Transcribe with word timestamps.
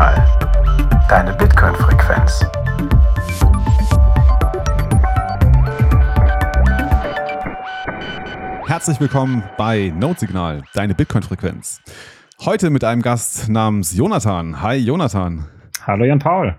Notsignal. 0.00 1.04
Deine 1.10 1.34
Bitcoin-Frequenz. 1.34 2.46
Herzlich 8.66 8.98
willkommen 8.98 9.42
bei 9.58 9.92
Notsignal, 9.94 10.62
deine 10.72 10.94
Bitcoin-Frequenz. 10.94 11.82
Heute 12.46 12.70
mit 12.70 12.82
einem 12.82 13.02
Gast 13.02 13.50
namens 13.50 13.94
Jonathan. 13.94 14.62
Hi 14.62 14.76
Jonathan. 14.76 15.46
Hallo 15.86 16.04
Jan 16.06 16.18
Paul. 16.18 16.56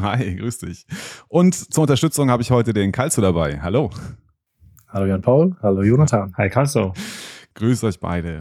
Hi, 0.00 0.34
grüß 0.34 0.58
dich. 0.58 0.86
Und 1.28 1.54
zur 1.54 1.82
Unterstützung 1.82 2.30
habe 2.30 2.42
ich 2.42 2.50
heute 2.50 2.72
den 2.72 2.90
Kalzo 2.90 3.22
dabei. 3.22 3.60
Hallo. 3.62 3.90
Hallo 4.88 5.06
Jan 5.06 5.22
Paul, 5.22 5.54
hallo 5.62 5.82
Jonathan. 5.82 6.32
Hi 6.36 6.48
Kalzo. 6.48 6.94
Grüß 7.54 7.84
euch 7.84 8.00
beide. 8.00 8.38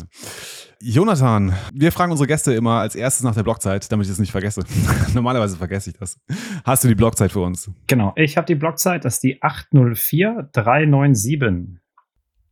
Jonathan, 0.81 1.53
wir 1.73 1.91
fragen 1.91 2.11
unsere 2.11 2.27
Gäste 2.27 2.53
immer 2.53 2.79
als 2.79 2.95
erstes 2.95 3.23
nach 3.23 3.35
der 3.35 3.43
Blockzeit, 3.43 3.91
damit 3.91 4.05
ich 4.05 4.13
es 4.13 4.19
nicht 4.19 4.31
vergesse. 4.31 4.63
Normalerweise 5.13 5.57
vergesse 5.57 5.89
ich 5.89 5.97
das. 5.97 6.17
Hast 6.63 6.85
du 6.85 6.87
die 6.87 6.95
Blockzeit 6.95 7.33
für 7.33 7.41
uns? 7.41 7.69
Genau, 7.87 8.13
ich 8.15 8.37
habe 8.37 8.47
die 8.47 8.55
Blockzeit, 8.55 9.03
das 9.03 9.15
ist 9.15 9.23
die 9.23 9.41
804397. 9.41 11.81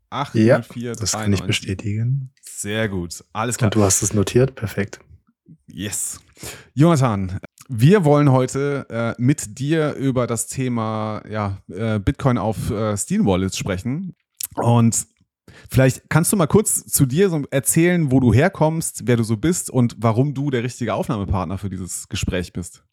804397. 0.09 0.83
Ja, 0.83 0.93
das 0.93 1.13
kann 1.13 1.31
ich 1.31 1.43
bestätigen. 1.43 2.33
Sehr 2.41 2.89
gut, 2.89 3.23
alles 3.31 3.57
klar. 3.57 3.67
Und 3.67 3.75
du 3.75 3.83
hast 3.83 4.01
es 4.01 4.13
notiert, 4.13 4.55
perfekt. 4.55 4.99
Yes. 5.67 6.19
Jonathan, 6.73 7.39
wir 7.69 8.03
wollen 8.03 8.29
heute 8.31 8.87
äh, 8.89 9.13
mit 9.21 9.59
dir 9.59 9.93
über 9.93 10.27
das 10.27 10.47
Thema 10.47 11.21
ja, 11.29 11.59
äh, 11.69 11.99
Bitcoin 11.99 12.37
auf 12.37 12.69
äh, 12.71 12.97
Steam 12.97 13.25
Wallets 13.25 13.57
sprechen. 13.57 14.17
Und 14.55 15.07
Vielleicht 15.69 16.09
kannst 16.09 16.31
du 16.31 16.37
mal 16.37 16.47
kurz 16.47 16.85
zu 16.85 17.05
dir 17.05 17.29
so 17.29 17.43
erzählen, 17.51 18.11
wo 18.11 18.19
du 18.19 18.33
herkommst, 18.33 19.03
wer 19.05 19.17
du 19.17 19.23
so 19.23 19.37
bist 19.37 19.69
und 19.69 19.95
warum 19.99 20.33
du 20.33 20.49
der 20.49 20.63
richtige 20.63 20.93
Aufnahmepartner 20.93 21.57
für 21.57 21.69
dieses 21.69 22.07
Gespräch 22.07 22.53
bist. 22.53 22.83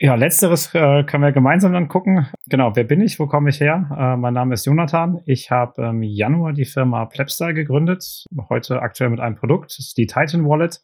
Ja, 0.00 0.14
letzteres 0.14 0.72
äh, 0.74 1.02
können 1.02 1.24
wir 1.24 1.32
gemeinsam 1.32 1.72
dann 1.72 1.88
gucken. 1.88 2.28
Genau, 2.46 2.76
wer 2.76 2.84
bin 2.84 3.00
ich? 3.00 3.18
Wo 3.18 3.26
komme 3.26 3.50
ich 3.50 3.60
her? 3.60 3.90
Äh, 3.98 4.16
mein 4.16 4.32
Name 4.32 4.54
ist 4.54 4.64
Jonathan. 4.64 5.20
Ich 5.26 5.50
habe 5.50 5.88
im 5.88 6.04
Januar 6.04 6.52
die 6.52 6.66
Firma 6.66 7.06
Plebstyle 7.06 7.52
gegründet. 7.52 8.24
Heute 8.48 8.80
aktuell 8.80 9.10
mit 9.10 9.18
einem 9.18 9.34
Produkt. 9.34 9.72
Das 9.72 9.80
ist 9.80 9.98
die 9.98 10.06
Titan 10.06 10.44
Wallet. 10.44 10.80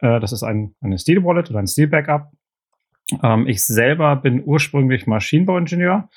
Äh, 0.00 0.20
das 0.20 0.32
ist 0.32 0.42
ein, 0.42 0.74
eine 0.82 0.98
Steel 0.98 1.24
Wallet 1.24 1.48
oder 1.48 1.60
ein 1.60 1.66
Steel 1.66 1.86
Backup. 1.86 2.32
Ähm, 3.22 3.46
ich 3.46 3.64
selber 3.64 4.16
bin 4.16 4.42
ursprünglich 4.44 5.06
Maschinenbauingenieur 5.06 6.10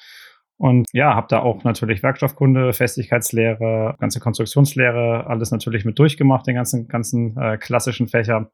und 0.58 0.86
ja, 0.94 1.16
habe 1.16 1.28
da 1.30 1.40
auch 1.40 1.64
natürlich 1.64 2.04
Werkstoffkunde, 2.04 2.73
Festigkeitslehre, 2.73 3.96
ganze 4.00 4.20
Konstruktionslehre, 4.20 5.28
alles 5.28 5.52
natürlich 5.52 5.86
mit 5.86 6.00
durchgemacht, 6.00 6.48
den 6.48 6.56
ganzen, 6.56 6.88
ganzen 6.88 7.36
äh, 7.38 7.58
klassischen 7.58 8.08
Fächer. 8.08 8.52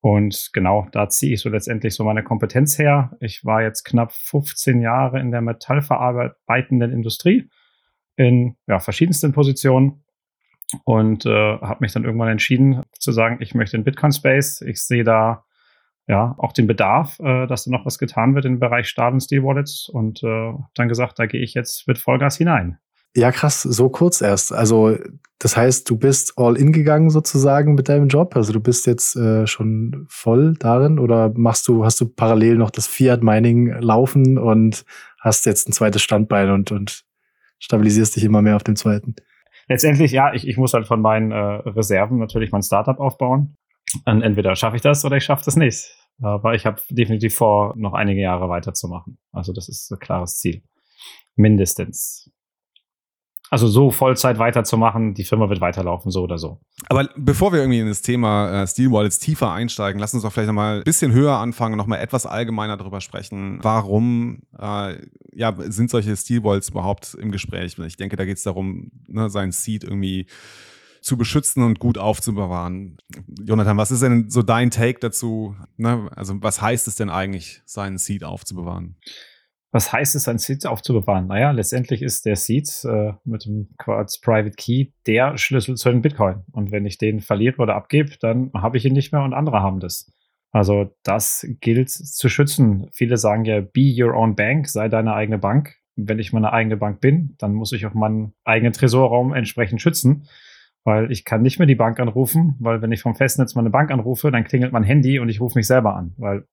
Und 0.00 0.50
genau, 0.52 0.88
da 0.90 1.08
ziehe 1.08 1.34
ich 1.34 1.40
so 1.40 1.48
letztendlich 1.48 1.94
so 1.94 2.02
meine 2.02 2.24
Kompetenz 2.24 2.76
her. 2.76 3.16
Ich 3.20 3.44
war 3.44 3.62
jetzt 3.62 3.84
knapp 3.84 4.12
15 4.12 4.80
Jahre 4.80 5.20
in 5.20 5.30
der 5.30 5.42
metallverarbeitenden 5.42 6.92
Industrie 6.92 7.48
in 8.16 8.56
ja, 8.66 8.80
verschiedensten 8.80 9.32
Positionen 9.32 10.04
und 10.84 11.24
äh, 11.24 11.30
habe 11.30 11.78
mich 11.80 11.92
dann 11.92 12.04
irgendwann 12.04 12.30
entschieden 12.30 12.82
zu 12.98 13.12
sagen, 13.12 13.38
ich 13.40 13.54
möchte 13.54 13.76
in 13.76 13.84
Bitcoin 13.84 14.12
Space. 14.12 14.60
Ich 14.60 14.84
sehe 14.84 15.04
da 15.04 15.44
ja, 16.08 16.34
auch 16.38 16.52
den 16.52 16.66
Bedarf, 16.66 17.18
äh, 17.20 17.46
dass 17.46 17.64
da 17.64 17.70
noch 17.70 17.86
was 17.86 17.98
getan 17.98 18.34
wird 18.34 18.44
im 18.44 18.58
Bereich 18.58 18.88
Start- 18.88 19.12
und 19.12 19.20
Steel-Wallets 19.20 19.88
und 19.88 20.22
äh, 20.22 20.52
dann 20.74 20.88
gesagt, 20.88 21.18
da 21.18 21.26
gehe 21.26 21.42
ich 21.42 21.54
jetzt 21.54 21.86
mit 21.86 21.98
Vollgas 21.98 22.36
hinein. 22.36 22.78
Ja, 23.14 23.30
krass, 23.30 23.62
so 23.62 23.90
kurz 23.90 24.22
erst. 24.22 24.52
Also, 24.52 24.96
das 25.38 25.56
heißt, 25.56 25.88
du 25.88 25.98
bist 25.98 26.34
all 26.36 26.56
in 26.56 26.72
gegangen 26.72 27.10
sozusagen 27.10 27.74
mit 27.74 27.88
deinem 27.88 28.08
Job. 28.08 28.34
Also, 28.36 28.54
du 28.54 28.60
bist 28.60 28.86
jetzt 28.86 29.16
äh, 29.16 29.46
schon 29.46 30.06
voll 30.08 30.54
darin 30.58 30.98
oder 30.98 31.30
machst 31.36 31.68
du, 31.68 31.84
hast 31.84 32.00
du 32.00 32.08
parallel 32.08 32.56
noch 32.56 32.70
das 32.70 32.86
Fiat 32.86 33.22
Mining 33.22 33.68
laufen 33.80 34.38
und 34.38 34.84
hast 35.20 35.44
jetzt 35.44 35.68
ein 35.68 35.72
zweites 35.72 36.02
Standbein 36.02 36.50
und, 36.50 36.72
und 36.72 37.04
stabilisierst 37.58 38.16
dich 38.16 38.24
immer 38.24 38.40
mehr 38.40 38.56
auf 38.56 38.64
dem 38.64 38.76
zweiten? 38.76 39.14
Letztendlich, 39.68 40.10
ja, 40.12 40.32
ich, 40.32 40.48
ich 40.48 40.56
muss 40.56 40.72
halt 40.72 40.86
von 40.86 41.00
meinen 41.00 41.32
äh, 41.32 41.36
Reserven 41.36 42.18
natürlich 42.18 42.50
mein 42.50 42.62
Startup 42.62 42.98
aufbauen. 42.98 43.56
Und 44.04 44.22
entweder 44.22 44.56
schaffe 44.56 44.76
ich 44.76 44.82
das 44.82 45.04
oder 45.04 45.16
ich 45.16 45.24
schaffe 45.24 45.44
das 45.44 45.56
nicht. 45.56 45.94
Aber 46.20 46.54
ich 46.54 46.66
habe 46.66 46.80
definitiv 46.90 47.34
vor, 47.34 47.74
noch 47.76 47.94
einige 47.94 48.20
Jahre 48.20 48.48
weiterzumachen. 48.48 49.18
Also 49.32 49.52
das 49.52 49.68
ist 49.68 49.90
ein 49.90 49.98
klares 49.98 50.36
Ziel. 50.36 50.62
Mindestens. 51.36 52.30
Also 53.52 53.68
so 53.68 53.90
Vollzeit 53.90 54.38
weiterzumachen, 54.38 55.12
die 55.12 55.24
Firma 55.24 55.50
wird 55.50 55.60
weiterlaufen, 55.60 56.10
so 56.10 56.22
oder 56.22 56.38
so. 56.38 56.58
Aber 56.88 57.10
bevor 57.16 57.52
wir 57.52 57.60
irgendwie 57.60 57.80
in 57.80 57.86
das 57.86 58.00
Thema 58.00 58.62
äh, 58.62 58.66
Steel 58.66 58.90
Wallets 58.90 59.18
tiefer 59.18 59.52
einsteigen, 59.52 60.00
lass 60.00 60.14
uns 60.14 60.22
doch 60.22 60.32
vielleicht 60.32 60.46
nochmal 60.46 60.78
ein 60.78 60.84
bisschen 60.84 61.12
höher 61.12 61.36
anfangen 61.36 61.76
nochmal 61.76 62.00
etwas 62.00 62.24
allgemeiner 62.24 62.78
darüber 62.78 63.02
sprechen. 63.02 63.58
Warum 63.60 64.40
äh, 64.58 64.96
ja, 65.34 65.54
sind 65.58 65.90
solche 65.90 66.16
Steel 66.16 66.42
Wallets 66.44 66.70
überhaupt 66.70 67.14
im 67.20 67.30
Gespräch? 67.30 67.76
Ich 67.78 67.96
denke, 67.98 68.16
da 68.16 68.24
geht 68.24 68.38
es 68.38 68.42
darum, 68.42 68.90
ne, 69.06 69.28
seinen 69.28 69.52
Seed 69.52 69.84
irgendwie 69.84 70.28
zu 71.02 71.18
beschützen 71.18 71.62
und 71.62 71.80
gut 71.80 71.98
aufzubewahren. 71.98 72.96
Jonathan, 73.44 73.76
was 73.76 73.90
ist 73.90 74.02
denn 74.02 74.30
so 74.30 74.42
dein 74.42 74.70
Take 74.70 75.00
dazu? 75.00 75.56
Ne? 75.76 76.08
Also 76.14 76.40
was 76.40 76.62
heißt 76.62 76.86
es 76.88 76.96
denn 76.96 77.10
eigentlich, 77.10 77.60
seinen 77.66 77.98
Seed 77.98 78.24
aufzubewahren? 78.24 78.96
Was 79.72 79.92
heißt 79.92 80.14
es, 80.14 80.24
seinen 80.24 80.38
Seed 80.38 80.66
aufzubewahren? 80.66 81.26
Naja, 81.26 81.50
letztendlich 81.50 82.02
ist 82.02 82.26
der 82.26 82.36
Seed 82.36 82.68
äh, 82.84 83.12
mit 83.24 83.46
dem 83.46 83.70
Quartz 83.78 84.20
Private 84.20 84.54
Key 84.54 84.92
der 85.06 85.36
Schlüssel 85.38 85.76
zu 85.76 85.90
den 85.90 86.02
Bitcoin. 86.02 86.42
Und 86.52 86.70
wenn 86.70 86.86
ich 86.86 86.98
den 86.98 87.20
verliere 87.20 87.56
oder 87.56 87.74
abgebe, 87.74 88.12
dann 88.20 88.50
habe 88.54 88.76
ich 88.76 88.84
ihn 88.84 88.92
nicht 88.92 89.12
mehr 89.12 89.22
und 89.22 89.32
andere 89.32 89.60
haben 89.60 89.80
das. 89.80 90.12
Also 90.50 90.94
das 91.02 91.46
gilt 91.60 91.90
zu 91.90 92.28
schützen. 92.28 92.88
Viele 92.92 93.16
sagen 93.16 93.46
ja, 93.46 93.60
be 93.60 93.94
your 93.98 94.14
own 94.14 94.36
bank, 94.36 94.68
sei 94.68 94.88
deine 94.88 95.14
eigene 95.14 95.38
Bank. 95.38 95.74
Wenn 95.96 96.18
ich 96.18 96.32
meine 96.32 96.52
eigene 96.52 96.76
Bank 96.76 97.00
bin, 97.00 97.34
dann 97.38 97.54
muss 97.54 97.72
ich 97.72 97.86
auch 97.86 97.94
meinen 97.94 98.34
eigenen 98.44 98.74
Tresorraum 98.74 99.32
entsprechend 99.32 99.80
schützen 99.80 100.28
weil 100.84 101.10
ich 101.12 101.24
kann 101.24 101.42
nicht 101.42 101.58
mehr 101.58 101.66
die 101.66 101.74
Bank 101.74 102.00
anrufen, 102.00 102.56
weil 102.58 102.82
wenn 102.82 102.92
ich 102.92 103.02
vom 103.02 103.14
Festnetz 103.14 103.54
meine 103.54 103.70
Bank 103.70 103.90
anrufe, 103.90 104.30
dann 104.30 104.44
klingelt 104.44 104.72
mein 104.72 104.82
Handy 104.82 105.18
und 105.18 105.28
ich 105.28 105.40
rufe 105.40 105.58
mich 105.58 105.66
selber 105.66 105.94
an, 105.94 106.14
weil 106.16 106.46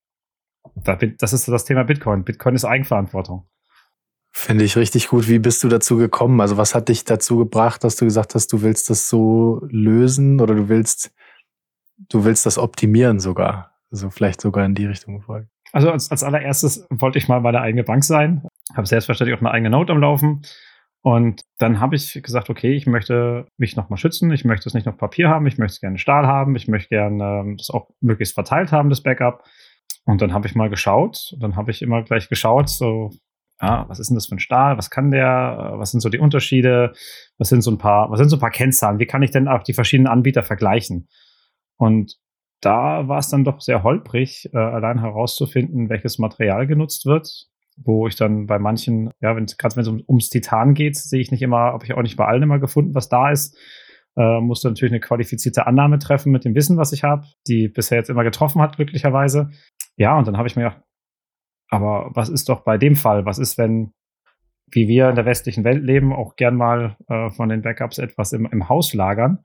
das 0.76 1.34
ist 1.34 1.48
das 1.48 1.66
Thema 1.66 1.84
Bitcoin. 1.84 2.24
Bitcoin 2.24 2.56
ist 2.56 2.66
Eigenverantwortung. 2.66 3.48
Finde 4.32 4.64
ich 4.64 4.78
richtig 4.78 5.08
gut. 5.08 5.28
Wie 5.28 5.40
bist 5.40 5.64
du 5.64 5.70
dazu 5.70 5.98
gekommen? 5.98 6.40
Also 6.42 6.58
was 6.58 6.76
hat 6.76 6.90
dich 6.90 7.04
dazu 7.04 7.38
gebracht, 7.38 7.84
dass 7.84 7.96
du 7.96 8.06
gesagt 8.06 8.36
hast, 8.36 8.54
du 8.54 8.62
willst 8.62 8.90
das 8.90 9.10
so 9.10 9.62
lösen 9.70 10.40
oder 10.40 10.54
du 10.54 10.70
willst, 10.70 11.14
du 12.10 12.26
willst 12.26 12.46
das 12.46 12.58
optimieren 12.58 13.20
sogar? 13.20 13.72
Also 13.92 14.10
vielleicht 14.10 14.42
sogar 14.42 14.66
in 14.66 14.76
die 14.76 14.86
Richtung 14.86 15.18
gefolgt. 15.18 15.50
Also 15.72 15.92
als, 15.92 16.12
als 16.12 16.24
allererstes 16.24 16.88
wollte 16.90 17.18
ich 17.18 17.28
mal 17.28 17.42
meine 17.42 17.62
eigene 17.62 17.84
Bank 17.84 18.04
sein. 18.04 18.44
Habe 18.76 18.88
selbstverständlich 18.88 19.38
auch 19.38 19.42
eine 19.42 19.52
eigene 19.52 19.72
Note 19.72 19.92
am 19.92 20.00
Laufen. 20.00 20.44
Und 21.02 21.44
dann 21.58 21.80
habe 21.80 21.96
ich 21.96 22.22
gesagt, 22.22 22.50
okay, 22.50 22.74
ich 22.74 22.86
möchte 22.86 23.48
mich 23.58 23.76
nochmal 23.78 23.98
schützen, 23.98 24.32
ich 24.32 24.44
möchte 24.44 24.68
es 24.68 24.74
nicht 24.74 24.88
auf 24.88 24.98
Papier 24.98 25.30
haben, 25.30 25.48
ich 25.48 25.58
möchte 25.58 25.74
es 25.74 25.80
gerne 25.80 25.98
Stahl 25.98 26.28
haben, 26.28 26.56
ich 26.56 26.68
möchte 26.68 26.90
gerne 26.90 27.24
ähm, 27.24 27.58
das 27.58 27.70
auch 27.70 27.90
möglichst 28.02 28.34
verteilt 28.34 28.72
haben, 28.72 28.90
das 28.90 29.02
Backup. 29.02 29.44
Und 30.06 30.22
dann 30.22 30.34
habe 30.34 30.48
ich 30.48 30.56
mal 30.56 30.70
geschaut, 30.70 31.36
dann 31.40 31.56
habe 31.56 31.72
ich 31.72 31.82
immer 31.82 32.04
gleich 32.04 32.28
geschaut, 32.28 32.70
so, 32.70 33.12
ja, 33.62 33.88
was 33.88 34.00
ist 34.00 34.10
denn 34.10 34.16
das 34.16 34.28
für 34.28 34.36
ein 34.36 34.40
Stahl, 34.40 34.78
was 34.78 34.90
kann 34.90 35.12
der, 35.12 35.74
was 35.76 35.92
sind 35.92 36.02
so 36.02 36.10
die 36.10 36.20
Unterschiede, 36.20 36.94
was 37.38 37.50
sind 37.50 37.62
so 37.62 37.72
ein 37.72 37.78
paar, 37.78 38.12
was 38.12 38.20
sind 38.20 38.30
so 38.30 38.36
ein 38.36 38.42
paar 38.42 38.52
Kennzahlen, 38.52 39.00
wie 39.00 39.06
kann 39.06 39.24
ich 39.24 39.32
denn 39.32 39.48
auch 39.48 39.64
die 39.64 39.74
verschiedenen 39.74 40.12
Anbieter 40.12 40.44
vergleichen? 40.44 41.08
Und 41.78 42.18
da 42.62 43.08
war 43.08 43.20
es 43.20 43.30
dann 43.30 43.46
doch 43.46 43.62
sehr 43.62 43.84
holprig, 43.84 44.50
äh, 44.54 44.58
allein 44.58 45.00
herauszufinden, 45.00 45.90
welches 45.90 46.20
Material 46.20 46.68
genutzt 46.68 47.06
wird 47.06 47.50
wo 47.84 48.08
ich 48.08 48.16
dann 48.16 48.46
bei 48.46 48.60
manchen, 48.60 49.12
ja, 49.22 49.36
wenn 49.36 49.46
gerade 49.46 49.76
wenn 49.76 49.82
es 49.82 49.88
um, 49.88 50.04
ums 50.08 50.30
Titan 50.30 50.74
geht, 50.74 50.98
sehe 50.98 51.22
ich 51.22 51.32
nicht 51.32 51.42
immer, 51.42 51.74
habe 51.74 51.86
ich 51.86 51.94
auch 51.94 52.02
nicht 52.02 52.18
bei 52.18 52.26
allen 52.26 52.44
immer 52.44 52.60
gefunden, 52.60 52.96
was 52.96 53.10
da 53.10 53.32
ist. 53.32 53.58
Äh, 54.18 54.42
musste 54.42 54.68
natürlich 54.68 54.92
eine 54.92 55.00
qualifizierte 55.00 55.68
Annahme 55.68 56.00
treffen 56.00 56.32
mit 56.32 56.44
dem 56.44 56.56
Wissen, 56.56 56.78
was 56.78 56.92
ich 56.92 57.04
habe, 57.04 57.26
die 57.48 57.70
bisher 57.70 57.98
jetzt 57.98 58.10
immer 58.10 58.24
getroffen 58.24 58.62
hat, 58.62 58.76
glücklicherweise. 58.76 59.50
Ja, 59.96 60.18
und 60.18 60.28
dann 60.28 60.38
habe 60.38 60.48
ich 60.48 60.56
mir 60.56 60.64
gedacht, 60.64 60.82
aber 61.70 62.12
was 62.16 62.30
ist 62.30 62.50
doch 62.50 62.62
bei 62.64 62.78
dem 62.78 62.96
Fall? 62.96 63.26
Was 63.26 63.38
ist, 63.38 63.58
wenn, 63.58 63.94
wie 64.72 64.88
wir 64.88 65.10
in 65.10 65.16
der 65.16 65.26
westlichen 65.26 65.64
Welt 65.64 65.84
leben, 65.84 66.12
auch 66.12 66.36
gern 66.36 66.56
mal 66.56 66.98
äh, 67.08 67.30
von 67.30 67.50
den 67.50 67.62
Backups 67.62 67.98
etwas 68.00 68.34
im, 68.34 68.48
im 68.48 68.68
Haus 68.68 68.94
lagern? 68.94 69.40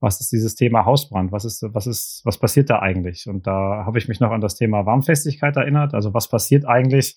Was 0.00 0.20
ist 0.20 0.32
dieses 0.32 0.54
Thema 0.54 0.84
Hausbrand? 0.84 1.32
Was 1.32 1.44
ist, 1.44 1.64
was 1.72 1.86
ist, 1.86 2.22
was 2.24 2.38
passiert 2.38 2.68
da 2.70 2.80
eigentlich? 2.80 3.26
Und 3.28 3.46
da 3.46 3.84
habe 3.86 3.98
ich 3.98 4.08
mich 4.08 4.20
noch 4.20 4.32
an 4.32 4.40
das 4.40 4.56
Thema 4.56 4.84
Warmfestigkeit 4.84 5.56
erinnert. 5.56 5.94
Also 5.94 6.12
was 6.12 6.28
passiert 6.28 6.66
eigentlich, 6.66 7.16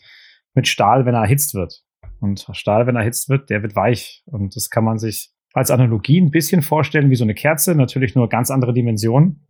mit 0.56 0.68
Stahl, 0.68 1.06
wenn 1.06 1.14
er 1.14 1.22
erhitzt 1.22 1.54
wird. 1.54 1.84
Und 2.20 2.48
Stahl, 2.54 2.88
wenn 2.88 2.96
er 2.96 3.02
erhitzt 3.02 3.30
wird, 3.30 3.50
der 3.50 3.62
wird 3.62 3.76
weich. 3.76 4.24
Und 4.26 4.56
das 4.56 4.70
kann 4.70 4.84
man 4.84 4.98
sich 4.98 5.32
als 5.54 5.72
Analogie 5.72 6.20
ein 6.20 6.32
bisschen 6.32 6.62
vorstellen 6.62 7.10
wie 7.10 7.16
so 7.16 7.24
eine 7.24 7.34
Kerze, 7.34 7.76
natürlich 7.76 8.16
nur 8.16 8.30
ganz 8.30 8.52
andere 8.52 8.74
Dimensionen. 8.74 9.48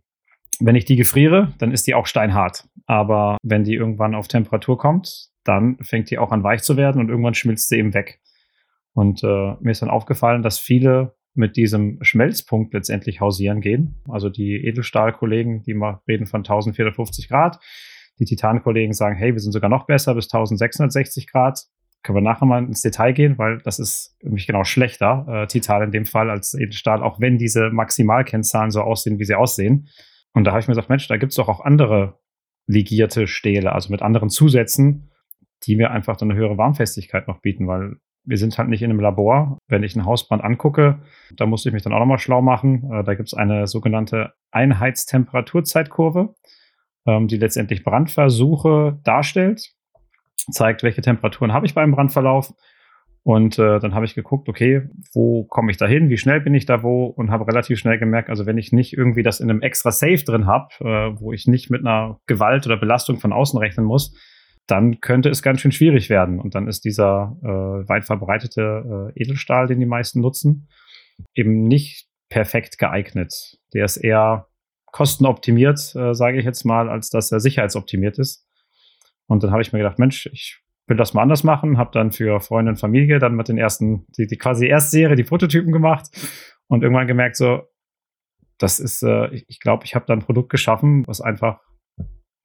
Wenn 0.60 0.76
ich 0.76 0.86
die 0.86 0.96
gefriere, 0.96 1.54
dann 1.58 1.72
ist 1.72 1.88
die 1.88 1.96
auch 1.96 2.06
steinhart. 2.06 2.68
Aber 2.86 3.38
wenn 3.44 3.64
die 3.64 3.74
irgendwann 3.74 4.16
auf 4.16 4.28
Temperatur 4.28 4.78
kommt, 4.78 5.30
dann 5.44 5.78
fängt 5.82 6.10
die 6.10 6.18
auch 6.18 6.32
an 6.32 6.44
weich 6.44 6.64
zu 6.64 6.78
werden 6.78 7.02
und 7.02 7.10
irgendwann 7.10 7.34
schmilzt 7.34 7.70
sie 7.70 7.78
eben 7.78 7.94
weg. 7.94 8.20
Und 8.94 9.24
äh, 9.24 9.56
mir 9.60 9.72
ist 9.72 9.82
dann 9.82 9.90
aufgefallen, 9.90 10.42
dass 10.42 10.58
viele 10.58 11.16
mit 11.34 11.58
diesem 11.58 12.02
Schmelzpunkt 12.02 12.74
letztendlich 12.74 13.20
hausieren 13.20 13.60
gehen. 13.60 14.02
Also 14.08 14.30
die 14.30 14.66
Edelstahlkollegen, 14.66 15.64
die 15.64 15.74
mal 15.74 16.02
reden 16.08 16.28
von 16.28 16.40
1450 16.40 17.28
Grad. 17.28 17.60
Die 18.20 18.26
Titankollegen 18.26 18.94
sagen, 18.94 19.16
hey, 19.16 19.34
wir 19.34 19.40
sind 19.40 19.52
sogar 19.52 19.70
noch 19.70 19.86
besser 19.86 20.16
bis 20.16 20.26
1660 20.26 21.32
Grad. 21.32 21.66
Können 22.04 22.18
wir 22.18 22.22
nachher 22.22 22.46
mal 22.46 22.64
ins 22.64 22.82
Detail 22.82 23.14
gehen, 23.14 23.38
weil 23.38 23.60
das 23.60 23.80
ist 23.80 24.16
nämlich 24.22 24.46
genau 24.48 24.64
schlechter, 24.64 25.26
äh, 25.28 25.48
Titan 25.48 25.84
in 25.84 25.92
dem 25.92 26.06
Fall 26.06 26.30
als 26.30 26.54
Edelstahl, 26.54 27.02
auch 27.02 27.20
wenn 27.20 27.38
diese 27.38 27.72
Maximalkennzahlen 27.72 28.72
so 28.72 28.82
aussehen, 28.82 29.18
wie 29.20 29.26
sie 29.26 29.36
aussehen. 29.36 29.88
Und 30.34 30.44
da 30.44 30.52
habe 30.52 30.60
ich 30.60 30.68
mir 30.68 30.74
gesagt, 30.74 30.90
Mensch, 30.90 31.08
da 31.08 31.18
gibt 31.18 31.32
es 31.32 31.38
doch 31.38 31.50
auch 31.50 31.62
andere 31.62 32.20
legierte 32.68 33.28
Stähle, 33.28 33.72
also 33.72 33.92
mit 33.92 34.02
anderen 34.02 34.30
Zusätzen, 34.30 35.12
die 35.64 35.76
mir 35.76 35.92
einfach 35.92 36.18
dann 36.18 36.30
eine 36.30 36.40
höhere 36.40 36.58
Warmfestigkeit 36.58 37.28
noch 37.28 37.42
bieten, 37.42 37.68
weil 37.68 37.96
wir 38.26 38.38
sind 38.38 38.58
halt 38.58 38.70
nicht 38.70 38.82
in 38.82 38.90
einem 38.90 39.00
Labor. 39.00 39.58
Wenn 39.68 39.84
ich 39.84 39.96
ein 39.96 40.06
Hausbrand 40.06 40.44
angucke, 40.44 41.00
da 41.36 41.46
muss 41.46 41.66
ich 41.66 41.74
mich 41.74 41.84
dann 41.84 41.94
auch 41.94 42.00
nochmal 42.00 42.18
schlau 42.18 42.42
machen. 42.42 42.92
Äh, 42.92 43.04
da 43.04 43.14
gibt 43.14 43.30
es 43.30 43.34
eine 43.34 43.68
sogenannte 43.68 44.34
Einheitstemperaturzeitkurve, 44.52 46.34
ähm, 47.06 47.28
die 47.28 47.38
letztendlich 47.38 47.84
Brandversuche 47.84 49.00
darstellt, 49.04 49.72
zeigt, 50.52 50.84
welche 50.84 51.02
Temperaturen 51.02 51.54
habe 51.54 51.66
ich 51.66 51.74
beim 51.74 51.92
Brandverlauf. 51.92 52.54
Und 53.24 53.58
äh, 53.58 53.80
dann 53.80 53.96
habe 53.96 54.06
ich 54.06 54.14
geguckt, 54.14 54.50
okay, 54.50 54.84
wo 55.16 55.46
komme 55.46 55.72
ich 55.72 55.78
da 55.78 55.88
hin, 55.88 56.10
wie 56.10 56.18
schnell 56.18 56.42
bin 56.42 56.54
ich 56.54 56.68
da 56.68 56.84
wo 56.84 57.06
und 57.06 57.32
habe 57.32 57.48
relativ 57.48 57.80
schnell 57.80 57.98
gemerkt, 57.98 58.30
also 58.30 58.46
wenn 58.46 58.60
ich 58.60 58.72
nicht 58.72 58.94
irgendwie 58.94 59.24
das 59.24 59.40
in 59.40 59.50
einem 59.50 59.64
extra 59.64 59.90
Safe 59.90 60.24
drin 60.24 60.46
habe, 60.46 60.68
äh, 60.82 61.20
wo 61.20 61.34
ich 61.34 61.48
nicht 61.48 61.72
mit 61.72 61.82
einer 61.82 62.20
Gewalt 62.28 62.68
oder 62.68 62.78
Belastung 62.78 63.18
von 63.18 63.34
außen 63.34 63.58
rechnen 63.58 63.86
muss, 63.86 64.16
dann 64.68 65.00
könnte 65.02 65.30
es 65.30 65.42
ganz 65.42 65.62
schön 65.62 65.72
schwierig 65.72 66.12
werden. 66.12 66.40
Und 66.40 66.54
dann 66.54 66.68
ist 66.68 66.86
dieser 66.86 67.36
äh, 67.42 67.90
weit 67.90 68.06
verbreitete 68.06 69.12
äh, 69.16 69.20
Edelstahl, 69.20 69.66
den 69.66 69.80
die 69.80 69.88
meisten 69.88 70.22
nutzen, 70.22 70.68
eben 71.34 71.64
nicht 71.64 72.08
perfekt 72.30 72.78
geeignet. 72.78 73.58
Der 73.74 73.86
ist 73.86 73.98
eher 73.98 74.48
kostenoptimiert, 74.96 75.94
äh, 75.96 76.14
sage 76.14 76.40
ich 76.40 76.46
jetzt 76.46 76.64
mal, 76.64 76.88
als 76.88 77.10
dass 77.10 77.30
er 77.30 77.42
sicherheitsoptimiert 77.42 78.18
ist. 78.18 78.48
Und 79.28 79.44
dann 79.44 79.52
habe 79.52 79.62
ich 79.62 79.74
mir 79.74 79.80
gedacht, 79.80 80.00
Mensch, 80.00 80.28
ich 80.28 80.62
will 80.88 80.96
das 80.96 81.14
mal 81.14 81.22
anders 81.22 81.44
machen, 81.44 81.78
habe 81.78 81.90
dann 81.92 82.14
für 82.14 82.40
Freunde 82.40 82.72
und 82.72 82.78
Familie 82.78 83.20
dann 83.20 83.36
mit 83.36 83.50
den 83.50 83.58
ersten, 83.58 84.06
die, 84.18 84.26
die 84.26 84.38
quasi 84.38 84.68
Erstserie, 84.68 85.18
die 85.18 85.26
Prototypen 85.26 85.74
gemacht 85.74 86.06
und 86.68 86.82
irgendwann 86.82 87.08
gemerkt, 87.08 87.36
so, 87.36 87.64
das 88.58 88.80
ist, 88.80 89.04
äh, 89.04 89.28
ich, 89.34 89.60
glaube, 89.60 89.84
ich 89.84 89.96
habe 89.96 90.06
da 90.08 90.14
ein 90.14 90.20
Produkt 90.20 90.50
geschaffen, 90.50 91.06
was 91.08 91.20
einfach 91.20 91.60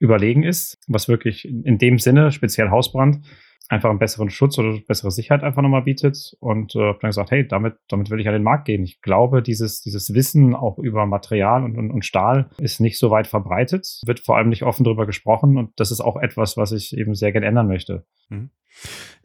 überlegen 0.00 0.42
ist, 0.42 0.76
was 0.88 1.06
wirklich 1.06 1.44
in 1.46 1.78
dem 1.78 2.00
Sinne, 2.00 2.32
speziell 2.32 2.70
Hausbrand, 2.70 3.24
einfach 3.68 3.90
einen 3.90 3.98
besseren 3.98 4.30
Schutz 4.30 4.58
oder 4.58 4.78
bessere 4.86 5.10
Sicherheit 5.10 5.44
einfach 5.44 5.62
nochmal 5.62 5.82
bietet. 5.82 6.36
Und 6.40 6.74
äh, 6.74 6.94
dann 7.00 7.10
gesagt, 7.10 7.30
hey, 7.30 7.46
damit, 7.46 7.76
damit 7.88 8.10
will 8.10 8.20
ich 8.20 8.26
an 8.26 8.32
den 8.32 8.42
Markt 8.42 8.64
gehen. 8.64 8.82
Ich 8.82 9.00
glaube, 9.00 9.42
dieses, 9.42 9.80
dieses 9.80 10.12
Wissen 10.12 10.54
auch 10.54 10.78
über 10.78 11.06
Material 11.06 11.64
und, 11.64 11.76
und, 11.78 11.90
und 11.90 12.04
Stahl 12.04 12.50
ist 12.58 12.80
nicht 12.80 12.98
so 12.98 13.10
weit 13.10 13.26
verbreitet, 13.26 14.00
wird 14.04 14.20
vor 14.20 14.36
allem 14.36 14.48
nicht 14.48 14.64
offen 14.64 14.84
darüber 14.84 15.06
gesprochen. 15.06 15.56
Und 15.56 15.72
das 15.76 15.92
ist 15.92 16.00
auch 16.00 16.16
etwas, 16.16 16.56
was 16.56 16.72
ich 16.72 16.96
eben 16.96 17.14
sehr 17.14 17.32
gerne 17.32 17.46
ändern 17.46 17.68
möchte. 17.68 18.04
Mhm. 18.28 18.50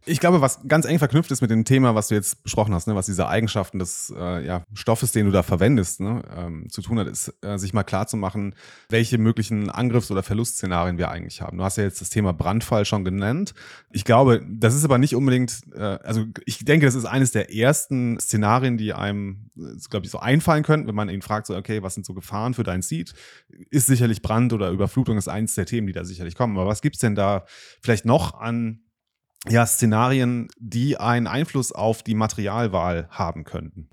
Ich 0.07 0.19
glaube, 0.19 0.39
was 0.39 0.59
ganz 0.67 0.85
eng 0.85 0.99
verknüpft 0.99 1.31
ist 1.31 1.41
mit 1.41 1.49
dem 1.49 1.65
Thema, 1.65 1.95
was 1.95 2.09
du 2.09 2.15
jetzt 2.15 2.43
besprochen 2.43 2.75
hast, 2.75 2.85
ne, 2.85 2.93
was 2.93 3.07
diese 3.07 3.27
Eigenschaften 3.27 3.79
des 3.79 4.13
äh, 4.15 4.45
ja, 4.45 4.63
Stoffes, 4.75 5.11
den 5.11 5.25
du 5.25 5.31
da 5.31 5.41
verwendest, 5.41 5.99
ne, 5.99 6.21
ähm, 6.35 6.69
zu 6.69 6.83
tun 6.83 6.99
hat, 6.99 7.07
ist, 7.07 7.33
äh, 7.41 7.57
sich 7.57 7.73
mal 7.73 7.83
klar 7.83 8.05
zu 8.05 8.15
machen, 8.15 8.53
welche 8.89 9.17
möglichen 9.17 9.71
Angriffs- 9.71 10.11
oder 10.11 10.21
Verlustszenarien 10.21 10.99
wir 10.99 11.09
eigentlich 11.09 11.41
haben. 11.41 11.57
Du 11.57 11.63
hast 11.63 11.77
ja 11.77 11.85
jetzt 11.85 12.01
das 12.01 12.11
Thema 12.11 12.33
Brandfall 12.33 12.85
schon 12.85 13.03
genannt. 13.03 13.55
Ich 13.91 14.05
glaube, 14.05 14.24
das 14.33 14.75
ist 14.75 14.85
aber 14.85 14.97
nicht 14.97 15.15
unbedingt, 15.15 15.61
äh, 15.73 15.81
also 15.81 16.25
ich 16.45 16.63
denke, 16.63 16.85
das 16.85 16.95
ist 16.95 17.05
eines 17.05 17.31
der 17.31 17.53
ersten 17.53 18.19
Szenarien, 18.19 18.77
die 18.77 18.93
einem, 18.93 19.49
äh, 19.57 19.77
glaube 19.89 20.05
ich, 20.05 20.11
so 20.11 20.19
einfallen 20.19 20.63
könnten, 20.63 20.87
wenn 20.87 20.95
man 20.95 21.09
ihn 21.09 21.21
fragt, 21.21 21.47
so, 21.47 21.55
okay, 21.55 21.83
was 21.83 21.93
sind 21.93 22.05
so 22.05 22.13
Gefahren 22.13 22.53
für 22.53 22.63
dein 22.63 22.81
Seed? 22.81 23.13
Ist 23.69 23.87
sicherlich 23.87 24.21
Brand 24.21 24.53
oder 24.53 24.69
Überflutung 24.69 25.17
ist 25.17 25.27
eines 25.27 25.55
der 25.55 25.65
Themen, 25.65 25.87
die 25.87 25.93
da 25.93 26.05
sicherlich 26.05 26.35
kommen. 26.35 26.57
Aber 26.57 26.67
was 26.67 26.81
gibt's 26.81 26.99
denn 26.99 27.15
da 27.15 27.45
vielleicht 27.81 28.05
noch 28.05 28.33
an 28.33 28.81
ja, 29.47 29.65
Szenarien, 29.65 30.47
die 30.57 30.97
einen 30.97 31.27
Einfluss 31.27 31.71
auf 31.71 32.03
die 32.03 32.15
Materialwahl 32.15 33.07
haben 33.09 33.43
könnten? 33.43 33.89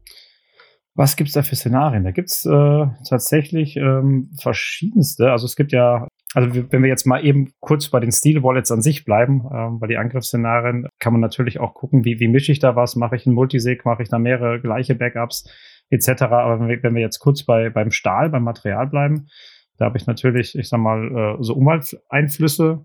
Was 0.95 1.17
gibt 1.17 1.29
es 1.29 1.35
da 1.35 1.43
für 1.43 1.57
Szenarien? 1.57 2.05
Da 2.05 2.11
gibt 2.11 2.31
es 2.31 2.45
äh, 2.45 2.87
tatsächlich 3.09 3.77
ähm, 3.77 4.31
verschiedenste. 4.39 5.31
Also 5.33 5.47
es 5.47 5.57
gibt 5.57 5.73
ja, 5.73 6.07
also 6.35 6.55
wenn 6.71 6.83
wir 6.83 6.89
jetzt 6.89 7.07
mal 7.07 7.25
eben 7.25 7.53
kurz 7.61 7.89
bei 7.89 8.01
den 8.01 8.11
Steel 8.11 8.43
Wallets 8.43 8.73
an 8.73 8.83
sich 8.83 9.05
bleiben, 9.05 9.45
ähm, 9.53 9.79
bei 9.79 9.87
den 9.87 9.99
Angriffsszenarien, 9.99 10.89
kann 10.99 11.13
man 11.13 11.21
natürlich 11.21 11.61
auch 11.61 11.75
gucken, 11.75 12.05
wie, 12.05 12.21
wie 12.21 12.29
mische 12.29 12.53
ich 12.53 12.59
da 12.59 12.75
was? 12.75 12.97
Mache 12.97 13.17
ich 13.17 13.27
einen 13.27 13.35
Multisig, 13.35 13.85
mache 13.85 14.03
ich 14.03 14.09
da 14.09 14.19
mehrere 14.19 14.61
gleiche 14.61 14.95
Backups 14.95 15.49
etc. 15.91 16.23
Aber 16.23 16.61
wenn 16.61 16.69
wir, 16.69 16.83
wenn 16.83 16.95
wir 16.95 17.03
jetzt 17.03 17.19
kurz 17.19 17.45
bei, 17.45 17.69
beim 17.69 17.91
Stahl, 17.91 18.31
beim 18.31 18.45
Material 18.45 18.87
bleiben, 18.87 19.29
da 19.77 19.87
habe 19.87 19.99
ich 19.99 20.07
natürlich, 20.07 20.57
ich 20.57 20.69
sag 20.69 20.81
mal, 20.81 21.37
äh, 21.39 21.43
so 21.43 21.55
Umwelteinflüsse, 21.55 22.85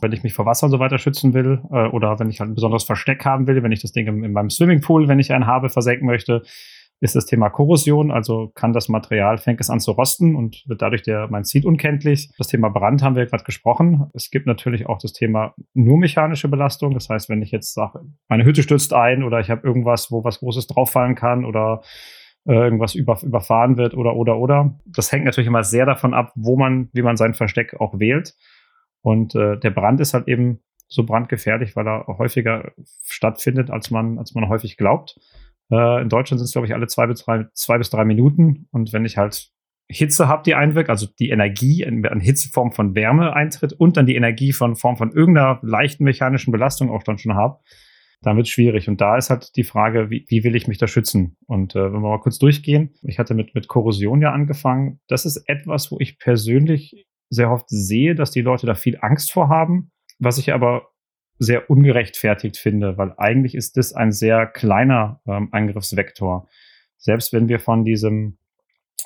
wenn 0.00 0.12
ich 0.12 0.22
mich 0.22 0.34
vor 0.34 0.46
Wasser 0.46 0.66
und 0.66 0.72
so 0.72 0.78
weiter 0.78 0.98
schützen 0.98 1.34
will 1.34 1.60
äh, 1.70 1.88
oder 1.88 2.18
wenn 2.18 2.28
ich 2.28 2.40
halt 2.40 2.50
ein 2.50 2.54
besonderes 2.54 2.84
Versteck 2.84 3.24
haben 3.24 3.46
will, 3.46 3.62
wenn 3.62 3.72
ich 3.72 3.82
das 3.82 3.92
Ding 3.92 4.06
in, 4.06 4.24
in 4.24 4.32
meinem 4.32 4.50
Swimmingpool, 4.50 5.08
wenn 5.08 5.18
ich 5.18 5.32
einen 5.32 5.46
habe, 5.46 5.68
versenken 5.68 6.06
möchte, 6.06 6.42
ist 7.00 7.14
das 7.14 7.26
Thema 7.26 7.50
Korrosion, 7.50 8.10
also 8.10 8.50
kann 8.54 8.72
das 8.72 8.88
Material, 8.88 9.36
fängt 9.38 9.60
es 9.60 9.68
an 9.68 9.80
zu 9.80 9.90
rosten 9.92 10.34
und 10.34 10.64
wird 10.66 10.80
dadurch 10.80 11.02
der, 11.02 11.28
mein 11.30 11.44
Seed 11.44 11.66
unkenntlich. 11.66 12.30
Das 12.38 12.48
Thema 12.48 12.70
Brand 12.70 13.02
haben 13.02 13.16
wir 13.16 13.26
gerade 13.26 13.44
gesprochen. 13.44 14.10
Es 14.14 14.30
gibt 14.30 14.46
natürlich 14.46 14.86
auch 14.86 14.98
das 14.98 15.12
Thema 15.12 15.54
nur 15.74 15.98
mechanische 15.98 16.48
Belastung. 16.48 16.94
Das 16.94 17.08
heißt, 17.10 17.28
wenn 17.28 17.42
ich 17.42 17.50
jetzt 17.50 17.74
sage, 17.74 18.00
meine 18.28 18.44
Hütte 18.44 18.62
stürzt 18.62 18.94
ein 18.94 19.22
oder 19.22 19.40
ich 19.40 19.50
habe 19.50 19.66
irgendwas, 19.66 20.10
wo 20.10 20.24
was 20.24 20.38
Großes 20.38 20.68
drauffallen 20.68 21.14
kann 21.14 21.44
oder 21.44 21.82
äh, 22.46 22.54
irgendwas 22.54 22.94
über, 22.94 23.18
überfahren 23.22 23.76
wird 23.76 23.94
oder, 23.94 24.16
oder, 24.16 24.38
oder. 24.38 24.78
Das 24.86 25.12
hängt 25.12 25.26
natürlich 25.26 25.48
immer 25.48 25.64
sehr 25.64 25.84
davon 25.84 26.14
ab, 26.14 26.32
wo 26.34 26.56
man, 26.56 26.88
wie 26.92 27.02
man 27.02 27.16
sein 27.16 27.34
Versteck 27.34 27.78
auch 27.78 27.98
wählt. 27.98 28.34
Und 29.02 29.34
äh, 29.34 29.58
der 29.58 29.70
Brand 29.70 30.00
ist 30.00 30.14
halt 30.14 30.28
eben 30.28 30.60
so 30.88 31.04
brandgefährlich, 31.04 31.76
weil 31.76 31.86
er 31.86 32.06
häufiger 32.06 32.72
stattfindet, 33.04 33.70
als 33.70 33.90
man, 33.90 34.18
als 34.18 34.34
man 34.34 34.48
häufig 34.48 34.76
glaubt. 34.76 35.18
Äh, 35.70 36.02
in 36.02 36.08
Deutschland 36.08 36.38
sind 36.38 36.46
es, 36.46 36.52
glaube 36.52 36.66
ich, 36.66 36.74
alle 36.74 36.86
zwei 36.86 37.06
bis, 37.06 37.24
drei, 37.24 37.46
zwei 37.52 37.78
bis 37.78 37.90
drei 37.90 38.04
Minuten. 38.04 38.68
Und 38.70 38.92
wenn 38.92 39.04
ich 39.04 39.16
halt 39.16 39.50
Hitze 39.88 40.28
habe, 40.28 40.42
die 40.44 40.54
einwirkt, 40.54 40.90
also 40.90 41.06
die 41.18 41.30
Energie 41.30 41.86
an 41.86 42.20
Hitzeform 42.20 42.72
von 42.72 42.94
Wärme 42.94 43.34
eintritt 43.34 43.72
und 43.72 43.96
dann 43.96 44.06
die 44.06 44.16
Energie 44.16 44.52
von 44.52 44.74
Form 44.74 44.96
von 44.96 45.12
irgendeiner 45.12 45.60
leichten 45.62 46.04
mechanischen 46.04 46.50
Belastung 46.50 46.90
auch 46.90 47.04
dann 47.04 47.18
schon 47.18 47.34
habe, 47.34 47.60
dann 48.22 48.36
wird 48.36 48.46
es 48.46 48.52
schwierig. 48.52 48.88
Und 48.88 49.00
da 49.00 49.16
ist 49.16 49.30
halt 49.30 49.54
die 49.56 49.64
Frage, 49.64 50.10
wie, 50.10 50.24
wie 50.28 50.42
will 50.42 50.56
ich 50.56 50.66
mich 50.66 50.78
da 50.78 50.88
schützen? 50.88 51.36
Und 51.46 51.76
äh, 51.76 51.84
wenn 51.84 52.02
wir 52.02 52.08
mal 52.08 52.20
kurz 52.20 52.38
durchgehen, 52.38 52.94
ich 53.02 53.18
hatte 53.18 53.34
mit, 53.34 53.54
mit 53.54 53.68
Korrosion 53.68 54.20
ja 54.20 54.32
angefangen. 54.32 55.00
Das 55.06 55.24
ist 55.24 55.48
etwas, 55.48 55.92
wo 55.92 55.98
ich 56.00 56.18
persönlich 56.18 57.06
sehr 57.30 57.50
oft 57.50 57.68
sehe, 57.68 58.14
dass 58.14 58.30
die 58.30 58.40
Leute 58.40 58.66
da 58.66 58.74
viel 58.74 58.98
Angst 59.00 59.32
vor 59.32 59.48
haben, 59.48 59.90
was 60.18 60.38
ich 60.38 60.52
aber 60.52 60.88
sehr 61.38 61.68
ungerechtfertigt 61.70 62.56
finde, 62.56 62.96
weil 62.98 63.12
eigentlich 63.16 63.54
ist 63.54 63.76
das 63.76 63.92
ein 63.92 64.12
sehr 64.12 64.46
kleiner 64.46 65.20
ähm, 65.26 65.48
Angriffsvektor. 65.52 66.48
Selbst 66.96 67.32
wenn 67.32 67.48
wir 67.48 67.60
von 67.60 67.84
diesem, 67.84 68.38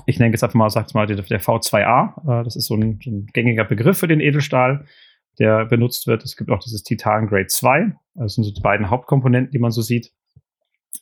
ich 0.06 0.18
nenne 0.18 0.32
jetzt 0.32 0.44
einfach 0.44 0.54
mal, 0.54 0.70
sag's 0.70 0.94
mal, 0.94 1.06
der, 1.06 1.16
der 1.16 1.40
V2A, 1.40 2.40
äh, 2.40 2.44
das 2.44 2.56
ist 2.56 2.66
so 2.66 2.74
ein, 2.74 3.00
ein, 3.04 3.26
gängiger 3.32 3.64
Begriff 3.64 3.98
für 3.98 4.08
den 4.08 4.20
Edelstahl, 4.20 4.86
der 5.38 5.66
benutzt 5.66 6.06
wird. 6.06 6.24
Es 6.24 6.36
gibt 6.36 6.50
auch 6.50 6.60
dieses 6.60 6.82
Titan 6.82 7.26
Grade 7.26 7.48
2. 7.48 7.92
Das 8.14 8.34
sind 8.34 8.44
so 8.44 8.52
die 8.52 8.60
beiden 8.60 8.90
Hauptkomponenten, 8.90 9.52
die 9.52 9.58
man 9.58 9.70
so 9.70 9.82
sieht 9.82 10.12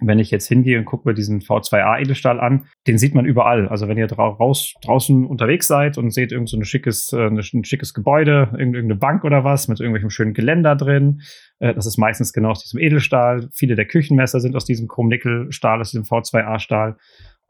wenn 0.00 0.18
ich 0.18 0.30
jetzt 0.30 0.46
hingehe 0.46 0.78
und 0.78 0.84
gucke 0.84 1.08
mir 1.08 1.14
diesen 1.14 1.40
V2A 1.40 2.00
Edelstahl 2.00 2.38
an, 2.38 2.66
den 2.86 2.98
sieht 2.98 3.14
man 3.14 3.24
überall. 3.24 3.68
Also 3.68 3.88
wenn 3.88 3.98
ihr 3.98 4.10
raus, 4.12 4.74
draußen 4.82 5.26
unterwegs 5.26 5.66
seid 5.66 5.98
und 5.98 6.10
seht 6.10 6.30
irgend 6.30 6.48
so 6.48 6.56
ein 6.56 6.64
schickes, 6.64 7.12
äh, 7.12 7.26
ein 7.26 7.64
schickes 7.64 7.94
Gebäude, 7.94 8.50
irgendeine 8.56 8.94
Bank 8.94 9.24
oder 9.24 9.44
was 9.44 9.68
mit 9.68 9.80
irgendwelchem 9.80 10.10
schönen 10.10 10.34
Geländer 10.34 10.76
drin, 10.76 11.22
äh, 11.58 11.74
das 11.74 11.86
ist 11.86 11.98
meistens 11.98 12.32
genau 12.32 12.50
aus 12.50 12.62
diesem 12.62 12.80
Edelstahl. 12.80 13.48
Viele 13.52 13.74
der 13.74 13.86
Küchenmesser 13.86 14.40
sind 14.40 14.54
aus 14.54 14.64
diesem 14.64 14.88
Chrom-Nickel-Stahl, 14.88 15.80
aus 15.80 15.90
diesem 15.90 16.04
V2A-Stahl. 16.04 16.96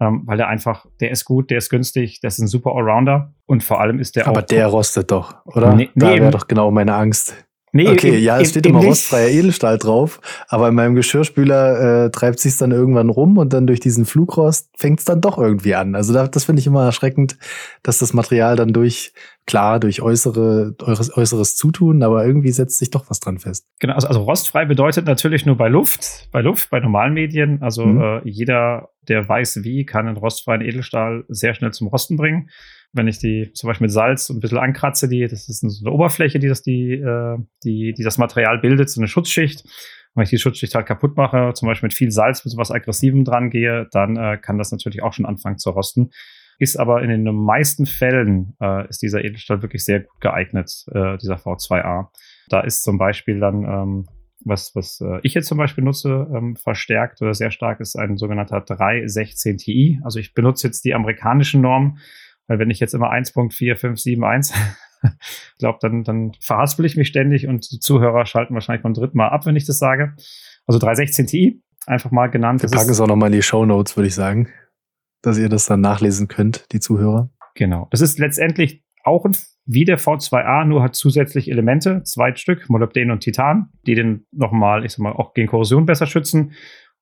Ähm, 0.00 0.22
weil 0.26 0.36
der 0.36 0.46
einfach, 0.46 0.86
der 1.00 1.10
ist 1.10 1.24
gut, 1.24 1.50
der 1.50 1.58
ist 1.58 1.70
günstig, 1.70 2.20
der 2.20 2.28
ist 2.28 2.38
ein 2.38 2.46
super 2.46 2.70
Allrounder 2.76 3.34
und 3.46 3.64
vor 3.64 3.80
allem 3.80 3.98
ist 3.98 4.14
der 4.14 4.28
Aber 4.28 4.30
auch. 4.30 4.36
Aber 4.36 4.46
der 4.46 4.68
rostet 4.68 5.10
doch, 5.10 5.44
oder? 5.44 5.74
Nee, 5.74 5.90
da 5.96 6.14
wäre 6.14 6.30
doch 6.30 6.46
genau 6.46 6.70
meine 6.70 6.94
Angst. 6.94 7.47
Nee, 7.72 7.88
okay, 7.88 8.14
eben, 8.14 8.22
ja, 8.22 8.40
es 8.40 8.50
steht 8.50 8.66
immer 8.66 8.80
rostfreier 8.80 9.28
Edelstahl 9.28 9.78
drauf, 9.78 10.20
aber 10.48 10.68
in 10.68 10.74
meinem 10.74 10.94
Geschirrspüler 10.94 12.06
äh, 12.06 12.10
treibt 12.10 12.38
sich 12.40 12.56
dann 12.56 12.72
irgendwann 12.72 13.10
rum 13.10 13.36
und 13.38 13.52
dann 13.52 13.66
durch 13.66 13.80
diesen 13.80 14.04
Flugrost 14.04 14.70
fängt 14.76 15.00
es 15.00 15.04
dann 15.04 15.20
doch 15.20 15.38
irgendwie 15.38 15.74
an. 15.74 15.94
Also 15.94 16.12
da, 16.12 16.26
das 16.28 16.44
finde 16.44 16.60
ich 16.60 16.66
immer 16.66 16.84
erschreckend, 16.84 17.36
dass 17.82 17.98
das 17.98 18.12
Material 18.12 18.56
dann 18.56 18.72
durch, 18.72 19.12
klar, 19.46 19.80
durch 19.80 20.00
äußere, 20.00 20.74
äußeres, 20.80 21.16
äußeres 21.16 21.56
Zutun, 21.56 22.02
aber 22.02 22.24
irgendwie 22.24 22.52
setzt 22.52 22.78
sich 22.78 22.90
doch 22.90 23.10
was 23.10 23.20
dran 23.20 23.38
fest. 23.38 23.66
Genau, 23.80 23.94
also, 23.94 24.08
also 24.08 24.22
rostfrei 24.22 24.64
bedeutet 24.64 25.06
natürlich 25.06 25.44
nur 25.44 25.56
bei 25.56 25.68
Luft, 25.68 26.28
bei 26.32 26.40
Luft, 26.40 26.70
bei 26.70 26.80
normalen 26.80 27.14
Medien. 27.14 27.62
Also 27.62 27.84
mhm. 27.84 28.00
äh, 28.00 28.20
jeder, 28.24 28.90
der 29.08 29.28
weiß 29.28 29.60
wie, 29.62 29.84
kann 29.84 30.08
einen 30.08 30.16
rostfreien 30.16 30.62
Edelstahl 30.62 31.24
sehr 31.28 31.54
schnell 31.54 31.72
zum 31.72 31.88
Rosten 31.88 32.16
bringen 32.16 32.48
wenn 32.92 33.08
ich 33.08 33.18
die 33.18 33.52
zum 33.52 33.68
Beispiel 33.68 33.86
mit 33.86 33.92
Salz 33.92 34.28
ein 34.30 34.40
bisschen 34.40 34.58
ankratze, 34.58 35.08
die, 35.08 35.26
das 35.26 35.48
ist 35.48 35.60
so 35.60 35.86
eine 35.86 35.94
Oberfläche, 35.94 36.38
die 36.38 36.48
das, 36.48 36.62
die, 36.62 36.92
äh, 36.92 37.38
die, 37.64 37.92
die 37.92 38.02
das 38.02 38.18
Material 38.18 38.58
bildet, 38.58 38.90
so 38.90 39.00
eine 39.00 39.08
Schutzschicht. 39.08 39.64
wenn 40.14 40.24
ich 40.24 40.30
die 40.30 40.38
Schutzschicht 40.38 40.74
halt 40.74 40.86
kaputt 40.86 41.16
mache, 41.16 41.52
zum 41.54 41.68
Beispiel 41.68 41.88
mit 41.88 41.94
viel 41.94 42.10
Salz, 42.10 42.44
mit 42.44 42.52
sowas 42.52 42.70
Aggressivem 42.70 43.24
dran 43.24 43.50
gehe, 43.50 43.88
dann 43.92 44.16
äh, 44.16 44.38
kann 44.38 44.58
das 44.58 44.72
natürlich 44.72 45.02
auch 45.02 45.12
schon 45.12 45.26
anfangen 45.26 45.58
zu 45.58 45.70
rosten. 45.70 46.10
Ist 46.58 46.76
aber 46.76 47.02
in 47.02 47.10
den 47.10 47.34
meisten 47.34 47.86
Fällen 47.86 48.56
äh, 48.60 48.88
ist 48.88 49.00
dieser 49.02 49.24
Edelstahl 49.24 49.62
wirklich 49.62 49.84
sehr 49.84 50.00
gut 50.00 50.20
geeignet, 50.20 50.84
äh, 50.92 51.16
dieser 51.18 51.36
V2A. 51.36 52.08
Da 52.48 52.60
ist 52.60 52.82
zum 52.82 52.98
Beispiel 52.98 53.38
dann, 53.38 53.62
ähm, 53.62 54.06
was, 54.44 54.74
was 54.74 55.00
äh, 55.00 55.20
ich 55.22 55.34
jetzt 55.34 55.46
zum 55.46 55.58
Beispiel 55.58 55.84
nutze, 55.84 56.26
ähm, 56.34 56.56
verstärkt 56.56 57.22
oder 57.22 57.32
sehr 57.32 57.52
stark, 57.52 57.78
ist 57.78 57.96
ein 57.96 58.16
sogenannter 58.16 58.60
316 58.60 59.58
Ti. 59.58 60.00
Also 60.02 60.18
ich 60.18 60.34
benutze 60.34 60.66
jetzt 60.66 60.84
die 60.84 60.94
amerikanischen 60.94 61.60
Normen, 61.60 61.98
weil 62.48 62.58
wenn 62.58 62.70
ich 62.70 62.80
jetzt 62.80 62.94
immer 62.94 63.12
1.4571 63.12 64.52
ich 65.02 65.58
glaube, 65.58 65.78
dann, 65.80 66.02
dann 66.02 66.32
verhaspel 66.40 66.84
ich 66.84 66.96
mich 66.96 67.06
ständig 67.06 67.46
und 67.46 67.70
die 67.70 67.78
Zuhörer 67.78 68.26
schalten 68.26 68.54
wahrscheinlich 68.54 68.82
beim 68.82 68.94
dritten 68.94 69.16
Mal 69.16 69.28
ab, 69.28 69.46
wenn 69.46 69.54
ich 69.54 69.64
das 69.64 69.78
sage. 69.78 70.16
Also 70.66 70.80
316 70.80 71.26
Ti, 71.28 71.62
einfach 71.86 72.10
mal 72.10 72.26
genannt. 72.26 72.62
Wir 72.62 72.68
packen 72.68 72.90
es 72.90 73.00
auch 73.00 73.06
nochmal 73.06 73.28
in 73.28 73.36
die 73.36 73.42
Show 73.42 73.64
Notes, 73.64 73.96
würde 73.96 74.08
ich 74.08 74.16
sagen 74.16 74.48
dass 75.22 75.38
ihr 75.38 75.48
das 75.48 75.66
dann 75.66 75.80
nachlesen 75.80 76.28
könnt, 76.28 76.66
die 76.72 76.80
Zuhörer. 76.80 77.30
Genau. 77.54 77.88
Das 77.90 78.00
ist 78.00 78.18
letztendlich 78.18 78.84
auch 79.04 79.24
ein, 79.24 79.36
wie 79.64 79.84
der 79.84 79.98
V2A, 79.98 80.64
nur 80.64 80.82
hat 80.82 80.94
zusätzlich 80.94 81.50
Elemente, 81.50 82.02
zwei 82.04 82.34
Stück, 82.34 82.68
Molybden 82.68 83.10
und 83.10 83.20
Titan, 83.20 83.70
die 83.86 83.94
den 83.94 84.26
nochmal, 84.32 84.84
ich 84.84 84.92
sag 84.92 85.00
mal, 85.00 85.12
auch 85.12 85.34
gegen 85.34 85.48
Korrosion 85.48 85.86
besser 85.86 86.06
schützen 86.06 86.52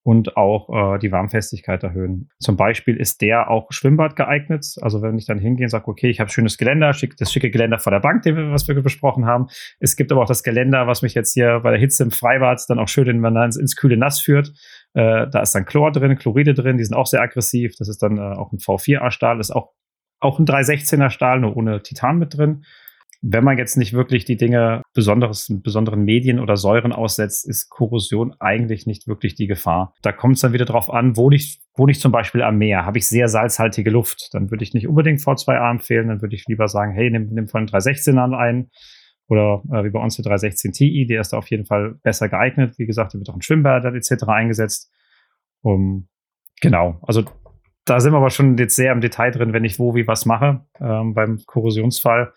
und 0.07 0.37
auch 0.37 0.95
äh, 0.95 0.99
die 1.01 1.11
Warmfestigkeit 1.11 1.83
erhöhen. 1.83 2.29
Zum 2.39 2.57
Beispiel 2.57 2.97
ist 2.97 3.23
der 3.23 3.51
auch 3.51 3.73
Schwimmbad 3.73 4.15
geeignet. 4.15 4.77
Also 4.81 5.03
wenn 5.03 5.19
ich 5.19 5.27
dann 5.27 5.41
hingehe 5.41 5.67
und 5.67 5.71
sage, 5.71 5.89
okay, 5.89 6.09
ich 6.09 6.21
habe 6.21 6.31
schönes 6.31 6.59
Geländer, 6.59 6.93
schick, 6.93 7.17
das 7.17 7.33
schicke 7.33 7.51
Geländer 7.51 7.81
vor 7.81 7.91
der 7.91 7.99
Bank, 7.99 8.23
den, 8.23 8.53
was 8.53 8.69
wir 8.69 8.81
besprochen 8.81 9.27
haben. 9.27 9.49
Es 9.81 9.97
gibt 9.97 10.13
aber 10.13 10.23
auch 10.23 10.29
das 10.29 10.45
Geländer, 10.45 10.87
was 10.87 11.03
mich 11.03 11.15
jetzt 11.15 11.35
hier 11.35 11.59
bei 11.59 11.73
der 11.73 11.81
Hitze 11.81 12.05
im 12.05 12.13
Freibad 12.13 12.63
dann 12.69 12.79
auch 12.79 12.87
schön, 12.87 13.19
man 13.19 13.35
ins, 13.35 13.57
ins 13.57 13.75
kühle 13.75 13.97
Nass 13.97 14.21
führt. 14.21 14.53
Äh, 14.95 15.27
da 15.29 15.41
ist 15.41 15.57
dann 15.57 15.65
Chlor 15.65 15.91
drin, 15.91 16.17
Chloride 16.17 16.55
drin, 16.55 16.79
die 16.79 16.85
sind 16.85 16.95
auch 16.95 17.07
sehr 17.07 17.21
aggressiv. 17.21 17.75
Das 17.77 17.89
ist 17.89 18.01
dann 18.01 18.17
äh, 18.19 18.21
auch 18.21 18.53
ein 18.53 18.59
V4A-Stahl, 18.59 19.41
ist 19.41 19.51
auch, 19.51 19.73
auch 20.21 20.39
ein 20.39 20.47
316er 20.47 21.11
Stahl, 21.11 21.41
nur 21.41 21.57
ohne 21.57 21.83
Titan 21.83 22.19
mit 22.19 22.37
drin 22.37 22.63
wenn 23.29 23.43
man 23.43 23.59
jetzt 23.59 23.77
nicht 23.77 23.93
wirklich 23.93 24.25
die 24.25 24.37
Dinge 24.37 24.83
besonderes, 24.95 25.49
besonderen 25.63 26.05
Medien 26.05 26.39
oder 26.39 26.57
Säuren 26.57 26.93
aussetzt, 26.93 27.49
ist 27.49 27.69
Korrosion 27.71 28.35
eigentlich 28.39 28.87
nicht 28.87 29.09
wirklich 29.09 29.35
die 29.35 29.49
Gefahr. 29.49 29.95
Da 30.03 30.13
kommt 30.13 30.37
es 30.37 30.43
dann 30.43 30.53
wieder 30.53 30.65
drauf 30.65 30.93
an, 30.93 31.17
wo 31.17 31.31
ich, 31.33 31.61
wo 31.75 31.89
ich 31.89 31.99
zum 31.99 32.13
Beispiel 32.13 32.43
am 32.43 32.59
Meer, 32.59 32.87
habe 32.87 32.99
ich 32.99 33.09
sehr 33.09 33.29
salzhaltige 33.29 33.91
Luft, 33.91 34.29
dann 34.33 34.51
würde 34.53 34.63
ich 34.63 34.75
nicht 34.75 34.87
unbedingt 34.87 35.21
V2A 35.21 35.73
empfehlen, 35.73 36.09
dann 36.09 36.23
würde 36.23 36.37
ich 36.37 36.45
lieber 36.47 36.69
sagen, 36.69 36.93
hey, 36.93 37.11
nimm, 37.11 37.31
nimm 37.33 37.49
von 37.49 37.67
316ern 37.67 38.37
ein 38.37 38.71
oder 39.27 39.63
äh, 39.73 39.83
wie 39.85 39.91
bei 39.91 40.01
uns 40.01 40.15
der 40.17 40.25
316 40.25 40.73
Ti, 40.73 41.07
der 41.07 41.21
ist 41.21 41.33
da 41.33 41.39
auf 41.39 41.51
jeden 41.51 41.65
Fall 41.65 41.97
besser 42.05 42.29
geeignet. 42.29 42.79
Wie 42.79 42.87
gesagt, 42.87 43.13
der 43.13 43.19
wird 43.19 43.29
auch 43.29 43.35
in 43.35 43.43
Schwimmbad 43.43 43.85
etc. 43.85 44.23
eingesetzt. 44.29 44.93
Um, 45.63 46.07
genau, 46.61 47.01
also 47.03 47.25
da 47.87 47.99
sind 47.99 48.13
wir 48.13 48.19
aber 48.19 48.31
schon 48.31 48.57
jetzt 48.57 48.77
sehr 48.77 48.93
im 48.93 49.01
Detail 49.01 49.33
drin, 49.33 49.53
wenn 49.53 49.65
ich 49.65 49.81
wo 49.81 49.97
wie 49.97 50.07
was 50.07 50.27
mache 50.27 50.65
ähm, 50.81 51.15
beim 51.15 51.41
Korrosionsfall. 51.45 52.33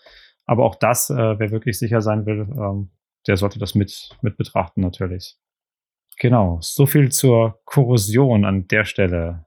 Aber 0.50 0.66
auch 0.66 0.74
das, 0.74 1.12
äh, 1.12 1.38
wer 1.38 1.52
wirklich 1.52 1.78
sicher 1.78 2.02
sein 2.02 2.26
will, 2.26 2.48
ähm, 2.58 2.90
der 3.28 3.38
sollte 3.38 3.60
das 3.60 3.76
mit, 3.76 4.18
mit 4.24 4.36
betrachten 4.36 4.82
natürlich. 4.82 5.38
Genau, 6.18 6.58
so 6.60 6.88
viel 6.88 7.12
zur 7.12 7.60
Korrosion 7.66 8.46
an 8.46 8.68
der 8.68 8.84
Stelle. 8.84 9.46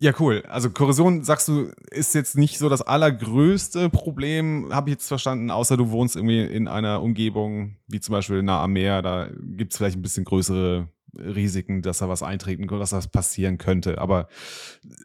Ja, 0.00 0.12
cool. 0.20 0.42
Also 0.46 0.68
Korrosion, 0.68 1.24
sagst 1.24 1.48
du, 1.48 1.72
ist 1.90 2.14
jetzt 2.14 2.36
nicht 2.36 2.58
so 2.58 2.68
das 2.68 2.82
allergrößte 2.82 3.88
Problem, 3.88 4.68
habe 4.70 4.90
ich 4.90 4.96
jetzt 4.96 5.08
verstanden, 5.08 5.50
außer 5.50 5.78
du 5.78 5.90
wohnst 5.90 6.14
irgendwie 6.14 6.44
in 6.44 6.68
einer 6.68 7.00
Umgebung, 7.00 7.78
wie 7.86 7.98
zum 7.98 8.12
Beispiel 8.12 8.42
nah 8.42 8.62
am 8.62 8.74
Meer, 8.74 9.00
da 9.00 9.30
gibt 9.56 9.72
es 9.72 9.78
vielleicht 9.78 9.96
ein 9.96 10.02
bisschen 10.02 10.26
größere 10.26 10.88
Risiken, 11.18 11.82
dass 11.82 11.98
da 11.98 12.08
was 12.08 12.22
eintreten 12.22 12.66
könnte, 12.66 12.80
dass 12.80 12.90
das 12.90 13.08
passieren 13.08 13.58
könnte. 13.58 13.98
Aber 13.98 14.28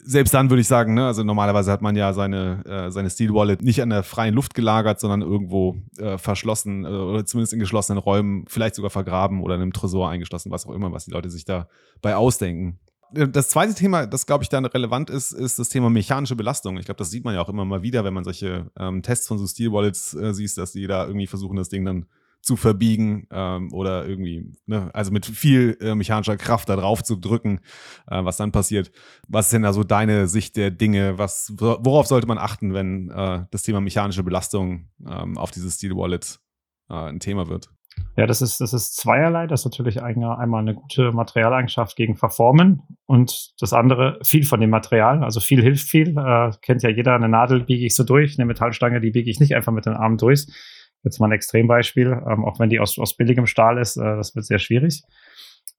selbst 0.04 0.34
dann 0.34 0.50
würde 0.50 0.62
ich 0.62 0.68
sagen, 0.68 0.94
ne, 0.94 1.08
also 1.08 1.24
normalerweise 1.24 1.72
hat 1.72 1.82
man 1.82 1.96
ja 1.96 2.14
seine, 2.14 2.64
äh, 2.66 2.92
seine 2.92 3.10
Steel 3.10 3.34
Wallet 3.34 3.62
nicht 3.62 3.82
an 3.82 3.90
der 3.90 4.04
freien 4.04 4.34
Luft 4.34 4.54
gelagert, 4.54 5.00
sondern 5.00 5.22
irgendwo 5.22 5.78
äh, 5.98 6.18
verschlossen 6.18 6.86
äh, 6.86 6.88
oder 6.88 7.26
zumindest 7.26 7.54
in 7.54 7.60
geschlossenen 7.60 8.00
Räumen, 8.00 8.46
vielleicht 8.48 8.76
sogar 8.76 8.90
vergraben 8.90 9.42
oder 9.42 9.56
in 9.56 9.62
einem 9.62 9.74
Tresor 9.74 10.10
eingeschlossen, 10.10 10.52
was 10.52 10.66
auch 10.66 10.74
immer, 10.74 10.92
was 10.92 11.06
die 11.06 11.12
Leute 11.12 11.30
sich 11.30 11.46
dabei 11.46 12.16
ausdenken. 12.16 12.80
Äh, 13.16 13.28
das 13.28 13.50
zweite 13.50 13.74
Thema, 13.74 14.06
das 14.08 14.26
glaube 14.26 14.44
ich 14.44 14.50
dann 14.50 14.66
relevant 14.66 15.10
ist, 15.10 15.32
ist 15.32 15.60
das 15.60 15.70
Thema 15.70 15.90
mechanische 15.90 16.36
Belastung. 16.36 16.78
Ich 16.78 16.86
glaube, 16.86 16.98
das 16.98 17.12
sieht 17.12 17.26
man 17.26 17.36
ja 17.36 17.42
auch 17.42 17.50
immer 17.50 17.66
mal 17.66 17.84
wieder, 17.84 18.04
wenn 18.04 18.14
man 18.14 18.24
solche 18.24 18.72
ähm, 18.78 19.02
Tests 19.02 19.28
von 19.28 19.38
so 19.38 19.48
Steel 19.48 19.72
Wallets 19.72 20.14
äh, 20.14 20.34
sieht, 20.34 20.58
dass 20.58 20.74
die 20.74 20.88
da 20.88 21.06
irgendwie 21.06 21.28
versuchen, 21.28 21.56
das 21.56 21.70
Ding 21.70 21.86
dann 21.86 22.06
zu 22.44 22.58
verbiegen 22.58 23.26
ähm, 23.32 23.72
oder 23.72 24.06
irgendwie, 24.06 24.52
ne, 24.66 24.92
also 24.94 25.12
mit 25.12 25.26
viel 25.26 25.78
äh, 25.80 25.96
mechanischer 25.96 26.36
Kraft 26.36 26.68
da 26.68 26.76
drauf 26.76 27.02
zu 27.02 27.16
drücken, 27.16 27.62
äh, 28.08 28.24
was 28.24 28.38
dann 28.38 28.52
passiert. 28.52 28.92
Was 29.30 29.46
ist 29.46 29.54
denn 29.54 29.62
da 29.64 29.72
so 29.72 29.84
deine 29.84 30.28
Sicht 30.28 30.58
der 30.58 30.70
Dinge? 30.70 31.18
Was, 31.18 31.54
worauf 31.58 32.06
sollte 32.06 32.28
man 32.28 32.38
achten, 32.38 32.74
wenn 32.74 33.10
äh, 33.10 33.46
das 33.50 33.64
Thema 33.64 33.80
mechanische 33.80 34.24
Belastung 34.24 34.90
ähm, 35.08 35.38
auf 35.38 35.52
dieses 35.52 35.76
Steel 35.76 35.96
Wallet 35.96 36.40
äh, 36.90 36.94
ein 36.94 37.22
Thema 37.22 37.48
wird? 37.48 37.70
Ja, 38.18 38.28
das 38.28 38.42
ist, 38.42 38.60
das 38.60 38.74
ist 38.74 38.98
zweierlei. 38.98 39.48
Das 39.48 39.62
ist 39.62 39.66
natürlich 39.66 40.02
einmal 40.02 40.60
eine 40.60 40.74
gute 40.74 41.14
Materialeigenschaft 41.14 41.96
gegen 41.96 42.16
Verformen 42.16 42.82
und 43.06 43.54
das 43.60 43.72
andere 43.72 44.20
viel 44.24 44.44
von 44.46 44.60
dem 44.60 44.70
Material. 44.70 45.24
Also 45.24 45.40
viel 45.40 45.62
hilft 45.62 45.88
viel. 45.88 46.18
Äh, 46.18 46.52
kennt 46.62 46.84
ja 46.84 46.90
jeder, 46.90 47.16
eine 47.16 47.30
Nadel 47.30 47.62
biege 47.62 47.86
ich 47.86 47.96
so 47.96 48.04
durch, 48.04 48.38
eine 48.38 48.46
Metallstange, 48.46 49.00
die 49.00 49.12
biege 49.12 49.30
ich 49.30 49.40
nicht 49.40 49.56
einfach 49.56 49.72
mit 49.72 49.86
den 49.86 49.94
Armen 49.94 50.18
durch 50.18 50.48
Jetzt 51.04 51.20
mal 51.20 51.28
ein 51.28 51.34
Extrembeispiel, 51.34 52.22
ähm, 52.28 52.46
auch 52.46 52.60
wenn 52.60 52.70
die 52.70 52.80
aus, 52.80 52.98
aus 52.98 53.16
billigem 53.16 53.46
Stahl 53.46 53.78
ist, 53.78 53.98
äh, 53.98 54.16
das 54.16 54.36
wird 54.36 54.46
sehr 54.46 54.60
schwierig. 54.60 55.04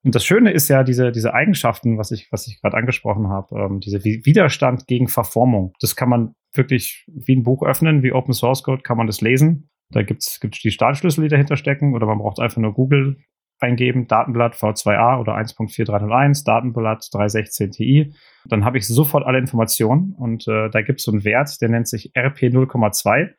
Und 0.04 0.14
das 0.14 0.24
Schöne 0.24 0.50
ist 0.52 0.68
ja 0.68 0.84
diese, 0.84 1.12
diese 1.12 1.32
Eigenschaften, 1.32 1.96
was 1.96 2.10
ich, 2.10 2.30
was 2.30 2.46
ich 2.46 2.60
gerade 2.60 2.76
angesprochen 2.76 3.28
habe, 3.28 3.58
ähm, 3.58 3.80
diese 3.80 4.04
Widerstand 4.04 4.86
gegen 4.86 5.08
Verformung. 5.08 5.72
Das 5.80 5.96
kann 5.96 6.10
man 6.10 6.34
wirklich 6.52 7.06
wie 7.08 7.36
ein 7.36 7.42
Buch 7.42 7.62
öffnen, 7.62 8.02
wie 8.02 8.12
Open 8.12 8.34
Source 8.34 8.62
Code 8.62 8.82
kann 8.82 8.98
man 8.98 9.06
das 9.06 9.22
lesen. 9.22 9.70
Da 9.90 10.02
gibt's 10.02 10.40
gibt's 10.40 10.60
die 10.60 10.70
Stahlschlüssel, 10.70 11.22
die 11.22 11.30
dahinter 11.30 11.56
stecken, 11.56 11.94
oder 11.94 12.06
man 12.06 12.18
braucht 12.18 12.38
einfach 12.38 12.60
nur 12.60 12.74
Google 12.74 13.16
eingeben, 13.60 14.06
Datenblatt 14.06 14.54
V2A 14.54 15.20
oder 15.20 15.36
1.4301, 15.36 16.44
Datenblatt 16.44 17.08
316 17.12 17.70
Ti. 17.70 18.14
Dann 18.46 18.64
habe 18.64 18.76
ich 18.76 18.86
sofort 18.86 19.24
alle 19.24 19.38
Informationen 19.38 20.14
und 20.18 20.46
äh, 20.48 20.68
da 20.70 20.82
gibt 20.82 21.00
es 21.00 21.06
so 21.06 21.12
einen 21.12 21.24
Wert, 21.24 21.60
der 21.62 21.70
nennt 21.70 21.88
sich 21.88 22.12
RP 22.16 22.42
0,2 22.42 23.30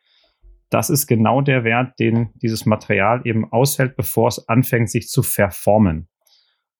das 0.70 0.90
ist 0.90 1.06
genau 1.06 1.40
der 1.40 1.64
Wert, 1.64 1.98
den 1.98 2.30
dieses 2.34 2.66
Material 2.66 3.22
eben 3.24 3.50
aushält, 3.50 3.96
bevor 3.96 4.28
es 4.28 4.48
anfängt, 4.48 4.90
sich 4.90 5.08
zu 5.08 5.22
verformen. 5.22 6.08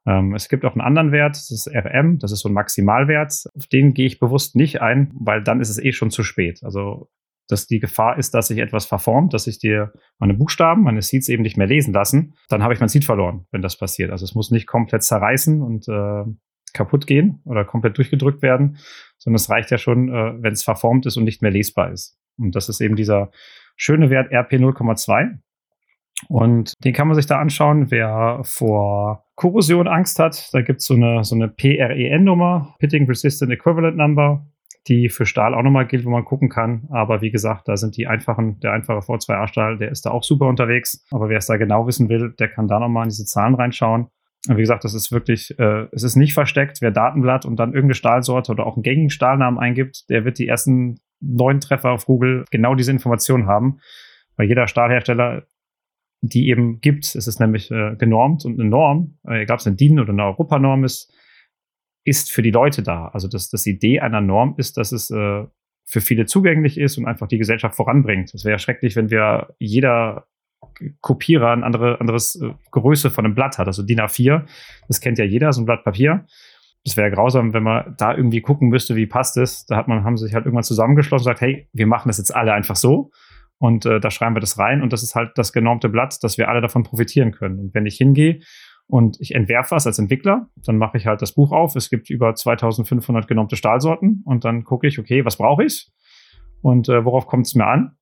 Ähm, 0.07 0.35
es 0.35 0.49
gibt 0.49 0.65
auch 0.65 0.73
einen 0.73 0.81
anderen 0.81 1.13
Wert, 1.13 1.37
das 1.37 1.51
ist 1.51 1.69
RM, 1.69 2.19
das 2.19 2.33
ist 2.33 2.41
so 2.41 2.49
ein 2.49 2.55
Maximalwert. 2.55 3.45
Auf 3.57 3.67
den 3.67 3.93
gehe 3.95 4.07
ich 4.07 4.19
bewusst 4.19 4.57
nicht 4.57 4.81
ein, 4.81 5.13
weil 5.19 5.43
dann 5.43 5.61
ist 5.61 5.71
es 5.71 5.83
eh 5.83 5.93
schon 5.93 6.11
zu 6.11 6.23
spät. 6.23 6.61
Also, 6.63 7.11
dass 7.49 7.67
die 7.67 7.79
Gefahr 7.79 8.19
ist, 8.19 8.35
dass 8.35 8.49
sich 8.49 8.59
etwas 8.59 8.87
verformt, 8.87 9.33
dass 9.33 9.47
ich 9.47 9.59
dir 9.59 9.93
meine 10.19 10.35
Buchstaben, 10.35 10.83
meine 10.83 11.03
Seeds 11.03 11.29
eben 11.29 11.43
nicht 11.43 11.57
mehr 11.57 11.69
lesen 11.69 11.95
lassen, 11.95 12.35
dann 12.49 12.63
habe 12.63 12.75
ich 12.75 12.81
mein 12.81 12.89
Seed 12.89 13.05
verloren, 13.05 13.47
wenn 13.53 13.63
das 13.63 13.79
passiert. 13.79 14.11
Also 14.11 14.25
es 14.25 14.35
muss 14.35 14.51
nicht 14.51 14.67
komplett 14.67 15.05
zerreißen 15.05 15.63
und 15.63 15.87
äh, 15.87 16.25
kaputt 16.73 17.07
gehen 17.07 17.41
oder 17.45 17.65
komplett 17.65 17.99
durchgedrückt 17.99 18.43
werden, 18.43 18.79
sondern 19.17 19.37
es 19.37 19.49
reicht 19.49 19.71
ja 19.71 19.79
schon, 19.79 20.09
äh, 20.09 20.35
wenn 20.43 20.53
es 20.53 20.65
verformt 20.65 21.07
ist 21.07 21.17
und 21.17 21.25
nicht 21.25 21.41
mehr 21.41 21.53
lesbar 21.53 21.93
ist. 21.93 22.19
Und 22.37 22.57
das 22.57 22.69
ist 22.69 22.81
eben 22.81 22.97
dieser 22.97 23.31
schöne 23.77 24.11
Wert 24.11 24.33
RP 24.33 24.55
0,2. 24.55 25.39
Und 26.29 26.73
den 26.83 26.95
kann 26.95 27.09
man 27.09 27.15
sich 27.15 27.27
da 27.27 27.39
anschauen, 27.39 27.91
wer 27.91 28.41
vor 28.43 29.25
Korrosion 29.35 29.87
Angst 29.87 30.19
hat. 30.19 30.49
Da 30.53 30.63
gibt 30.63 30.81
so 30.81 30.95
es 30.95 31.01
eine, 31.01 31.25
so 31.25 31.35
eine 31.35 31.49
PREN-Nummer, 31.49 32.75
Pitting 32.79 33.07
Resistant 33.07 33.53
Equivalent 33.53 33.97
Number, 33.97 34.47
die 34.89 35.09
für 35.09 35.27
Stahl 35.27 35.55
auch 35.55 35.63
nochmal 35.63 35.87
gilt, 35.87 36.05
wo 36.07 36.11
man 36.11 36.25
gucken 36.25 36.49
kann. 36.49 36.89
Aber 36.91 37.21
wie 37.21 37.31
gesagt, 37.31 37.69
da 37.69 37.77
sind 37.77 37.97
die 37.97 38.07
einfachen, 38.07 38.61
der 38.61 38.73
einfache 38.73 38.99
V2A-Stahl, 39.01 39.79
der 39.79 39.91
ist 39.91 40.07
da 40.07 40.11
auch 40.11 40.23
super 40.23 40.47
unterwegs. 40.47 41.05
Aber 41.11 41.29
wer 41.29 41.39
es 41.39 41.47
da 41.47 41.57
genau 41.57 41.87
wissen 41.87 42.09
will, 42.09 42.35
der 42.39 42.49
kann 42.49 42.69
da 42.69 42.79
nochmal 42.79 43.05
in 43.05 43.11
diese 43.11 43.27
Zahlen 43.27 43.55
reinschauen. 43.55 44.09
Und 44.49 44.57
wie 44.57 44.63
gesagt, 44.63 44.85
das 44.85 44.95
ist 44.95 45.13
wirklich, 45.13 45.59
äh, 45.59 45.87
es 45.93 46.03
ist 46.03 46.17
nicht 46.17 46.35
versteckt. 46.35 46.79
Wer 46.81 46.93
Datenblatt 46.93 47.45
und 47.45 47.57
dann 47.57 47.71
irgendeine 47.71 47.95
Stahlsorte 47.95 48.53
oder 48.53 48.67
auch 48.67 48.77
einen 48.77 48.85
gängigen 48.85 49.11
Stahlnamen 49.11 49.59
eingibt, 49.59 50.09
der 50.09 50.25
wird 50.25 50.39
die 50.39 50.47
ersten 50.47 51.01
neun 51.21 51.61
Treffer 51.61 51.91
auf 51.91 52.07
Google 52.07 52.45
genau 52.51 52.75
diese 52.75 52.93
Informationen 52.93 53.47
haben. 53.47 53.81
Weil 54.37 54.49
jeder 54.49 54.69
Stahlhersteller 54.69 55.47
die 56.23 56.49
eben 56.49 56.81
gibt, 56.81 57.15
es 57.15 57.27
ist 57.27 57.41
nämlich 57.41 57.71
äh, 57.71 57.95
genormt 57.97 58.45
und 58.45 58.59
eine 58.59 58.69
Norm, 58.69 59.19
äh, 59.29 59.43
egal 59.43 59.57
ob 59.57 59.61
es 59.61 59.67
eine 59.67 59.77
DIN 59.77 60.01
oder 60.01 60.11
eine 60.11 60.25
Europanorm 60.25 60.85
ist, 60.85 61.13
ist 62.05 62.33
für 62.33 62.43
die 62.43 62.51
Leute 62.51 62.83
da. 62.83 63.09
Also 63.09 63.29
das, 63.29 63.51
das 63.51 63.67
Idee 63.67 64.01
einer 64.01 64.21
Norm 64.21 64.55
ist, 64.57 64.77
dass 64.77 64.93
es 64.93 65.11
äh, 65.11 65.45
für 65.85 66.01
viele 66.01 66.27
zugänglich 66.27 66.79
ist 66.79 66.99
und 66.99 67.07
einfach 67.07 67.29
die 67.29 67.39
Gesellschaft 67.39 67.77
voranbringt. 67.77 68.35
Es 68.35 68.45
wäre 68.45 68.59
schrecklich, 68.59 68.97
wenn 68.97 69.11
wir 69.11 69.55
jeder 69.59 70.27
Kopierer 71.01 71.53
ein 71.53 71.65
andere, 71.65 72.01
anderes 72.01 72.41
äh, 72.41 72.53
Größe 72.71 73.11
von 73.11 73.25
einem 73.25 73.35
Blatt 73.35 73.59
hat. 73.59 73.67
Also 73.67 73.83
DIN 73.83 74.01
A4, 74.01 74.47
das 74.89 75.01
kennt 75.01 75.19
ja 75.19 75.25
jeder, 75.25 75.53
so 75.53 75.63
ein 75.63 75.67
Blatt 75.67 75.85
Papier 75.85 76.27
das 76.87 76.97
wäre 76.97 77.11
grausam, 77.11 77.53
wenn 77.53 77.65
man 77.65 77.97
da 77.99 78.15
irgendwie 78.15 78.41
gucken 78.41 78.69
müsste, 78.69 78.95
wie 78.95 79.07
passt 79.07 79.37
es. 79.37 79.67
Da 79.67 79.77
hat 79.77 79.89
man, 79.89 80.05
haben 80.05 80.17
sie 80.17 80.27
sich 80.27 80.35
halt 80.35 80.47
irgendwann 80.47 80.63
zusammengeschlossen 80.63 81.27
und 81.27 81.35
gesagt, 81.35 81.41
hey, 81.41 81.69
wir 81.73 81.89
machen 81.89 82.09
das 82.09 82.19
jetzt 82.19 82.33
alle 82.33 82.53
einfach 82.53 82.77
so. 82.77 83.11
Und 83.59 83.87
äh, 83.87 83.99
da 83.99 84.13
schreiben 84.13 84.37
wir 84.37 84.41
das 84.41 84.57
rein 84.57 84.83
und 84.83 84.93
das 84.93 85.03
ist 85.03 85.17
halt 85.17 85.33
das 85.35 85.53
genormte 85.53 85.89
Blatt, 85.89 86.23
dass 86.23 86.39
wir 86.39 86.49
alle 86.49 86.61
davon 86.61 86.85
profitieren 86.85 87.33
können. 87.33 87.59
Und 87.59 87.75
wenn 87.75 87.87
ich 87.87 87.97
hingehe 87.97 88.39
und 88.87 89.17
ich 89.21 89.35
entwerfe 89.35 89.75
was 89.75 89.87
als 89.87 89.99
Entwickler. 89.99 90.49
Dann 90.65 90.79
mache 90.79 90.97
ich 90.97 91.07
halt 91.07 91.23
das 91.23 91.33
Buch 91.33 91.51
auf. 91.51 91.75
Es 91.75 91.91
gibt 91.91 92.09
über 92.09 92.37
2500 92.37 93.27
genommte 93.27 93.57
Stahlsorten 93.57 94.23
und 94.25 94.45
dann 94.45 94.63
gucke 94.63 94.87
ich, 94.87 95.01
okay, 95.01 95.25
was 95.25 95.39
brauche 95.39 95.65
ich 95.65 95.91
und 96.63 96.89
äh, 96.89 97.05
worauf 97.05 97.27
kommt 97.27 97.47
es 97.47 97.57
mir 97.57 97.67
an? 97.67 97.97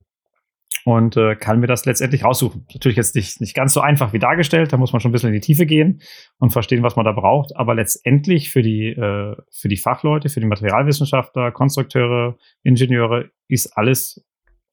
Und 0.85 1.17
äh, 1.17 1.35
kann 1.35 1.59
mir 1.59 1.67
das 1.67 1.85
letztendlich 1.85 2.23
raussuchen. 2.23 2.67
Natürlich 2.71 2.95
jetzt 2.95 3.15
nicht, 3.15 3.41
nicht 3.41 3.55
ganz 3.55 3.73
so 3.73 3.81
einfach 3.81 4.13
wie 4.13 4.19
dargestellt, 4.19 4.71
da 4.71 4.77
muss 4.77 4.93
man 4.93 5.01
schon 5.01 5.09
ein 5.09 5.13
bisschen 5.13 5.29
in 5.29 5.33
die 5.33 5.45
Tiefe 5.45 5.65
gehen 5.65 6.01
und 6.37 6.51
verstehen, 6.51 6.83
was 6.83 6.95
man 6.95 7.03
da 7.03 7.11
braucht, 7.11 7.55
aber 7.55 7.73
letztendlich 7.73 8.51
für 8.51 8.61
die, 8.61 8.89
äh, 8.89 9.35
für 9.51 9.67
die 9.67 9.77
Fachleute, 9.77 10.29
für 10.29 10.39
die 10.39 10.45
Materialwissenschaftler, 10.45 11.51
Konstrukteure, 11.51 12.37
Ingenieure 12.61 13.31
ist 13.47 13.75
alles 13.75 14.23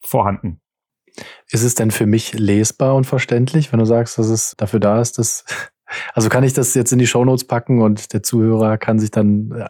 vorhanden. 0.04 0.60
Ist 1.50 1.62
es 1.62 1.74
denn 1.74 1.90
für 1.90 2.06
mich 2.06 2.34
lesbar 2.34 2.94
und 2.94 3.04
verständlich, 3.04 3.72
wenn 3.72 3.80
du 3.80 3.86
sagst, 3.86 4.18
dass 4.18 4.28
es 4.28 4.54
dafür 4.58 4.80
da 4.80 5.00
ist, 5.00 5.18
dass 5.18 5.46
also 6.12 6.28
kann 6.28 6.44
ich 6.44 6.52
das 6.52 6.74
jetzt 6.74 6.92
in 6.92 6.98
die 6.98 7.06
Shownotes 7.06 7.46
packen 7.46 7.80
und 7.80 8.12
der 8.12 8.22
Zuhörer 8.22 8.76
kann 8.76 8.98
sich 8.98 9.10
dann 9.10 9.50
äh, 9.52 9.66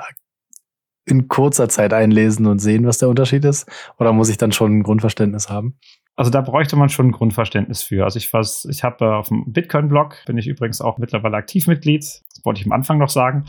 in 1.05 1.29
kurzer 1.29 1.69
Zeit 1.69 1.93
einlesen 1.93 2.47
und 2.47 2.59
sehen, 2.59 2.85
was 2.87 2.99
der 2.99 3.09
Unterschied 3.09 3.45
ist? 3.45 3.69
Oder 3.99 4.13
muss 4.13 4.29
ich 4.29 4.39
dann 4.39 4.53
schon 4.53 4.79
ein 4.79 4.83
Grundverständnis 4.83 5.49
haben? 5.49 5.79
Also 6.15 6.31
da 6.31 6.43
bräuchte 6.43 6.77
man 6.77 6.91
schon 6.91 7.09
ein 7.09 7.13
Grundverständnis 7.13 7.83
für. 7.83 8.05
Also 8.05 8.19
ich 8.19 8.33
was, 8.33 8.67
ich 8.67 8.85
habe 8.85 9.05
äh, 9.05 9.09
auf 9.09 9.29
dem 9.29 9.51
Bitcoin-Blog, 9.51 10.25
bin 10.27 10.37
ich 10.37 10.47
übrigens 10.47 10.81
auch 10.81 10.99
mittlerweile 10.99 11.37
Aktivmitglied. 11.37 12.03
Das 12.03 12.45
wollte 12.45 12.61
ich 12.61 12.67
am 12.67 12.73
Anfang 12.73 12.99
noch 12.99 13.09
sagen. 13.09 13.45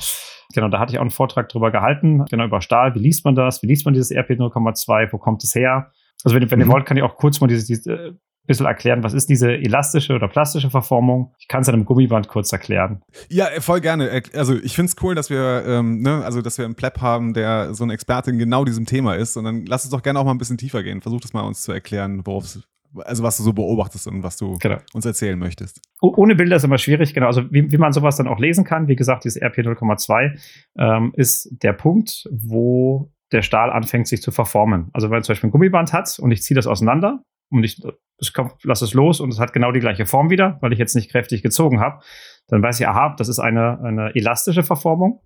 Genau, 0.53 0.69
da 0.69 0.79
hatte 0.79 0.93
ich 0.93 0.97
auch 0.97 1.03
einen 1.03 1.11
Vortrag 1.11 1.49
drüber 1.49 1.71
gehalten, 1.71 2.23
genau 2.25 2.45
über 2.45 2.61
Stahl. 2.61 2.95
Wie 2.95 2.99
liest 2.99 3.25
man 3.25 3.35
das? 3.35 3.61
Wie 3.63 3.67
liest 3.67 3.85
man 3.85 3.93
dieses 3.93 4.11
RP 4.11 4.31
0,2? 4.31 5.11
Wo 5.11 5.17
kommt 5.17 5.43
es 5.43 5.55
her? 5.55 5.91
Also 6.23 6.35
wenn, 6.35 6.49
wenn 6.49 6.59
mhm. 6.59 6.65
ihr 6.65 6.71
wollt, 6.71 6.85
kann 6.85 6.95
ich 6.95 7.03
auch 7.03 7.17
kurz 7.17 7.41
mal 7.41 7.47
dieses, 7.47 7.65
dieses 7.65 7.85
äh, 7.87 8.13
bisschen 8.45 8.65
erklären, 8.65 9.03
was 9.03 9.13
ist 9.13 9.29
diese 9.29 9.51
elastische 9.51 10.13
oder 10.13 10.27
plastische 10.27 10.69
Verformung? 10.69 11.33
Ich 11.39 11.47
kann 11.47 11.61
es 11.61 11.69
an 11.69 11.75
einem 11.75 11.85
Gummiband 11.85 12.27
kurz 12.27 12.51
erklären. 12.51 13.01
Ja, 13.29 13.47
äh, 13.47 13.61
voll 13.61 13.81
gerne. 13.81 14.23
Also 14.35 14.55
ich 14.55 14.75
finde 14.75 14.89
es 14.89 15.01
cool, 15.01 15.15
dass 15.15 15.29
wir, 15.29 15.63
ähm, 15.65 16.01
ne, 16.01 16.23
also 16.23 16.41
dass 16.41 16.57
wir 16.57 16.65
einen 16.65 16.75
Pleb 16.75 17.01
haben, 17.01 17.33
der 17.33 17.73
so 17.73 17.83
ein 17.83 17.89
Experte 17.89 18.31
in 18.31 18.39
genau 18.39 18.65
diesem 18.65 18.85
Thema 18.85 19.15
ist. 19.15 19.37
Und 19.37 19.45
dann 19.45 19.65
lass 19.65 19.85
uns 19.85 19.91
doch 19.91 20.03
gerne 20.03 20.19
auch 20.19 20.25
mal 20.25 20.31
ein 20.31 20.37
bisschen 20.37 20.57
tiefer 20.57 20.83
gehen. 20.83 21.01
Versuch 21.01 21.21
das 21.21 21.33
mal 21.33 21.41
uns 21.41 21.61
zu 21.61 21.71
erklären, 21.71 22.25
worauf 22.25 22.43
es 22.43 22.61
also 23.05 23.23
was 23.23 23.37
du 23.37 23.43
so 23.43 23.53
beobachtest 23.53 24.07
und 24.07 24.23
was 24.23 24.37
du 24.37 24.57
genau. 24.59 24.77
uns 24.93 25.05
erzählen 25.05 25.37
möchtest. 25.37 25.81
Ohne 26.01 26.35
Bilder 26.35 26.57
ist 26.57 26.63
immer 26.63 26.77
schwierig, 26.77 27.13
genau. 27.13 27.27
Also 27.27 27.51
wie, 27.51 27.71
wie 27.71 27.77
man 27.77 27.91
sowas 27.91 28.17
dann 28.17 28.27
auch 28.27 28.39
lesen 28.39 28.65
kann, 28.65 28.87
wie 28.87 28.95
gesagt, 28.95 29.23
dieses 29.23 29.41
RP 29.41 29.59
0,2 29.59 30.37
ähm, 30.77 31.11
ist 31.15 31.49
der 31.63 31.73
Punkt, 31.73 32.27
wo 32.31 33.11
der 33.31 33.41
Stahl 33.41 33.71
anfängt, 33.71 34.07
sich 34.07 34.21
zu 34.21 34.31
verformen. 34.31 34.89
Also 34.93 35.07
wenn 35.07 35.15
man 35.15 35.23
zum 35.23 35.33
Beispiel 35.33 35.49
ein 35.49 35.51
Gummiband 35.51 35.91
hat 35.91 36.19
und 36.19 36.31
ich 36.31 36.43
ziehe 36.43 36.55
das 36.55 36.67
auseinander, 36.67 37.23
und 37.49 37.63
ich, 37.63 37.81
ich 38.19 38.33
lasse 38.63 38.85
es 38.85 38.93
los 38.93 39.19
und 39.19 39.29
es 39.29 39.39
hat 39.39 39.53
genau 39.53 39.71
die 39.71 39.79
gleiche 39.79 40.05
Form 40.05 40.29
wieder, 40.29 40.57
weil 40.61 40.73
ich 40.73 40.79
jetzt 40.79 40.95
nicht 40.95 41.11
kräftig 41.11 41.43
gezogen 41.43 41.79
habe, 41.79 41.99
dann 42.47 42.61
weiß 42.61 42.79
ich, 42.79 42.87
aha, 42.87 43.15
das 43.17 43.29
ist 43.29 43.39
eine, 43.39 43.79
eine 43.83 44.15
elastische 44.15 44.63
Verformung. 44.63 45.21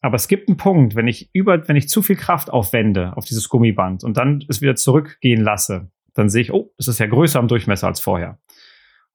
Aber 0.00 0.16
es 0.16 0.28
gibt 0.28 0.48
einen 0.48 0.56
Punkt, 0.56 0.94
wenn 0.96 1.08
ich 1.08 1.30
über, 1.32 1.66
wenn 1.68 1.76
ich 1.76 1.88
zu 1.88 2.02
viel 2.02 2.16
Kraft 2.16 2.50
aufwende 2.50 3.16
auf 3.16 3.24
dieses 3.24 3.48
Gummiband 3.48 4.04
und 4.04 4.16
dann 4.16 4.44
es 4.48 4.60
wieder 4.60 4.76
zurückgehen 4.76 5.42
lasse, 5.42 5.90
dann 6.14 6.28
sehe 6.28 6.42
ich, 6.42 6.52
oh, 6.52 6.72
es 6.78 6.88
ist 6.88 6.98
ja 6.98 7.06
größer 7.06 7.38
am 7.38 7.48
Durchmesser 7.48 7.86
als 7.86 8.00
vorher. 8.00 8.38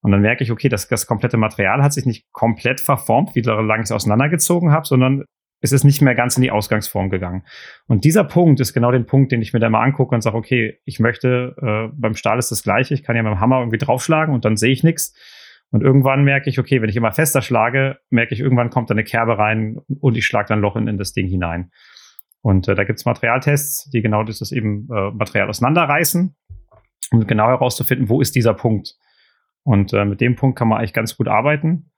Und 0.01 0.12
dann 0.12 0.21
merke 0.21 0.43
ich, 0.43 0.51
okay, 0.51 0.67
das, 0.67 0.88
das 0.88 1.07
komplette 1.07 1.38
Material 1.38 1.81
hat 1.81 1.93
sich 1.93 2.05
nicht 2.05 2.31
komplett 2.31 2.81
verformt, 2.81 3.35
wie 3.35 3.41
lange 3.41 3.83
ich 3.83 3.85
es 3.85 3.91
auseinandergezogen 3.91 4.71
habe, 4.71 4.85
sondern 4.85 5.23
es 5.63 5.72
ist 5.72 5.86
nicht 5.86 6.01
mehr 6.01 6.13
ganz 6.13 6.36
in 6.36 6.43
die 6.43 6.51
Ausgangsform 6.51 7.10
gegangen. 7.10 7.43
Und 7.88 8.03
dieser 8.03 8.25
Punkt 8.25 8.60
ist 8.60 8.74
genau 8.74 8.91
den 8.91 9.05
Punkt, 9.05 9.32
den 9.32 9.41
ich 9.41 9.53
mir 9.53 9.60
da 9.60 9.70
mal 9.70 9.82
angucke 9.82 10.13
und 10.13 10.22
sage, 10.22 10.36
okay, 10.36 10.79
ich 10.84 11.00
möchte, 11.00 11.55
äh, 11.62 11.96
beim 11.96 12.15
Stahl 12.15 12.38
ist 12.38 12.51
das 12.51 12.63
gleiche, 12.63 12.93
ich 12.93 13.01
kann 13.01 13.15
ja 13.15 13.24
mit 13.24 13.32
dem 13.32 13.39
Hammer 13.39 13.60
irgendwie 13.60 13.77
draufschlagen 13.77 14.36
und 14.36 14.43
dann 14.43 14.58
sehe 14.58 14.72
ich 14.72 14.84
nichts. 14.84 15.17
Und 15.72 15.82
irgendwann 15.82 16.25
merke 16.25 16.50
ich, 16.50 16.60
okay, 16.60 16.82
wenn 16.82 16.89
ich 16.89 16.98
immer 16.98 17.13
fester 17.13 17.41
schlage, 17.41 17.98
merke 18.10 18.34
ich, 18.34 18.41
irgendwann 18.41 18.70
kommt 18.70 18.89
da 18.89 18.93
eine 18.93 19.05
Kerbe 19.05 19.38
rein 19.38 19.79
und 20.01 20.17
ich 20.17 20.25
schlage 20.25 20.49
dann 20.49 20.60
Loch 20.60 20.76
in, 20.76 20.88
in 20.88 20.97
das 20.97 21.13
Ding 21.13 21.28
hinein. 21.28 21.71
Und 22.41 22.67
äh, 22.67 22.76
da 22.76 22.84
gibt 22.84 22.99
es 22.99 23.06
Materialtests, 23.06 23.89
die 23.89 24.02
genau 24.02 24.23
das 24.23 24.52
eben 24.52 24.89
äh, 24.93 25.12
Material 25.12 25.47
auseinanderreißen, 25.47 26.36
um 27.12 27.26
genau 27.26 27.47
herauszufinden, 27.47 28.10
wo 28.10 28.19
ist 28.19 28.36
dieser 28.36 28.54
Punkt. 28.54 28.95
Und 29.63 29.93
äh, 29.93 30.04
mit 30.04 30.19
dem 30.19 30.36
Punkt 30.36 30.60
kann 30.60 30.67
man 30.67 30.80
eigentlich 30.80 30.93
ganz 30.93 31.15
gut 31.15 31.30
arbeiten. 31.30 31.92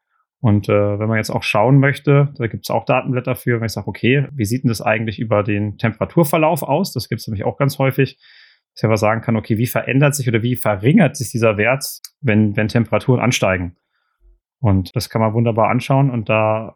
Und 0.45 0.69
äh, 0.69 0.99
wenn 0.99 1.07
man 1.07 1.17
jetzt 1.17 1.31
auch 1.31 1.41
schauen 1.41 1.79
möchte, 1.79 2.31
da 2.37 2.45
gibt 2.45 2.65
es 2.65 2.69
auch 2.69 2.85
Datenblätter 2.85 3.35
für, 3.35 3.59
wenn 3.59 3.65
ich 3.65 3.71
sage, 3.71 3.87
okay, 3.87 4.27
wie 4.31 4.45
sieht 4.45 4.63
denn 4.63 4.69
das 4.69 4.79
eigentlich 4.79 5.17
über 5.17 5.41
den 5.41 5.79
Temperaturverlauf 5.79 6.61
aus? 6.61 6.93
Das 6.93 7.09
gibt 7.09 7.21
es 7.21 7.27
nämlich 7.27 7.43
auch 7.43 7.57
ganz 7.57 7.79
häufig, 7.79 8.17
dass 8.17 8.83
ich 8.83 8.85
aber 8.85 8.97
sagen 8.97 9.21
kann, 9.21 9.37
okay, 9.37 9.57
wie 9.57 9.65
verändert 9.65 10.13
sich 10.13 10.27
oder 10.27 10.43
wie 10.43 10.55
verringert 10.55 11.15
sich 11.15 11.31
dieser 11.31 11.57
Wert, 11.57 11.83
wenn, 12.21 12.55
wenn 12.55 12.67
Temperaturen 12.67 13.21
ansteigen? 13.21 13.75
Und 14.59 14.95
das 14.95 15.09
kann 15.09 15.19
man 15.19 15.33
wunderbar 15.33 15.71
anschauen. 15.71 16.11
Und 16.11 16.29
da, 16.29 16.75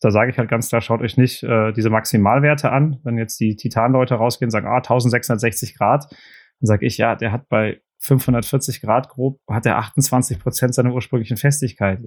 da 0.00 0.10
sage 0.10 0.32
ich 0.32 0.38
halt 0.38 0.50
ganz 0.50 0.68
klar, 0.68 0.80
schaut 0.80 1.00
euch 1.00 1.16
nicht 1.16 1.44
äh, 1.44 1.70
diese 1.70 1.90
Maximalwerte 1.90 2.72
an. 2.72 2.98
Wenn 3.04 3.18
jetzt 3.18 3.38
die 3.38 3.54
Titanleute 3.54 4.16
rausgehen 4.16 4.48
und 4.48 4.50
sagen, 4.50 4.66
ah, 4.66 4.78
1660 4.78 5.78
Grad, 5.78 6.06
dann 6.10 6.66
sage 6.66 6.86
ich, 6.86 6.98
ja, 6.98 7.14
der 7.14 7.30
hat 7.30 7.48
bei 7.48 7.82
540 8.00 8.80
Grad 8.80 9.08
grob, 9.08 9.40
hat 9.48 9.66
er 9.66 9.78
28 9.78 10.38
Prozent 10.38 10.74
seiner 10.74 10.92
ursprünglichen 10.92 11.36
Festigkeit. 11.36 12.00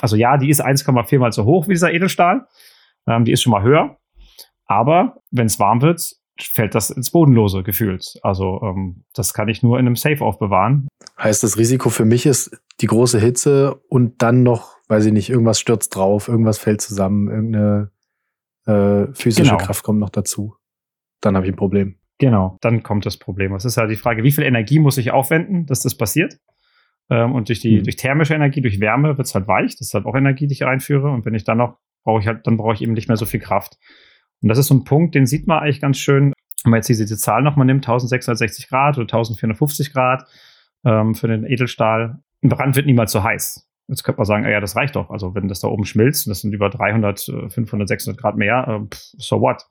Also 0.00 0.16
ja, 0.16 0.36
die 0.36 0.50
ist 0.50 0.64
1,4 0.64 1.18
mal 1.18 1.32
so 1.32 1.44
hoch 1.44 1.68
wie 1.68 1.72
dieser 1.72 1.92
Edelstahl. 1.92 2.46
Ähm, 3.06 3.24
die 3.24 3.32
ist 3.32 3.42
schon 3.42 3.50
mal 3.50 3.62
höher. 3.62 3.98
Aber 4.66 5.22
wenn 5.30 5.46
es 5.46 5.58
warm 5.58 5.82
wird, 5.82 6.14
fällt 6.40 6.74
das 6.74 6.90
ins 6.90 7.10
Bodenlose 7.10 7.62
gefühlt. 7.62 8.18
Also 8.22 8.60
ähm, 8.62 9.04
das 9.14 9.34
kann 9.34 9.48
ich 9.48 9.62
nur 9.62 9.78
in 9.78 9.86
einem 9.86 9.96
Safe 9.96 10.22
aufbewahren. 10.22 10.88
Heißt, 11.18 11.42
das 11.42 11.56
Risiko 11.56 11.88
für 11.88 12.04
mich 12.04 12.26
ist 12.26 12.58
die 12.80 12.86
große 12.86 13.18
Hitze 13.18 13.74
und 13.88 14.22
dann 14.22 14.42
noch, 14.42 14.76
weiß 14.88 15.06
ich 15.06 15.12
nicht, 15.12 15.30
irgendwas 15.30 15.60
stürzt 15.60 15.94
drauf, 15.94 16.28
irgendwas 16.28 16.58
fällt 16.58 16.80
zusammen, 16.80 17.28
irgendeine 17.28 17.90
äh, 18.66 19.12
physische 19.14 19.52
genau. 19.52 19.64
Kraft 19.64 19.82
kommt 19.82 20.00
noch 20.00 20.10
dazu. 20.10 20.56
Dann 21.20 21.36
habe 21.36 21.46
ich 21.46 21.52
ein 21.52 21.56
Problem. 21.56 21.98
Genau, 22.22 22.56
dann 22.60 22.84
kommt 22.84 23.04
das 23.04 23.16
Problem. 23.16 23.52
Es 23.52 23.64
ist 23.64 23.78
halt 23.78 23.90
die 23.90 23.96
Frage, 23.96 24.22
wie 24.22 24.30
viel 24.30 24.44
Energie 24.44 24.78
muss 24.78 24.96
ich 24.96 25.10
aufwenden, 25.10 25.66
dass 25.66 25.82
das 25.82 25.96
passiert? 25.96 26.38
Ähm, 27.10 27.32
und 27.32 27.48
durch 27.48 27.58
die, 27.58 27.80
mhm. 27.80 27.82
durch 27.82 27.96
thermische 27.96 28.32
Energie, 28.32 28.60
durch 28.60 28.78
Wärme 28.78 29.18
wird 29.18 29.26
es 29.26 29.34
halt 29.34 29.48
weich. 29.48 29.72
Das 29.72 29.88
ist 29.88 29.94
halt 29.94 30.06
auch 30.06 30.14
Energie, 30.14 30.46
die 30.46 30.52
ich 30.52 30.62
reinführe. 30.62 31.10
Und 31.10 31.26
wenn 31.26 31.34
ich 31.34 31.42
dann 31.42 31.58
noch, 31.58 31.78
brauche 32.04 32.20
ich 32.20 32.28
halt, 32.28 32.46
dann 32.46 32.56
brauche 32.58 32.74
ich 32.74 32.82
eben 32.82 32.92
nicht 32.92 33.08
mehr 33.08 33.16
so 33.16 33.26
viel 33.26 33.40
Kraft. 33.40 33.76
Und 34.40 34.50
das 34.50 34.58
ist 34.58 34.68
so 34.68 34.74
ein 34.74 34.84
Punkt, 34.84 35.16
den 35.16 35.26
sieht 35.26 35.48
man 35.48 35.64
eigentlich 35.64 35.80
ganz 35.80 35.98
schön, 35.98 36.32
wenn 36.62 36.70
man 36.70 36.78
jetzt 36.78 36.88
diese, 36.88 37.02
diese 37.02 37.18
Zahl 37.18 37.42
nochmal 37.42 37.66
nimmt, 37.66 37.82
1660 37.82 38.68
Grad 38.68 38.98
oder 38.98 39.06
1450 39.06 39.92
Grad 39.92 40.24
ähm, 40.84 41.16
für 41.16 41.26
den 41.26 41.44
Edelstahl. 41.44 42.20
Ein 42.40 42.50
Brand 42.50 42.76
wird 42.76 42.86
niemals 42.86 43.10
so 43.10 43.24
heiß. 43.24 43.68
Jetzt 43.88 44.04
könnte 44.04 44.20
man 44.20 44.26
sagen, 44.26 44.46
ah 44.46 44.50
ja, 44.50 44.60
das 44.60 44.76
reicht 44.76 44.94
doch. 44.94 45.10
Also 45.10 45.34
wenn 45.34 45.48
das 45.48 45.58
da 45.58 45.66
oben 45.66 45.86
schmilzt, 45.86 46.28
das 46.28 46.42
sind 46.42 46.52
über 46.52 46.70
300, 46.70 47.32
500, 47.48 47.88
600 47.88 48.20
Grad 48.20 48.36
mehr, 48.36 48.68
äh, 48.68 48.96
so 49.18 49.40
what? 49.40 49.66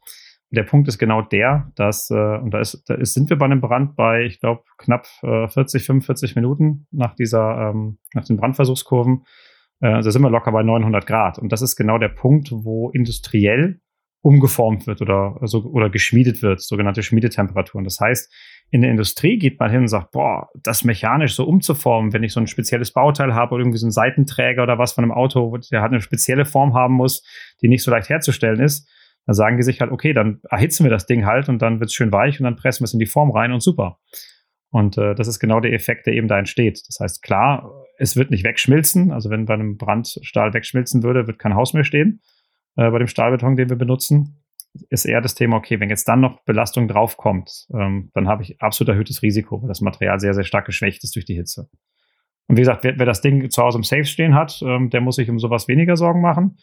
Der 0.51 0.63
Punkt 0.63 0.87
ist 0.87 0.97
genau 0.97 1.21
der, 1.21 1.71
dass, 1.75 2.09
äh, 2.11 2.13
und 2.13 2.51
da, 2.53 2.59
ist, 2.59 2.83
da 2.87 2.95
ist, 2.95 3.13
sind 3.13 3.29
wir 3.29 3.37
bei 3.37 3.45
einem 3.45 3.61
Brand 3.61 3.95
bei, 3.95 4.23
ich 4.25 4.39
glaube, 4.39 4.63
knapp 4.77 5.07
äh, 5.23 5.47
40, 5.47 5.85
45 5.85 6.35
Minuten 6.35 6.87
nach 6.91 7.15
dieser, 7.15 7.69
ähm, 7.69 7.99
nach 8.13 8.25
den 8.25 8.37
Brandversuchskurven. 8.37 9.23
Äh, 9.79 10.01
da 10.01 10.11
sind 10.11 10.21
wir 10.21 10.29
locker 10.29 10.51
bei 10.51 10.61
900 10.61 11.07
Grad. 11.07 11.39
Und 11.39 11.51
das 11.51 11.61
ist 11.61 11.77
genau 11.77 11.97
der 11.97 12.09
Punkt, 12.09 12.51
wo 12.51 12.89
industriell 12.89 13.79
umgeformt 14.23 14.85
wird 14.85 15.01
oder, 15.01 15.39
so, 15.43 15.63
oder 15.63 15.89
geschmiedet 15.89 16.43
wird, 16.43 16.61
sogenannte 16.61 17.01
Schmiedetemperaturen. 17.01 17.85
Das 17.85 17.99
heißt, 17.99 18.31
in 18.69 18.81
der 18.81 18.91
Industrie 18.91 19.39
geht 19.39 19.59
man 19.59 19.71
hin 19.71 19.81
und 19.81 19.87
sagt, 19.87 20.11
boah, 20.11 20.49
das 20.53 20.83
mechanisch 20.83 21.33
so 21.33 21.45
umzuformen, 21.45 22.13
wenn 22.13 22.23
ich 22.23 22.33
so 22.33 22.39
ein 22.39 22.47
spezielles 22.47 22.91
Bauteil 22.91 23.33
habe 23.33 23.55
oder 23.55 23.63
irgendwie 23.63 23.79
so 23.79 23.87
einen 23.87 23.91
Seitenträger 23.91 24.63
oder 24.63 24.77
was 24.77 24.93
von 24.93 25.03
einem 25.03 25.11
Auto, 25.11 25.57
der 25.71 25.81
halt 25.81 25.91
eine 25.91 26.01
spezielle 26.01 26.45
Form 26.45 26.73
haben 26.73 26.93
muss, 26.93 27.23
die 27.61 27.67
nicht 27.67 27.83
so 27.83 27.89
leicht 27.89 28.09
herzustellen 28.09 28.59
ist, 28.59 28.87
dann 29.25 29.35
sagen 29.35 29.57
die 29.57 29.63
sich 29.63 29.81
halt, 29.81 29.91
okay, 29.91 30.13
dann 30.13 30.41
erhitzen 30.49 30.83
wir 30.83 30.89
das 30.89 31.05
Ding 31.05 31.25
halt 31.25 31.49
und 31.49 31.61
dann 31.61 31.79
wird 31.79 31.89
es 31.89 31.93
schön 31.93 32.11
weich 32.11 32.39
und 32.39 32.45
dann 32.45 32.55
pressen 32.55 32.81
wir 32.81 32.85
es 32.85 32.93
in 32.93 32.99
die 32.99 33.05
Form 33.05 33.31
rein 33.31 33.51
und 33.51 33.61
super. 33.61 33.99
Und 34.71 34.97
äh, 34.97 35.15
das 35.15 35.27
ist 35.27 35.39
genau 35.39 35.59
der 35.59 35.73
Effekt, 35.73 36.07
der 36.07 36.13
eben 36.13 36.27
da 36.27 36.39
entsteht. 36.39 36.81
Das 36.87 36.99
heißt, 36.99 37.21
klar, 37.21 37.69
es 37.97 38.15
wird 38.15 38.31
nicht 38.31 38.43
wegschmilzen. 38.43 39.11
Also 39.11 39.29
wenn 39.29 39.45
bei 39.45 39.53
einem 39.53 39.77
Brandstahl 39.77 40.53
wegschmilzen 40.53 41.03
würde, 41.03 41.27
wird 41.27 41.39
kein 41.39 41.55
Haus 41.55 41.73
mehr 41.73 41.83
stehen. 41.83 42.21
Äh, 42.77 42.89
bei 42.89 42.97
dem 42.97 43.07
Stahlbeton, 43.07 43.57
den 43.57 43.69
wir 43.69 43.75
benutzen, 43.75 44.43
ist 44.89 45.05
eher 45.05 45.19
das 45.19 45.35
Thema, 45.35 45.57
okay, 45.57 45.81
wenn 45.81 45.89
jetzt 45.89 46.07
dann 46.07 46.21
noch 46.21 46.43
Belastung 46.45 46.87
draufkommt, 46.87 47.67
ähm, 47.73 48.09
dann 48.13 48.29
habe 48.29 48.43
ich 48.43 48.61
absolut 48.61 48.89
erhöhtes 48.89 49.21
Risiko, 49.21 49.61
weil 49.61 49.67
das 49.67 49.81
Material 49.81 50.19
sehr, 50.21 50.33
sehr 50.33 50.45
stark 50.45 50.65
geschwächt 50.65 51.03
ist 51.03 51.13
durch 51.15 51.25
die 51.25 51.35
Hitze. 51.35 51.67
Und 52.47 52.55
wie 52.55 52.61
gesagt, 52.61 52.85
wer, 52.85 52.97
wer 52.97 53.05
das 53.05 53.19
Ding 53.19 53.49
zu 53.49 53.61
Hause 53.61 53.79
im 53.79 53.83
Safe 53.83 54.05
stehen 54.05 54.35
hat, 54.35 54.61
ähm, 54.65 54.89
der 54.89 55.01
muss 55.01 55.17
sich 55.17 55.29
um 55.29 55.39
sowas 55.39 55.67
weniger 55.67 55.97
Sorgen 55.97 56.21
machen 56.21 56.57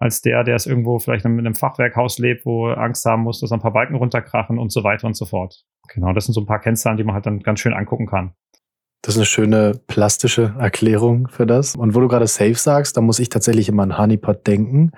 als 0.00 0.22
der, 0.22 0.42
der 0.44 0.56
es 0.56 0.66
irgendwo 0.66 0.98
vielleicht 0.98 1.26
in 1.26 1.38
einem 1.38 1.54
Fachwerkhaus 1.54 2.18
lebt, 2.18 2.46
wo 2.46 2.68
Angst 2.68 3.04
haben 3.04 3.22
muss, 3.22 3.40
dass 3.40 3.52
ein 3.52 3.60
paar 3.60 3.74
Balken 3.74 3.94
runterkrachen 3.94 4.58
und 4.58 4.72
so 4.72 4.82
weiter 4.82 5.06
und 5.06 5.14
so 5.14 5.26
fort. 5.26 5.62
Genau, 5.88 6.14
das 6.14 6.24
sind 6.24 6.32
so 6.32 6.40
ein 6.40 6.46
paar 6.46 6.58
Kennzahlen, 6.58 6.96
die 6.96 7.04
man 7.04 7.14
halt 7.14 7.26
dann 7.26 7.40
ganz 7.40 7.60
schön 7.60 7.74
angucken 7.74 8.06
kann. 8.06 8.32
Das 9.02 9.14
ist 9.14 9.18
eine 9.18 9.26
schöne 9.26 9.80
plastische 9.86 10.54
Erklärung 10.58 11.28
für 11.28 11.46
das. 11.46 11.76
Und 11.76 11.94
wo 11.94 12.00
du 12.00 12.08
gerade 12.08 12.26
safe 12.26 12.54
sagst, 12.54 12.96
da 12.96 13.02
muss 13.02 13.18
ich 13.18 13.28
tatsächlich 13.28 13.68
immer 13.68 13.82
an 13.82 13.98
Honeypot 13.98 14.46
denken, 14.46 14.92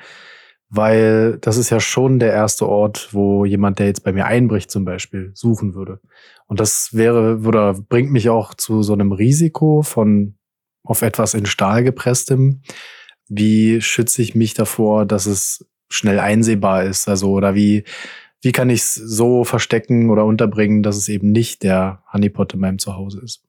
weil 0.68 1.38
das 1.40 1.56
ist 1.56 1.70
ja 1.70 1.80
schon 1.80 2.20
der 2.20 2.32
erste 2.32 2.68
Ort, 2.68 3.08
wo 3.12 3.44
jemand, 3.44 3.80
der 3.80 3.86
jetzt 3.86 4.04
bei 4.04 4.12
mir 4.12 4.26
einbricht 4.26 4.70
zum 4.70 4.84
Beispiel, 4.84 5.32
suchen 5.34 5.74
würde. 5.74 6.00
Und 6.46 6.60
das 6.60 6.90
wäre, 6.92 7.40
oder 7.44 7.74
bringt 7.74 8.12
mich 8.12 8.30
auch 8.30 8.54
zu 8.54 8.82
so 8.82 8.92
einem 8.92 9.10
Risiko 9.10 9.82
von 9.82 10.36
auf 10.84 11.02
etwas 11.02 11.34
in 11.34 11.46
Stahl 11.46 11.82
gepresstem, 11.82 12.62
wie 13.34 13.80
schütze 13.80 14.22
ich 14.22 14.34
mich 14.34 14.54
davor, 14.54 15.06
dass 15.06 15.26
es 15.26 15.66
schnell 15.88 16.20
einsehbar 16.20 16.84
ist? 16.84 17.08
Also, 17.08 17.30
oder 17.32 17.54
wie, 17.54 17.84
wie 18.42 18.52
kann 18.52 18.70
ich 18.70 18.80
es 18.80 18.94
so 18.94 19.44
verstecken 19.44 20.10
oder 20.10 20.24
unterbringen, 20.24 20.82
dass 20.82 20.96
es 20.96 21.08
eben 21.08 21.32
nicht 21.32 21.62
der 21.62 22.02
Honeypot 22.12 22.54
in 22.54 22.60
meinem 22.60 22.78
Zuhause 22.78 23.20
ist? 23.22 23.44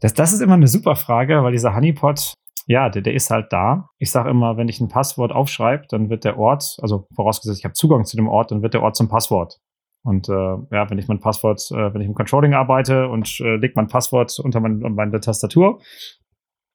Das, 0.00 0.14
das 0.14 0.32
ist 0.32 0.40
immer 0.40 0.54
eine 0.54 0.68
super 0.68 0.96
Frage, 0.96 1.42
weil 1.42 1.52
dieser 1.52 1.74
Honeypot, 1.74 2.34
ja, 2.66 2.88
der, 2.88 3.02
der 3.02 3.14
ist 3.14 3.30
halt 3.30 3.52
da. 3.52 3.90
Ich 3.98 4.10
sage 4.10 4.30
immer, 4.30 4.56
wenn 4.56 4.68
ich 4.68 4.80
ein 4.80 4.88
Passwort 4.88 5.32
aufschreibe, 5.32 5.84
dann 5.90 6.08
wird 6.08 6.24
der 6.24 6.38
Ort, 6.38 6.78
also 6.80 7.06
vorausgesetzt, 7.14 7.58
ich 7.58 7.64
habe 7.64 7.74
Zugang 7.74 8.04
zu 8.04 8.16
dem 8.16 8.28
Ort, 8.28 8.50
dann 8.50 8.62
wird 8.62 8.74
der 8.74 8.82
Ort 8.82 8.96
zum 8.96 9.08
Passwort. 9.08 9.60
Und 10.02 10.28
äh, 10.28 10.32
ja, 10.32 10.88
wenn 10.90 10.98
ich 10.98 11.08
mein 11.08 11.20
Passwort, 11.20 11.62
äh, 11.70 11.92
wenn 11.92 12.00
ich 12.00 12.06
im 12.06 12.14
Controlling 12.14 12.54
arbeite 12.54 13.08
und 13.08 13.40
äh, 13.40 13.56
lege 13.56 13.72
mein 13.76 13.88
Passwort 13.88 14.38
unter 14.38 14.60
mein, 14.60 14.78
meine 14.78 15.18
Tastatur, 15.20 15.80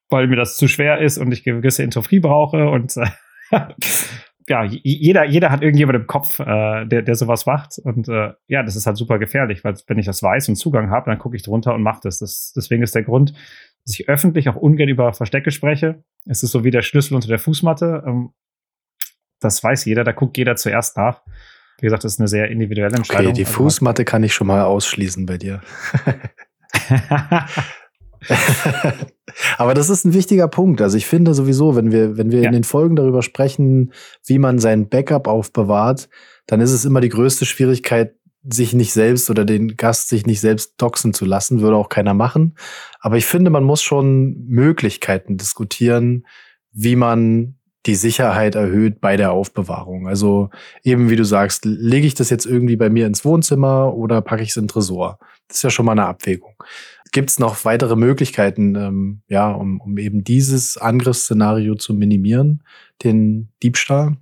weil 0.10 0.28
mir 0.28 0.36
das 0.36 0.58
zu 0.58 0.67
schwer 0.67 1.00
ist 1.00 1.17
und 1.17 1.32
ich 1.32 1.43
gewisse 1.43 1.84
Entropie 1.84 2.19
brauche 2.19 2.69
und 2.69 2.95
äh, 2.98 3.08
ja, 4.50 4.63
jeder, 4.63 5.26
jeder 5.26 5.52
hat 5.52 5.62
irgendjemand 5.62 5.95
im 5.95 6.08
Kopf, 6.08 6.39
äh, 6.39 6.86
der, 6.86 7.04
der 7.04 7.15
sowas 7.15 7.45
macht. 7.45 7.78
Und 7.78 8.10
äh, 8.10 8.34
ja, 8.48 8.63
das 8.63 8.76
ist 8.76 8.88
halt 8.88 8.98
super 8.98 9.19
gefährlich, 9.19 9.63
weil 9.63 9.76
wenn 9.88 10.00
ich 10.00 10.08
das 10.08 10.24
weiß 10.24 10.50
und 10.50 10.56
Zugang 10.56 10.89
habe, 10.89 11.10
dann 11.12 11.19
gucke 11.19 11.36
ich 11.36 11.43
drunter 11.43 11.74
und 11.76 11.84
mache 11.84 12.02
das. 12.04 12.17
das. 12.19 12.52
Deswegen 12.56 12.82
ist 12.82 12.95
der 12.95 13.04
Grund, 13.04 13.34
dass 13.86 14.00
ich 14.00 14.10
öffentlich 14.10 14.50
auch 14.50 14.56
ungern 14.56 14.89
über 14.89 15.13
Verstecke 15.13 15.52
spreche. 15.52 16.04
Es 16.26 16.41
ist 16.41 16.52
so 16.52 16.63
wie 16.63 16.72
der 16.72 16.82
Schlüssel 16.82 17.13
unter 17.13 17.28
der 17.28 17.39
Fußmatte. 17.39 18.04
Ähm, 18.06 18.32
das 19.39 19.63
weiß 19.63 19.86
jeder, 19.86 20.04
da 20.04 20.12
guckt 20.12 20.38
jeder 20.38 20.56
zuerst 20.56 20.98
nach. 20.98 21.22
Wie 21.80 21.86
gesagt, 21.86 22.04
das 22.04 22.13
ist 22.13 22.19
eine 22.19 22.28
sehr 22.28 22.50
individuelle 22.50 22.95
Entscheidung. 22.95 23.28
Okay, 23.28 23.36
die 23.36 23.45
also 23.45 23.54
Fußmatte 23.54 24.04
kann 24.04 24.24
ich 24.24 24.34
schon 24.34 24.48
mal 24.48 24.63
ausschließen 24.63 25.26
bei 25.28 25.38
dir. 25.38 25.62
Aber 29.58 29.74
das 29.74 29.90
ist 29.90 30.06
ein 30.06 30.14
wichtiger 30.14 30.48
Punkt. 30.48 30.82
Also 30.82 30.98
ich 30.98 31.06
finde 31.06 31.34
sowieso, 31.34 31.76
wenn 31.76 31.92
wir, 31.92 32.18
wenn 32.18 32.32
wir 32.32 32.42
ja. 32.42 32.48
in 32.48 32.54
den 32.54 32.64
Folgen 32.64 32.96
darüber 32.96 33.22
sprechen, 33.22 33.94
wie 34.26 34.40
man 34.40 34.60
sein 34.60 34.90
Backup 34.90 35.28
aufbewahrt, 35.28 36.10
dann 36.48 36.62
ist 36.62 36.72
es 36.72 36.86
immer 36.86 37.02
die 37.02 37.10
größte 37.10 37.46
Schwierigkeit, 37.46 38.16
sich 38.44 38.74
nicht 38.74 38.94
selbst 38.94 39.30
oder 39.30 39.46
den 39.46 39.76
Gast 39.76 40.10
sich 40.10 40.26
nicht 40.26 40.40
selbst 40.40 40.76
doxen 40.78 41.14
zu 41.14 41.26
lassen, 41.26 41.62
würde 41.62 41.76
auch 41.76 41.90
keiner 41.90 42.14
machen. 42.14 42.56
Aber 43.00 43.18
ich 43.18 43.26
finde, 43.26 43.52
man 43.52 43.64
muss 43.64 43.82
schon 43.82 44.46
Möglichkeiten 44.48 45.38
diskutieren, 45.38 46.26
wie 46.72 46.96
man 46.96 47.56
die 47.86 47.96
Sicherheit 47.96 48.56
erhöht 48.56 49.00
bei 49.02 49.18
der 49.18 49.32
Aufbewahrung. 49.32 50.08
Also 50.08 50.50
eben 50.84 51.10
wie 51.10 51.16
du 51.16 51.24
sagst, 51.26 51.66
lege 51.66 52.08
ich 52.08 52.14
das 52.14 52.30
jetzt 52.30 52.46
irgendwie 52.46 52.76
bei 52.76 52.90
mir 52.90 53.08
ins 53.08 53.24
Wohnzimmer 53.24 53.94
oder 53.94 54.22
packe 54.22 54.44
ich 54.44 54.50
es 54.50 54.58
in 54.58 54.64
den 54.64 54.70
Tresor? 54.70 55.20
Das 55.48 55.58
ist 55.58 55.64
ja 55.64 55.70
schon 55.70 55.86
mal 55.86 55.94
eine 55.94 56.06
Abwägung. 56.06 56.56
Gibt 57.12 57.30
es 57.30 57.39
noch 57.39 57.65
weitere 57.65 57.95
Möglichkeiten, 57.95 58.76
ähm, 58.76 59.22
ja, 59.28 59.52
um, 59.52 59.82
um 59.82 59.98
eben 59.98 60.24
dieses 60.24 60.78
Angriffsszenario 60.78 61.76
zu 61.76 61.93
minimieren, 61.93 62.63
den 63.04 63.52
Diebstahl? 63.63 64.17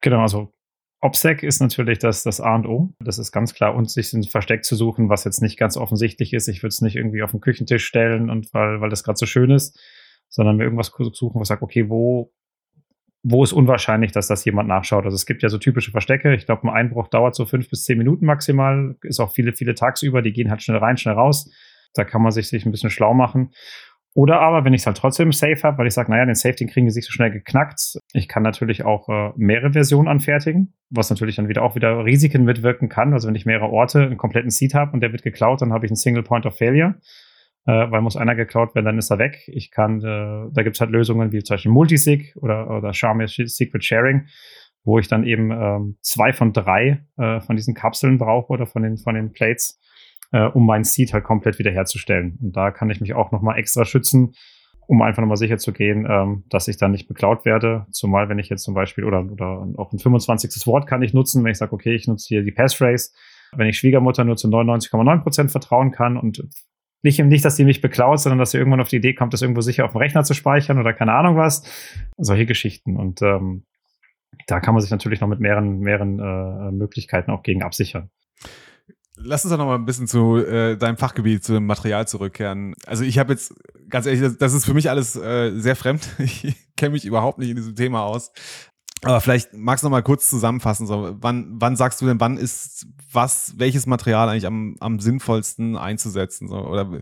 Genau, 0.00 0.20
also 0.20 0.52
OPSEC 1.00 1.42
ist 1.42 1.60
natürlich 1.60 1.98
das, 1.98 2.22
das 2.22 2.40
A 2.40 2.54
und 2.56 2.66
O. 2.66 2.92
Das 3.00 3.18
ist 3.18 3.32
ganz 3.32 3.54
klar, 3.54 3.74
und 3.74 3.90
sich 3.90 4.12
ein 4.12 4.24
Versteck 4.24 4.64
zu 4.64 4.76
suchen, 4.76 5.08
was 5.08 5.24
jetzt 5.24 5.42
nicht 5.42 5.58
ganz 5.58 5.76
offensichtlich 5.76 6.32
ist. 6.32 6.48
Ich 6.48 6.62
würde 6.62 6.68
es 6.68 6.80
nicht 6.80 6.96
irgendwie 6.96 7.22
auf 7.22 7.30
den 7.30 7.40
Küchentisch 7.40 7.84
stellen 7.86 8.30
und 8.30 8.52
weil, 8.52 8.80
weil 8.80 8.90
das 8.90 9.04
gerade 9.04 9.18
so 9.18 9.26
schön 9.26 9.50
ist, 9.50 9.78
sondern 10.28 10.56
mir 10.56 10.64
irgendwas 10.64 10.92
suchen, 11.12 11.40
ich 11.40 11.48
sage, 11.48 11.62
okay, 11.62 11.88
wo 11.88 12.32
wo 13.24 13.42
ist 13.42 13.52
unwahrscheinlich, 13.52 14.12
dass 14.12 14.28
das 14.28 14.44
jemand 14.44 14.68
nachschaut. 14.68 15.04
Also 15.04 15.14
es 15.14 15.26
gibt 15.26 15.42
ja 15.42 15.48
so 15.48 15.58
typische 15.58 15.90
Verstecke. 15.90 16.34
Ich 16.34 16.46
glaube, 16.46 16.62
ein 16.62 16.74
Einbruch 16.74 17.08
dauert 17.08 17.34
so 17.34 17.46
fünf 17.46 17.68
bis 17.68 17.84
zehn 17.84 17.98
Minuten 17.98 18.24
maximal. 18.26 18.96
Ist 19.02 19.20
auch 19.20 19.32
viele, 19.32 19.52
viele 19.52 19.74
tagsüber. 19.74 20.22
Die 20.22 20.32
gehen 20.32 20.50
halt 20.50 20.62
schnell 20.62 20.78
rein, 20.78 20.96
schnell 20.96 21.14
raus. 21.14 21.50
Da 21.94 22.04
kann 22.04 22.22
man 22.22 22.32
sich, 22.32 22.48
sich 22.48 22.66
ein 22.66 22.70
bisschen 22.70 22.90
schlau 22.90 23.14
machen. 23.14 23.52
Oder 24.14 24.40
aber, 24.40 24.64
wenn 24.64 24.72
ich 24.72 24.80
es 24.80 24.86
halt 24.86 24.96
trotzdem 24.96 25.32
safe 25.32 25.62
habe, 25.62 25.78
weil 25.78 25.86
ich 25.86 25.94
sage, 25.94 26.10
naja, 26.10 26.24
den 26.24 26.34
Safe, 26.34 26.54
den 26.54 26.68
kriegen 26.68 26.86
die 26.86 26.92
sich 26.92 27.04
so 27.04 27.12
schnell 27.12 27.30
geknackt. 27.30 27.98
Ich 28.12 28.26
kann 28.26 28.42
natürlich 28.42 28.84
auch 28.84 29.08
äh, 29.08 29.32
mehrere 29.36 29.72
Versionen 29.72 30.08
anfertigen, 30.08 30.74
was 30.90 31.10
natürlich 31.10 31.36
dann 31.36 31.48
wieder 31.48 31.62
auch 31.62 31.76
wieder 31.76 32.04
Risiken 32.04 32.44
mitwirken 32.44 32.88
kann. 32.88 33.12
Also 33.12 33.28
wenn 33.28 33.34
ich 33.34 33.46
mehrere 33.46 33.68
Orte, 33.68 34.02
einen 34.02 34.16
kompletten 34.16 34.50
Seed 34.50 34.74
habe 34.74 34.92
und 34.92 35.00
der 35.00 35.12
wird 35.12 35.22
geklaut, 35.22 35.62
dann 35.62 35.72
habe 35.72 35.86
ich 35.86 35.90
einen 35.90 35.96
Single 35.96 36.22
Point 36.22 36.46
of 36.46 36.56
Failure 36.56 36.96
äh, 37.68 37.90
weil 37.90 38.00
muss 38.00 38.16
einer 38.16 38.34
geklaut 38.34 38.74
werden, 38.74 38.86
dann 38.86 38.98
ist 38.98 39.10
er 39.10 39.18
weg. 39.18 39.42
Ich 39.46 39.70
kann, 39.70 40.00
äh, 40.00 40.50
da 40.52 40.62
gibt 40.62 40.76
es 40.76 40.80
halt 40.80 40.90
Lösungen 40.90 41.32
wie 41.32 41.42
zum 41.42 41.54
Beispiel 41.54 41.70
Multisig 41.70 42.34
oder, 42.36 42.70
oder 42.70 42.92
Xiaomi 42.92 43.26
Secret 43.28 43.84
Sharing, 43.84 44.26
wo 44.84 44.98
ich 44.98 45.06
dann 45.06 45.24
eben 45.24 45.50
ähm, 45.50 45.98
zwei 46.00 46.32
von 46.32 46.54
drei 46.54 47.04
äh, 47.18 47.40
von 47.40 47.56
diesen 47.56 47.74
Kapseln 47.74 48.16
brauche 48.16 48.50
oder 48.50 48.66
von 48.66 48.82
den, 48.82 48.96
von 48.96 49.14
den 49.14 49.32
Plates, 49.32 49.78
äh, 50.32 50.44
um 50.44 50.66
mein 50.66 50.84
Seed 50.84 51.12
halt 51.12 51.24
komplett 51.24 51.58
wiederherzustellen. 51.58 52.38
Und 52.42 52.56
da 52.56 52.70
kann 52.70 52.90
ich 52.90 53.00
mich 53.00 53.14
auch 53.14 53.32
nochmal 53.32 53.58
extra 53.58 53.84
schützen, 53.84 54.34
um 54.86 55.02
einfach 55.02 55.20
nochmal 55.20 55.36
sicher 55.36 55.58
zu 55.58 55.72
gehen, 55.72 56.06
ähm, 56.08 56.44
dass 56.48 56.68
ich 56.68 56.78
dann 56.78 56.92
nicht 56.92 57.08
beklaut 57.08 57.44
werde. 57.44 57.86
Zumal, 57.90 58.28
wenn 58.28 58.38
ich 58.38 58.48
jetzt 58.48 58.64
zum 58.64 58.74
Beispiel, 58.74 59.04
oder, 59.04 59.24
oder 59.30 59.68
auch 59.76 59.92
ein 59.92 59.98
25. 59.98 60.66
Wort 60.66 60.86
kann 60.86 61.02
ich 61.02 61.12
nutzen, 61.12 61.44
wenn 61.44 61.52
ich 61.52 61.58
sage, 61.58 61.72
okay, 61.72 61.94
ich 61.94 62.08
nutze 62.08 62.28
hier 62.28 62.42
die 62.42 62.52
Passphrase, 62.52 63.10
wenn 63.52 63.68
ich 63.68 63.78
Schwiegermutter 63.78 64.24
nur 64.24 64.36
zu 64.36 64.48
99,9% 64.48 65.50
vertrauen 65.50 65.90
kann 65.90 66.16
und 66.16 66.42
nicht, 67.02 67.18
nicht, 67.20 67.44
dass 67.44 67.56
die 67.56 67.64
mich 67.64 67.80
beklaut, 67.80 68.20
sondern 68.20 68.38
dass 68.38 68.50
sie 68.50 68.58
irgendwann 68.58 68.80
auf 68.80 68.88
die 68.88 68.96
Idee 68.96 69.14
kommt, 69.14 69.32
das 69.32 69.42
irgendwo 69.42 69.60
sicher 69.60 69.84
auf 69.84 69.92
dem 69.92 69.98
Rechner 69.98 70.24
zu 70.24 70.34
speichern 70.34 70.78
oder 70.78 70.92
keine 70.92 71.12
Ahnung 71.12 71.36
was. 71.36 71.62
Solche 72.16 72.44
Geschichten. 72.44 72.96
Und 72.96 73.22
ähm, 73.22 73.64
da 74.46 74.60
kann 74.60 74.74
man 74.74 74.80
sich 74.80 74.90
natürlich 74.90 75.20
noch 75.20 75.28
mit 75.28 75.38
mehreren, 75.38 75.78
mehreren 75.78 76.18
äh, 76.18 76.72
Möglichkeiten 76.72 77.30
auch 77.30 77.42
gegen 77.42 77.62
absichern. 77.62 78.10
Lass 79.20 79.44
uns 79.44 79.50
doch 79.50 79.58
noch 79.58 79.66
mal 79.66 79.74
ein 79.74 79.84
bisschen 79.84 80.06
zu 80.06 80.36
äh, 80.36 80.76
deinem 80.76 80.96
Fachgebiet, 80.96 81.44
zu 81.44 81.52
dem 81.52 81.66
Material 81.66 82.06
zurückkehren. 82.06 82.74
Also 82.86 83.04
ich 83.04 83.18
habe 83.18 83.32
jetzt, 83.32 83.54
ganz 83.88 84.06
ehrlich, 84.06 84.22
das, 84.22 84.38
das, 84.38 84.52
ist 84.52 84.64
für 84.64 84.74
mich 84.74 84.90
alles 84.90 85.16
äh, 85.16 85.52
sehr 85.58 85.76
fremd. 85.76 86.08
Ich 86.18 86.54
kenne 86.76 86.92
mich 86.92 87.04
überhaupt 87.04 87.38
nicht 87.38 87.50
in 87.50 87.56
diesem 87.56 87.74
Thema 87.74 88.04
aus. 88.04 88.30
Aber 89.02 89.20
vielleicht 89.20 89.52
magst 89.54 89.82
du 89.82 89.86
noch 89.86 89.92
mal 89.92 90.02
kurz 90.02 90.28
zusammenfassen. 90.28 90.86
So, 90.86 91.16
wann, 91.20 91.56
wann 91.60 91.76
sagst 91.76 92.00
du 92.00 92.06
denn, 92.06 92.20
wann 92.20 92.36
ist 92.36 92.86
was, 93.12 93.54
welches 93.56 93.86
Material 93.86 94.28
eigentlich 94.28 94.46
am, 94.46 94.76
am 94.80 95.00
sinnvollsten 95.00 95.76
einzusetzen? 95.76 96.48
So, 96.48 96.56
oder 96.56 97.00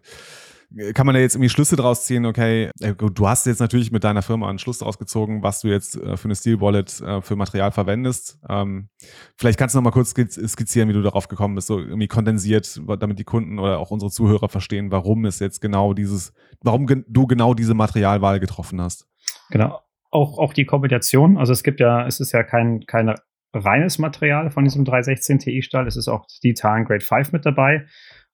kann 0.95 1.07
man 1.07 1.15
da 1.15 1.21
jetzt 1.21 1.35
irgendwie 1.35 1.49
Schlüsse 1.49 1.77
draus 1.77 2.05
ziehen? 2.05 2.27
Okay, 2.27 2.71
äh, 2.81 2.95
du 2.95 3.29
hast 3.29 3.47
jetzt 3.47 3.61
natürlich 3.61 3.93
mit 3.93 4.05
deiner 4.05 4.23
Firma 4.23 4.49
einen 4.49 4.59
Schluss 4.59 4.79
draus 4.79 4.99
gezogen, 4.99 5.43
was 5.43 5.61
du 5.61 5.69
jetzt 5.69 5.97
äh, 5.97 6.17
für 6.17 6.27
eine 6.27 6.35
Steel 6.35 6.61
Wallet 6.61 7.01
äh, 7.01 7.21
für 7.23 7.37
Material 7.37 7.73
verwendest. 7.73 8.39
Ähm, 8.49 8.89
vielleicht 9.37 9.59
kannst 9.59 9.75
du 9.75 9.79
noch 9.79 9.85
mal 9.85 9.91
kurz 9.91 10.11
skizzieren, 10.11 10.89
wie 10.89 10.95
du 10.95 11.03
darauf 11.03 11.29
gekommen 11.29 11.55
bist, 11.55 11.69
so 11.69 11.79
irgendwie 11.79 12.09
kondensiert, 12.09 12.81
damit 12.99 13.19
die 13.19 13.25
Kunden 13.25 13.59
oder 13.59 13.79
auch 13.79 13.91
unsere 13.91 14.11
Zuhörer 14.11 14.49
verstehen, 14.49 14.91
warum 14.91 15.25
es 15.25 15.39
jetzt 15.39 15.61
genau 15.61 15.95
dieses, 15.95 16.33
warum 16.63 16.87
du 16.87 17.27
genau 17.27 17.55
diese 17.55 17.75
Materialwahl 17.75 18.41
getroffen 18.41 18.81
hast. 18.81 19.07
Genau 19.51 19.81
auch, 20.17 20.39
auch 20.39 20.53
die 20.53 20.65
Kombination. 20.65 21.37
Also 21.37 21.53
es 21.53 21.63
gibt 21.63 21.81
ja, 21.81 22.07
es 22.07 22.21
ist 22.21 22.33
ja 22.33 22.43
kein, 22.43 22.87
kein 22.87 23.15
reines 23.53 23.99
Material 23.99 24.51
von 24.51 24.65
diesem 24.65 24.85
316 24.85 25.39
Ti-Stahl. 25.41 25.87
Es 25.87 25.97
ist 25.97 26.09
auch 26.09 26.27
Titan 26.27 26.85
Grade 26.85 27.05
5 27.05 27.33
mit 27.33 27.47
dabei. 27.47 27.87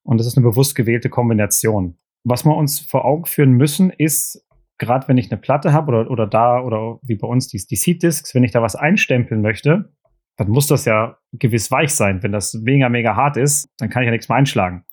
Und 0.03 0.21
es 0.21 0.27
ist 0.27 0.37
eine 0.37 0.47
bewusst 0.47 0.75
gewählte 0.75 1.09
Kombination. 1.09 1.99
Was 2.25 2.45
wir 2.45 2.57
uns 2.57 2.81
vor 2.81 3.05
Augen 3.05 3.27
führen 3.27 3.53
müssen, 3.53 3.91
ist, 3.91 4.47
gerade 4.79 5.09
wenn 5.09 5.19
ich 5.19 5.31
eine 5.31 5.41
Platte 5.41 5.73
habe 5.73 5.93
oder, 5.93 6.11
oder 6.11 6.27
da 6.27 6.61
oder 6.61 6.99
wie 7.03 7.17
bei 7.17 7.27
uns 7.27 7.49
die, 7.49 7.63
die 7.69 7.77
Seed-Discs, 7.77 8.35
wenn 8.35 8.45
ich 8.45 8.53
da 8.53 8.63
was 8.63 8.77
einstempeln 8.77 9.43
möchte, 9.43 9.93
dann 10.37 10.49
muss 10.49 10.67
das 10.67 10.85
ja 10.85 11.19
gewiss 11.33 11.71
weich 11.71 11.95
sein. 11.95 12.23
Wenn 12.23 12.33
das 12.33 12.55
mega, 12.55 12.89
mega 12.89 13.17
hart 13.17 13.37
ist, 13.37 13.69
dann 13.79 13.91
kann 13.91 14.03
ich 14.03 14.07
ja 14.07 14.13
nichts 14.13 14.29
mehr 14.29 14.39
einschlagen 14.39 14.85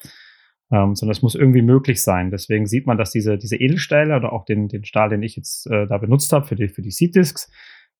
ähm, 0.71 0.95
sondern 0.95 1.11
es 1.11 1.21
muss 1.21 1.35
irgendwie 1.35 1.61
möglich 1.61 2.01
sein. 2.03 2.31
Deswegen 2.31 2.65
sieht 2.67 2.85
man, 2.85 2.97
dass 2.97 3.11
diese, 3.11 3.37
diese 3.37 3.55
Edelstähle 3.55 4.15
oder 4.15 4.31
auch 4.33 4.45
den, 4.45 4.67
den 4.67 4.85
Stahl, 4.85 5.09
den 5.09 5.23
ich 5.23 5.35
jetzt 5.35 5.67
äh, 5.67 5.87
da 5.87 5.97
benutzt 5.97 6.31
habe 6.31 6.45
für 6.45 6.55
die, 6.55 6.67
für 6.67 6.81
die 6.81 6.91
Seed 6.91 7.15
Discs, 7.15 7.51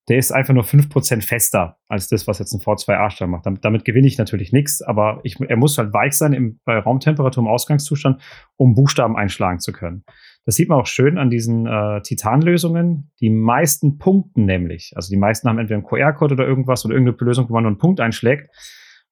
der 0.10 0.18
ist 0.18 0.32
einfach 0.32 0.54
nur 0.54 0.64
5% 0.64 1.22
fester 1.22 1.78
als 1.88 2.10
das, 2.10 2.28
was 2.28 2.40
jetzt 2.40 2.54
ein 2.54 2.60
V2A-Stahl 2.60 3.28
macht. 3.28 3.46
Damit, 3.46 3.64
damit, 3.64 3.86
gewinne 3.86 4.08
ich 4.08 4.18
natürlich 4.18 4.52
nichts, 4.52 4.82
aber 4.82 5.22
ich, 5.24 5.40
er 5.40 5.56
muss 5.56 5.78
halt 5.78 5.94
weich 5.94 6.14
sein 6.14 6.34
im, 6.34 6.60
bei 6.66 6.78
Raumtemperatur 6.78 7.44
im 7.44 7.48
Ausgangszustand, 7.48 8.22
um 8.58 8.74
Buchstaben 8.74 9.16
einschlagen 9.16 9.60
zu 9.60 9.72
können. 9.72 10.04
Das 10.46 10.56
sieht 10.56 10.68
man 10.68 10.80
auch 10.80 10.88
schön 10.88 11.18
an 11.18 11.30
diesen 11.30 11.68
äh, 11.68 12.02
Titanlösungen. 12.02 13.12
Die 13.22 13.30
meisten 13.30 13.98
Punkten 14.00 14.46
nämlich, 14.46 14.94
also 14.96 15.10
die 15.10 15.20
meisten 15.20 15.48
haben 15.48 15.60
entweder 15.60 15.78
einen 15.78 15.86
QR-Code 15.86 16.34
oder 16.34 16.48
irgendwas 16.48 16.84
oder 16.86 16.96
irgendeine 16.96 17.28
Lösung, 17.28 17.48
wo 17.50 17.54
man 17.54 17.64
nur 17.64 17.72
einen 17.72 17.78
Punkt 17.80 18.00
einschlägt. 18.00 18.50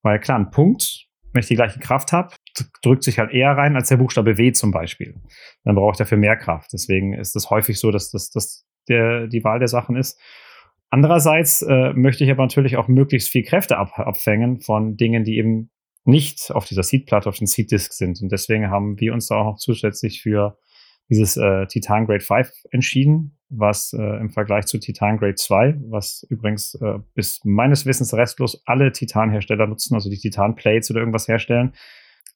Weil 0.02 0.20
klar, 0.20 0.40
ein 0.40 0.50
Punkt 0.50 1.08
wenn 1.34 1.42
ich 1.42 1.48
die 1.50 1.56
gleiche 1.56 1.80
Kraft 1.80 2.14
habe, 2.14 2.34
drückt 2.82 3.04
sich 3.04 3.20
halt 3.20 3.32
eher 3.32 3.52
rein 3.52 3.76
als 3.76 3.90
der 3.90 3.98
Buchstabe 3.98 4.40
W 4.40 4.52
zum 4.54 4.72
Beispiel. 4.72 5.22
Dann 5.64 5.76
brauche 5.76 5.92
ich 5.92 5.98
dafür 5.98 6.18
mehr 6.18 6.36
Kraft. 6.36 6.72
Deswegen 6.74 7.14
ist 7.14 7.36
es 7.36 7.52
häufig 7.52 7.80
so, 7.80 7.92
dass 7.92 8.10
das, 8.10 8.32
das 8.32 8.66
der, 8.88 9.28
die 9.28 9.44
Wahl 9.44 9.60
der 9.60 9.68
Sachen 9.68 9.96
ist. 9.96 10.20
Andererseits 10.90 11.62
äh, 11.62 11.94
möchte 11.94 12.24
ich 12.24 12.32
aber 12.32 12.44
natürlich 12.44 12.78
auch 12.78 12.88
möglichst 12.88 13.30
viel 13.30 13.44
Kräfte 13.44 13.78
ab, 13.78 14.00
abfängen 14.00 14.62
von 14.62 14.96
Dingen, 14.96 15.24
die 15.24 15.38
eben 15.38 15.70
nicht 16.06 16.52
auf 16.52 16.66
dieser 16.66 16.84
Seed-Platte, 16.84 17.28
auf 17.28 17.38
den 17.38 17.48
Seed-Disk 17.48 17.92
sind. 17.92 18.22
Und 18.22 18.32
deswegen 18.32 18.70
haben 18.70 19.00
wir 19.00 19.14
uns 19.14 19.28
da 19.28 19.36
auch 19.36 19.46
noch 19.46 19.58
zusätzlich 19.58 20.22
für 20.22 20.58
dieses 21.10 21.36
äh, 21.36 21.68
Titan 21.68 22.06
Grade 22.06 22.22
5 22.24 22.50
entschieden, 22.72 23.38
was 23.50 23.94
äh, 23.94 24.02
im 24.02 24.30
Vergleich 24.30 24.66
zu 24.66 24.78
Titan 24.78 25.18
Grade 25.18 25.36
2, 25.36 25.76
was 25.90 26.26
übrigens 26.30 26.76
äh, 26.76 27.00
bis 27.14 27.42
meines 27.44 27.86
Wissens 27.86 28.14
restlos 28.14 28.62
alle 28.66 28.92
Titanhersteller 28.92 29.68
nutzen, 29.68 29.96
also 29.96 30.10
die 30.10 30.18
Titan 30.18 30.56
Plates 30.56 30.90
oder 30.90 31.00
irgendwas 31.00 31.28
herstellen, 31.28 31.74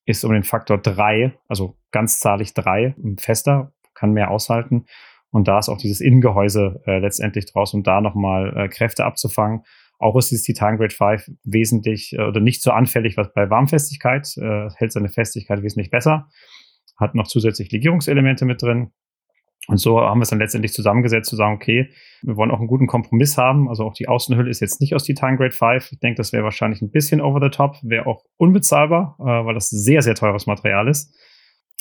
ist 0.06 0.26
um 0.26 0.34
den 0.34 0.44
Faktor 0.44 0.78
3, 0.78 1.34
also 1.48 1.78
ganzzahlig 1.92 2.54
3, 2.54 2.96
fester, 3.18 3.74
kann 3.94 4.12
mehr 4.12 4.32
aushalten 4.32 4.86
Und 5.32 5.48
da 5.48 5.60
ist 5.60 5.70
auch 5.70 5.78
dieses 5.78 6.02
Innengehäuse 6.02 6.82
äh, 6.86 7.00
letztendlich 7.00 7.46
draus, 7.52 7.74
um 7.74 7.84
da 7.84 8.02
nochmal 8.02 8.56
äh, 8.56 8.68
Kräfte 8.68 9.06
abzufangen. 9.06 9.64
Auch 9.98 10.18
ist 10.18 10.32
dieses 10.32 10.44
Titan 10.44 10.78
Grade 10.78 10.94
5 10.94 11.30
wesentlich 11.44 12.14
äh, 12.14 12.24
oder 12.24 12.40
nicht 12.40 12.62
so 12.62 12.72
anfällig 12.72 13.18
was 13.18 13.32
bei 13.34 13.50
Warmfestigkeit, 13.50 14.36
äh, 14.38 14.70
hält 14.76 14.92
seine 14.92 15.10
Festigkeit 15.10 15.64
wesentlich 15.64 15.90
besser, 15.90 16.28
hat 17.00 17.16
noch 17.16 17.28
zusätzlich 17.28 17.72
Legierungselemente 17.72 18.46
mit 18.46 18.62
drin. 18.62 18.92
Und 19.68 19.78
so 19.78 20.02
haben 20.02 20.20
wir 20.20 20.24
es 20.24 20.30
dann 20.30 20.40
letztendlich 20.40 20.74
zusammengesetzt, 20.74 21.30
zu 21.30 21.36
sagen, 21.36 21.54
okay, 21.54 21.92
wir 22.24 22.36
wollen 22.36 22.50
auch 22.50 22.58
einen 22.58 22.68
guten 22.68 22.88
Kompromiss 22.88 23.38
haben. 23.38 23.70
Also 23.70 23.86
auch 23.86 23.94
die 23.94 24.08
Außenhülle 24.08 24.50
ist 24.50 24.60
jetzt 24.60 24.82
nicht 24.82 24.96
aus 24.96 25.04
Titan 25.04 25.38
Grade 25.38 25.52
5. 25.52 25.92
Ich 25.92 26.00
denke, 26.00 26.18
das 26.18 26.34
wäre 26.34 26.44
wahrscheinlich 26.44 26.82
ein 26.82 26.90
bisschen 26.90 27.22
over 27.22 27.40
the 27.42 27.50
top, 27.50 27.78
wäre 27.84 28.08
auch 28.08 28.24
unbezahlbar, 28.38 29.18
äh, 29.20 29.24
weil 29.24 29.54
das 29.54 29.70
sehr, 29.70 30.02
sehr 30.02 30.16
teures 30.16 30.48
Material 30.48 30.88
ist. 30.88 31.16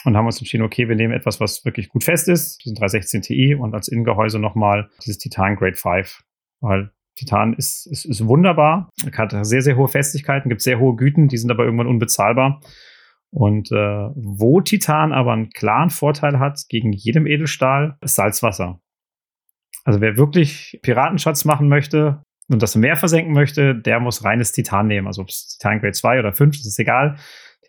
Und 0.05 0.17
haben 0.17 0.27
uns 0.27 0.39
entschieden, 0.39 0.63
okay, 0.63 0.89
wir 0.89 0.97
nehmen 0.97 1.13
etwas, 1.13 1.41
was 1.41 1.65
wirklich 1.65 1.89
gut 1.91 2.05
fest 2.05 2.29
ist, 2.29 2.63
sind 2.63 2.79
316 2.79 3.23
Ti 3.23 3.55
und 3.55 3.75
als 3.75 3.89
Innengehäuse 3.89 4.39
nochmal 4.39 4.89
dieses 5.05 5.19
Titan 5.19 5.57
Grade 5.57 5.77
5. 5.77 6.23
Weil 6.61 6.91
Titan 7.17 7.53
ist, 7.55 7.87
ist, 7.87 8.07
ist 8.07 8.27
wunderbar, 8.27 8.89
hat 9.17 9.35
sehr, 9.45 9.61
sehr 9.61 9.77
hohe 9.77 9.89
Festigkeiten, 9.89 10.49
gibt 10.49 10.63
sehr 10.63 10.79
hohe 10.79 10.97
Güten, 10.97 11.29
die 11.29 11.37
sind 11.37 11.51
aber 11.51 11.65
irgendwann 11.65 11.87
unbezahlbar. 11.87 12.61
Und 13.31 13.71
äh, 13.71 14.09
wo 14.15 14.61
Titan 14.61 15.13
aber 15.13 15.33
einen 15.33 15.51
klaren 15.51 15.91
Vorteil 15.91 16.39
hat 16.39 16.65
gegen 16.69 16.93
jedem 16.93 17.27
Edelstahl, 17.27 17.97
ist 18.01 18.17
Salzwasser. 18.17 18.81
Also 19.85 20.01
wer 20.01 20.17
wirklich 20.17 20.81
Piratenschatz 20.83 21.45
machen 21.45 21.69
möchte 21.69 22.23
und 22.49 22.63
das 22.63 22.75
Meer 22.75 22.97
versenken 22.97 23.33
möchte, 23.33 23.75
der 23.75 24.01
muss 24.01 24.25
reines 24.25 24.53
Titan 24.53 24.89
nehmen. 24.89 25.07
Also 25.07 25.23
ob 25.23 25.29
es 25.29 25.59
Titan 25.59 25.81
Grade 25.81 25.93
2 25.93 26.19
oder 26.19 26.33
5, 26.33 26.57
das 26.57 26.67
ist 26.67 26.79
egal. 26.79 27.17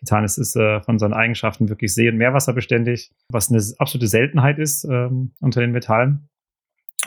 Titan 0.02 0.24
ist, 0.24 0.38
ist 0.38 0.56
äh, 0.56 0.80
von 0.82 0.98
seinen 0.98 1.12
Eigenschaften 1.12 1.68
wirklich 1.68 1.94
See- 1.94 2.08
und 2.08 2.16
meerwasserbeständig, 2.16 3.12
was 3.28 3.50
eine 3.50 3.62
absolute 3.78 4.08
Seltenheit 4.08 4.58
ist 4.58 4.84
ähm, 4.84 5.32
unter 5.40 5.60
den 5.60 5.70
Metallen. 5.70 6.28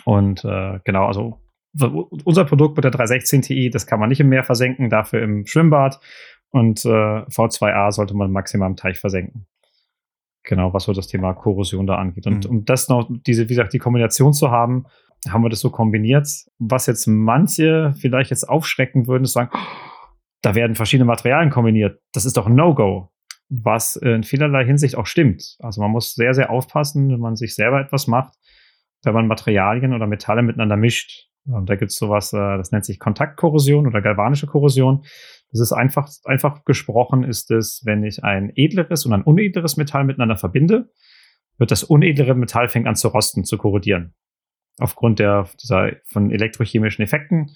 Und 0.06 0.46
äh, 0.46 0.80
genau, 0.84 1.06
also 1.08 1.42
unser 2.24 2.46
Produkt 2.46 2.78
mit 2.78 2.86
der 2.86 2.92
316 2.92 3.42
Ti, 3.42 3.70
das 3.70 3.86
kann 3.86 4.00
man 4.00 4.08
nicht 4.08 4.22
im 4.22 4.30
Meer 4.30 4.44
versenken, 4.44 4.90
dafür 4.90 5.22
im 5.22 5.46
Schwimmbad. 5.46 6.00
Und 6.52 6.86
äh, 6.86 6.90
V2A 6.90 7.92
sollte 7.92 8.16
man 8.16 8.32
maximal 8.32 8.70
im 8.70 8.78
Teich 8.78 8.98
versenken. 8.98 9.46
Genau, 10.44 10.74
was 10.74 10.84
so 10.84 10.94
das 10.94 11.08
Thema 11.08 11.34
Korrosion 11.34 11.88
da 11.88 11.96
angeht. 11.96 12.28
Und 12.28 12.46
mhm. 12.46 12.58
um 12.58 12.66
das 12.66 12.88
noch, 12.88 13.10
diese, 13.28 13.44
wie 13.44 13.56
gesagt, 13.56 13.74
die 13.74 13.80
Kombination 13.80 14.32
zu 14.32 14.52
haben, 14.52 14.86
haben 15.28 15.44
wir 15.44 15.50
das 15.50 15.60
so 15.60 15.70
kombiniert. 15.70 16.28
Was 16.60 16.86
jetzt 16.86 17.08
manche 17.08 17.94
vielleicht 18.00 18.30
jetzt 18.30 18.48
aufschrecken 18.48 19.08
würden, 19.08 19.24
ist 19.24 19.34
sagen, 19.34 19.50
oh, 19.54 19.95
da 20.46 20.54
werden 20.54 20.76
verschiedene 20.76 21.06
Materialien 21.06 21.50
kombiniert. 21.50 22.00
Das 22.14 22.26
ist 22.26 22.38
doch 22.38 22.46
ein 22.46 22.54
No-Go. 22.54 23.10
Was 23.50 23.96
in 23.96 24.24
vielerlei 24.24 24.64
Hinsicht 24.66 24.96
auch 24.96 25.08
stimmt. 25.08 25.56
Also 25.60 25.82
man 25.82 25.92
muss 25.92 26.14
sehr, 26.14 26.34
sehr 26.34 26.52
aufpassen, 26.52 27.10
wenn 27.10 27.20
man 27.20 27.36
sich 27.36 27.56
selber 27.56 27.80
etwas 27.80 28.08
macht, 28.08 28.36
wenn 29.04 29.14
man 29.14 29.28
Materialien 29.28 29.94
oder 29.94 30.08
Metalle 30.08 30.44
miteinander 30.44 30.78
mischt. 30.78 31.30
Ähm, 31.48 31.66
da 31.66 31.76
gibt 31.76 31.92
es 31.92 31.98
sowas, 31.98 32.32
äh, 32.34 32.58
das 32.58 32.72
nennt 32.72 32.86
sich 32.86 33.00
Kontaktkorrosion 33.00 33.88
oder 33.88 34.02
galvanische 34.02 34.46
Korrosion. 34.46 35.04
Das 35.52 35.62
ist 35.62 35.72
einfach, 35.72 36.10
einfach 36.26 36.64
gesprochen, 36.64 37.24
ist 37.24 37.50
es, 37.50 37.82
wenn 37.86 38.04
ich 38.04 38.24
ein 38.24 38.52
edleres 38.56 39.06
und 39.06 39.14
ein 39.14 39.24
unedleres 39.24 39.78
Metall 39.78 40.04
miteinander 40.04 40.38
verbinde, 40.38 40.90
wird 41.58 41.72
das 41.72 41.84
unedlere 41.84 42.36
Metall 42.36 42.68
fängt 42.68 42.88
an 42.88 42.96
zu 42.96 43.08
rosten, 43.08 43.46
zu 43.46 43.58
korrodieren. 43.58 44.14
Aufgrund 44.80 45.20
der, 45.20 45.48
dieser, 45.62 45.92
von 46.06 46.32
elektrochemischen 46.32 47.04
Effekten 47.04 47.56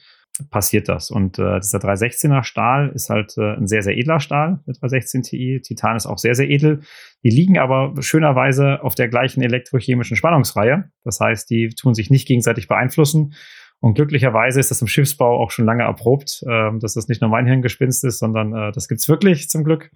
passiert 0.49 0.89
das. 0.89 1.12
Und 1.12 1.39
äh, 1.39 1.60
dieser 1.60 1.80
316er 1.80 2.43
Stahl 2.43 2.89
ist 2.89 3.10
halt 3.10 3.38
äh, 3.38 3.56
ein 3.56 3.67
sehr, 3.67 3.82
sehr 3.82 3.97
edler 3.97 4.19
Stahl, 4.19 4.60
der 4.67 4.75
316 4.75 5.23
Ti. 5.23 5.62
Titan 5.62 5.95
ist 5.95 6.06
auch 6.06 6.17
sehr, 6.17 6.36
sehr 6.36 6.49
edel. 6.49 6.82
Die 7.23 7.30
liegen 7.30 7.58
aber 7.58 7.93
schönerweise 8.02 8.84
auf 8.84 8.95
der 8.95 9.10
gleichen 9.10 9.41
elektrochemischen 9.41 10.15
Spannungsreihe. 10.15 10.91
Das 11.04 11.19
heißt, 11.19 11.49
die 11.49 11.69
tun 11.69 11.93
sich 11.93 12.10
nicht 12.10 12.28
gegenseitig 12.28 12.67
beeinflussen 12.67 13.34
und 13.82 13.93
glücklicherweise 13.93 14.60
ist 14.60 14.71
das 14.71 14.82
im 14.82 14.88
Schiffsbau 14.88 15.41
auch 15.41 15.52
schon 15.52 15.65
lange 15.65 15.84
erprobt, 15.84 16.43
äh, 16.45 16.78
dass 16.80 16.93
das 16.93 17.08
nicht 17.08 17.21
nur 17.21 17.30
mein 17.30 17.47
Hirngespinst 17.47 18.04
ist, 18.04 18.19
sondern 18.19 18.54
äh, 18.54 18.71
das 18.71 18.88
gibt's 18.88 19.08
wirklich 19.08 19.49
zum 19.49 19.63
Glück, 19.63 19.91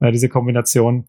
äh, 0.00 0.12
diese 0.12 0.28
Kombination. 0.28 1.06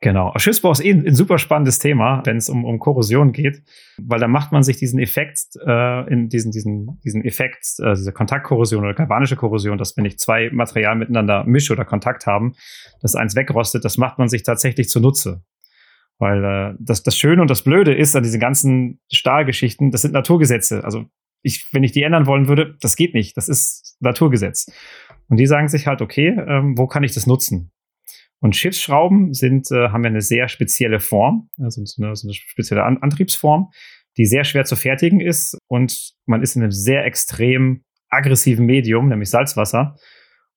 Genau. 0.00 0.32
Schiffsbau 0.36 0.70
ist 0.70 0.84
eh 0.84 0.92
ein, 0.92 1.06
ein 1.06 1.14
super 1.14 1.38
spannendes 1.38 1.80
Thema, 1.80 2.22
wenn 2.24 2.36
es 2.36 2.48
um, 2.48 2.64
um 2.64 2.78
Korrosion 2.78 3.32
geht, 3.32 3.62
weil 4.00 4.20
da 4.20 4.28
macht 4.28 4.52
man 4.52 4.62
sich 4.62 4.76
diesen 4.76 5.00
Effekt, 5.00 5.56
äh, 5.66 6.12
in 6.12 6.28
diesen, 6.28 6.52
diesen, 6.52 7.00
diesen 7.04 7.24
Effekt, 7.24 7.66
äh, 7.80 7.94
diese 7.94 8.12
Kontaktkorrosion 8.12 8.84
oder 8.84 8.94
galvanische 8.94 9.34
Korrosion, 9.34 9.76
dass 9.76 9.96
wenn 9.96 10.04
ich 10.04 10.18
zwei 10.18 10.50
Materialien 10.52 11.00
miteinander 11.00 11.44
mische 11.44 11.72
oder 11.72 11.84
Kontakt 11.84 12.26
haben, 12.26 12.54
dass 13.02 13.16
eins 13.16 13.34
wegrostet, 13.34 13.84
das 13.84 13.98
macht 13.98 14.18
man 14.18 14.28
sich 14.28 14.44
tatsächlich 14.44 14.88
zunutze. 14.88 15.42
Weil 16.18 16.44
äh, 16.44 16.74
das, 16.78 17.02
das 17.02 17.16
Schöne 17.16 17.42
und 17.42 17.50
das 17.50 17.62
Blöde 17.62 17.92
ist 17.92 18.14
an 18.14 18.22
diesen 18.22 18.40
ganzen 18.40 19.00
Stahlgeschichten, 19.10 19.90
das 19.90 20.02
sind 20.02 20.12
Naturgesetze. 20.12 20.84
Also 20.84 21.06
ich, 21.42 21.68
wenn 21.72 21.82
ich 21.82 21.92
die 21.92 22.02
ändern 22.02 22.26
wollen 22.26 22.46
würde, 22.46 22.76
das 22.80 22.94
geht 22.94 23.14
nicht. 23.14 23.36
Das 23.36 23.48
ist 23.48 23.96
Naturgesetz. 24.00 24.70
Und 25.28 25.38
die 25.38 25.46
sagen 25.46 25.68
sich 25.68 25.86
halt, 25.86 26.02
okay, 26.02 26.28
ähm, 26.28 26.76
wo 26.76 26.86
kann 26.86 27.02
ich 27.02 27.14
das 27.14 27.26
nutzen? 27.26 27.72
Und 28.40 28.54
Schiffsschrauben 28.54 29.34
sind, 29.34 29.70
äh, 29.70 29.88
haben 29.88 30.04
ja 30.04 30.10
eine 30.10 30.20
sehr 30.20 30.48
spezielle 30.48 31.00
Form, 31.00 31.50
also 31.60 31.84
so 31.84 32.02
eine, 32.02 32.14
so 32.14 32.28
eine 32.28 32.34
spezielle 32.34 32.84
An 32.84 32.98
Antriebsform, 32.98 33.70
die 34.16 34.26
sehr 34.26 34.44
schwer 34.44 34.64
zu 34.64 34.76
fertigen 34.76 35.20
ist. 35.20 35.58
Und 35.68 36.12
man 36.26 36.42
ist 36.42 36.54
in 36.54 36.62
einem 36.62 36.72
sehr 36.72 37.04
extrem 37.04 37.84
aggressiven 38.10 38.66
Medium, 38.66 39.08
nämlich 39.08 39.30
Salzwasser. 39.30 39.96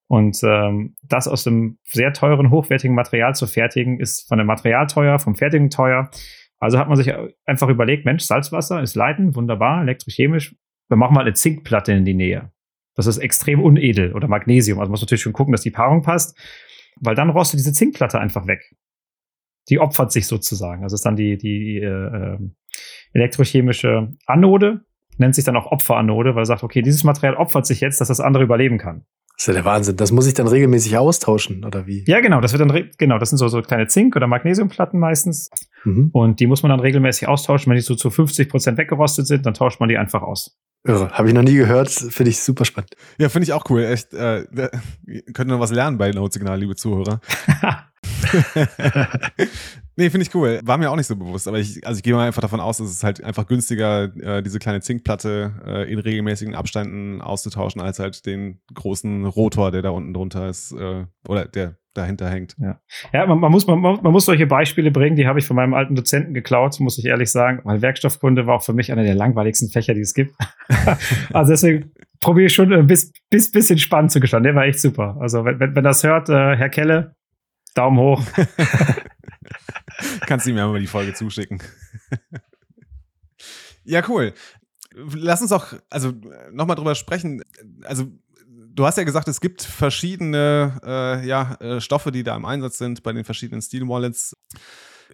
Und 0.07 0.41
ähm, 0.43 0.95
das 1.03 1.27
aus 1.27 1.47
einem 1.47 1.77
sehr 1.83 2.13
teuren, 2.13 2.51
hochwertigen 2.51 2.95
Material 2.95 3.33
zu 3.33 3.47
fertigen, 3.47 3.99
ist 3.99 4.27
von 4.27 4.37
dem 4.37 4.47
Material 4.47 4.85
teuer, 4.87 5.19
vom 5.19 5.35
Fertigen 5.35 5.69
teuer. 5.69 6.11
Also 6.59 6.77
hat 6.77 6.87
man 6.87 6.97
sich 6.97 7.11
einfach 7.45 7.69
überlegt, 7.69 8.05
Mensch, 8.05 8.23
Salzwasser 8.23 8.81
ist 8.81 8.95
leitend, 8.95 9.35
wunderbar, 9.35 9.81
elektrochemisch. 9.81 10.55
Wir 10.89 10.97
machen 10.97 11.15
mal 11.15 11.21
eine 11.21 11.33
Zinkplatte 11.33 11.93
in 11.93 12.05
die 12.05 12.13
Nähe. 12.13 12.51
Das 12.95 13.07
ist 13.07 13.19
extrem 13.19 13.61
unedel 13.61 14.13
oder 14.13 14.27
Magnesium. 14.27 14.79
Also 14.79 14.89
man 14.89 14.91
muss 14.91 15.01
natürlich 15.01 15.21
schon 15.21 15.33
gucken, 15.33 15.53
dass 15.53 15.61
die 15.61 15.71
Paarung 15.71 16.01
passt, 16.01 16.37
weil 16.99 17.15
dann 17.15 17.29
rostet 17.29 17.59
diese 17.59 17.73
Zinkplatte 17.73 18.19
einfach 18.19 18.47
weg. 18.47 18.75
Die 19.69 19.79
opfert 19.79 20.11
sich 20.11 20.27
sozusagen. 20.27 20.81
Das 20.81 20.93
ist 20.93 21.05
dann 21.05 21.15
die, 21.15 21.37
die 21.37 21.77
äh, 21.77 21.85
ähm, 21.87 22.55
elektrochemische 23.13 24.09
Anode, 24.25 24.81
nennt 25.17 25.35
sich 25.35 25.45
dann 25.45 25.55
auch 25.55 25.71
Opferanode, 25.71 26.35
weil 26.35 26.43
er 26.43 26.45
sagt, 26.45 26.63
okay, 26.63 26.81
dieses 26.81 27.03
Material 27.03 27.35
opfert 27.35 27.65
sich 27.65 27.79
jetzt, 27.79 28.01
dass 28.01 28.07
das 28.07 28.19
andere 28.19 28.43
überleben 28.43 28.77
kann. 28.77 29.05
Das 29.35 29.43
ist 29.43 29.47
ja 29.47 29.53
der 29.53 29.65
Wahnsinn. 29.65 29.97
Das 29.97 30.11
muss 30.11 30.27
ich 30.27 30.33
dann 30.33 30.47
regelmäßig 30.47 30.97
austauschen, 30.97 31.65
oder 31.65 31.87
wie? 31.87 32.03
Ja, 32.07 32.19
genau. 32.19 32.41
Das 32.41 32.53
wird 32.53 32.61
dann, 32.61 32.89
genau, 32.97 33.17
das 33.17 33.29
sind 33.29 33.37
so, 33.37 33.47
so 33.47 33.61
kleine 33.61 33.87
Zink- 33.87 34.15
oder 34.15 34.27
Magnesiumplatten 34.27 34.99
meistens. 34.99 35.49
Mhm. 35.83 36.09
Und 36.11 36.39
die 36.39 36.47
muss 36.47 36.63
man 36.63 36.69
dann 36.69 36.79
regelmäßig 36.79 37.27
austauschen. 37.27 37.69
Wenn 37.69 37.77
die 37.77 37.83
so 37.83 37.95
zu 37.95 38.09
50 38.09 38.49
Prozent 38.49 38.77
weggerostet 38.77 39.27
sind, 39.27 39.45
dann 39.45 39.53
tauscht 39.53 39.79
man 39.79 39.89
die 39.89 39.97
einfach 39.97 40.21
aus. 40.21 40.57
Irre. 40.83 41.11
Habe 41.11 41.27
ich 41.27 41.33
noch 41.33 41.43
nie 41.43 41.53
gehört. 41.53 41.89
Finde 41.89 42.31
ich 42.31 42.39
super 42.39 42.65
spannend. 42.65 42.95
Ja, 43.19 43.29
finde 43.29 43.43
ich 43.43 43.53
auch 43.53 43.63
cool. 43.69 43.83
Echt, 43.83 44.13
äh, 44.13 44.45
könnt 45.33 45.49
ihr 45.49 45.53
noch 45.53 45.59
was 45.59 45.71
lernen 45.71 45.97
bei 45.97 46.09
Notsignal, 46.11 46.59
liebe 46.59 46.75
Zuhörer. 46.75 47.21
nee, 49.95 50.09
finde 50.09 50.25
ich 50.25 50.33
cool. 50.33 50.59
War 50.63 50.79
mir 50.79 50.89
auch 50.89 50.95
nicht 50.95 51.05
so 51.05 51.15
bewusst, 51.15 51.47
aber 51.47 51.59
ich, 51.59 51.85
also 51.85 51.99
ich 51.99 52.03
gehe 52.03 52.15
mal 52.15 52.25
einfach 52.25 52.41
davon 52.41 52.59
aus, 52.59 52.79
dass 52.79 52.89
es 52.89 53.03
halt 53.03 53.23
einfach 53.23 53.45
günstiger, 53.45 54.15
äh, 54.17 54.41
diese 54.41 54.57
kleine 54.57 54.81
Zinkplatte 54.81 55.53
äh, 55.65 55.91
in 55.91 55.99
regelmäßigen 55.99 56.55
Abständen 56.55 57.21
auszutauschen, 57.21 57.79
als 57.79 57.99
halt 57.99 58.25
den 58.25 58.61
großen 58.73 59.25
Rotor, 59.25 59.71
der 59.71 59.83
da 59.83 59.91
unten 59.91 60.15
drunter 60.15 60.49
ist, 60.49 60.71
äh, 60.71 61.05
oder 61.27 61.45
der 61.45 61.77
dahinter 61.93 62.29
hängt. 62.29 62.55
Ja, 62.59 62.79
ja 63.13 63.25
man, 63.25 63.39
man, 63.39 63.51
muss, 63.51 63.67
man, 63.67 63.81
man 63.81 64.11
muss 64.11 64.25
solche 64.25 64.47
Beispiele 64.47 64.91
bringen, 64.91 65.15
die 65.15 65.27
habe 65.27 65.39
ich 65.39 65.45
von 65.45 65.55
meinem 65.55 65.73
alten 65.73 65.95
Dozenten 65.95 66.33
geklaut, 66.33 66.79
muss 66.79 66.97
ich 66.97 67.05
ehrlich 67.05 67.31
sagen, 67.31 67.61
weil 67.63 67.81
Werkstoffkunde 67.81 68.47
war 68.47 68.55
auch 68.55 68.63
für 68.63 68.73
mich 68.73 68.91
einer 68.91 69.03
der 69.03 69.15
langweiligsten 69.15 69.69
Fächer, 69.69 69.93
die 69.93 70.01
es 70.01 70.13
gibt. 70.13 70.35
also 71.33 71.51
deswegen 71.51 71.91
probiere 72.19 72.47
ich 72.47 72.53
schon 72.53 72.71
ein 72.71 72.87
bis, 72.87 73.11
bis, 73.29 73.51
bisschen 73.51 73.77
spannend 73.77 74.11
zu 74.11 74.19
gestalten. 74.19 74.45
Der 74.45 74.55
war 74.55 74.65
echt 74.65 74.79
super. 74.79 75.17
Also 75.19 75.43
wenn, 75.45 75.59
wenn, 75.59 75.75
wenn 75.75 75.83
das 75.83 76.03
hört, 76.03 76.29
äh, 76.29 76.55
Herr 76.55 76.69
Kelle, 76.69 77.15
Daumen 77.73 77.99
hoch. 77.99 78.23
Kannst 80.25 80.45
du 80.45 80.53
mir 80.53 80.67
mal 80.67 80.79
die 80.79 80.87
Folge 80.87 81.13
zuschicken. 81.13 81.61
ja, 83.83 84.01
cool. 84.07 84.33
Lass 84.93 85.41
uns 85.41 85.51
auch, 85.51 85.73
also 85.89 86.13
nochmal 86.51 86.75
drüber 86.75 86.95
sprechen. 86.95 87.43
Also, 87.83 88.07
du 88.75 88.85
hast 88.85 88.97
ja 88.97 89.03
gesagt, 89.03 89.27
es 89.27 89.41
gibt 89.41 89.61
verschiedene 89.61 90.79
äh, 90.85 91.27
ja, 91.27 91.55
äh, 91.59 91.81
Stoffe, 91.81 92.11
die 92.11 92.23
da 92.23 92.35
im 92.35 92.45
Einsatz 92.45 92.77
sind 92.77 93.03
bei 93.03 93.13
den 93.13 93.23
verschiedenen 93.23 93.61
Steel 93.61 93.87
Wallets. 93.87 94.35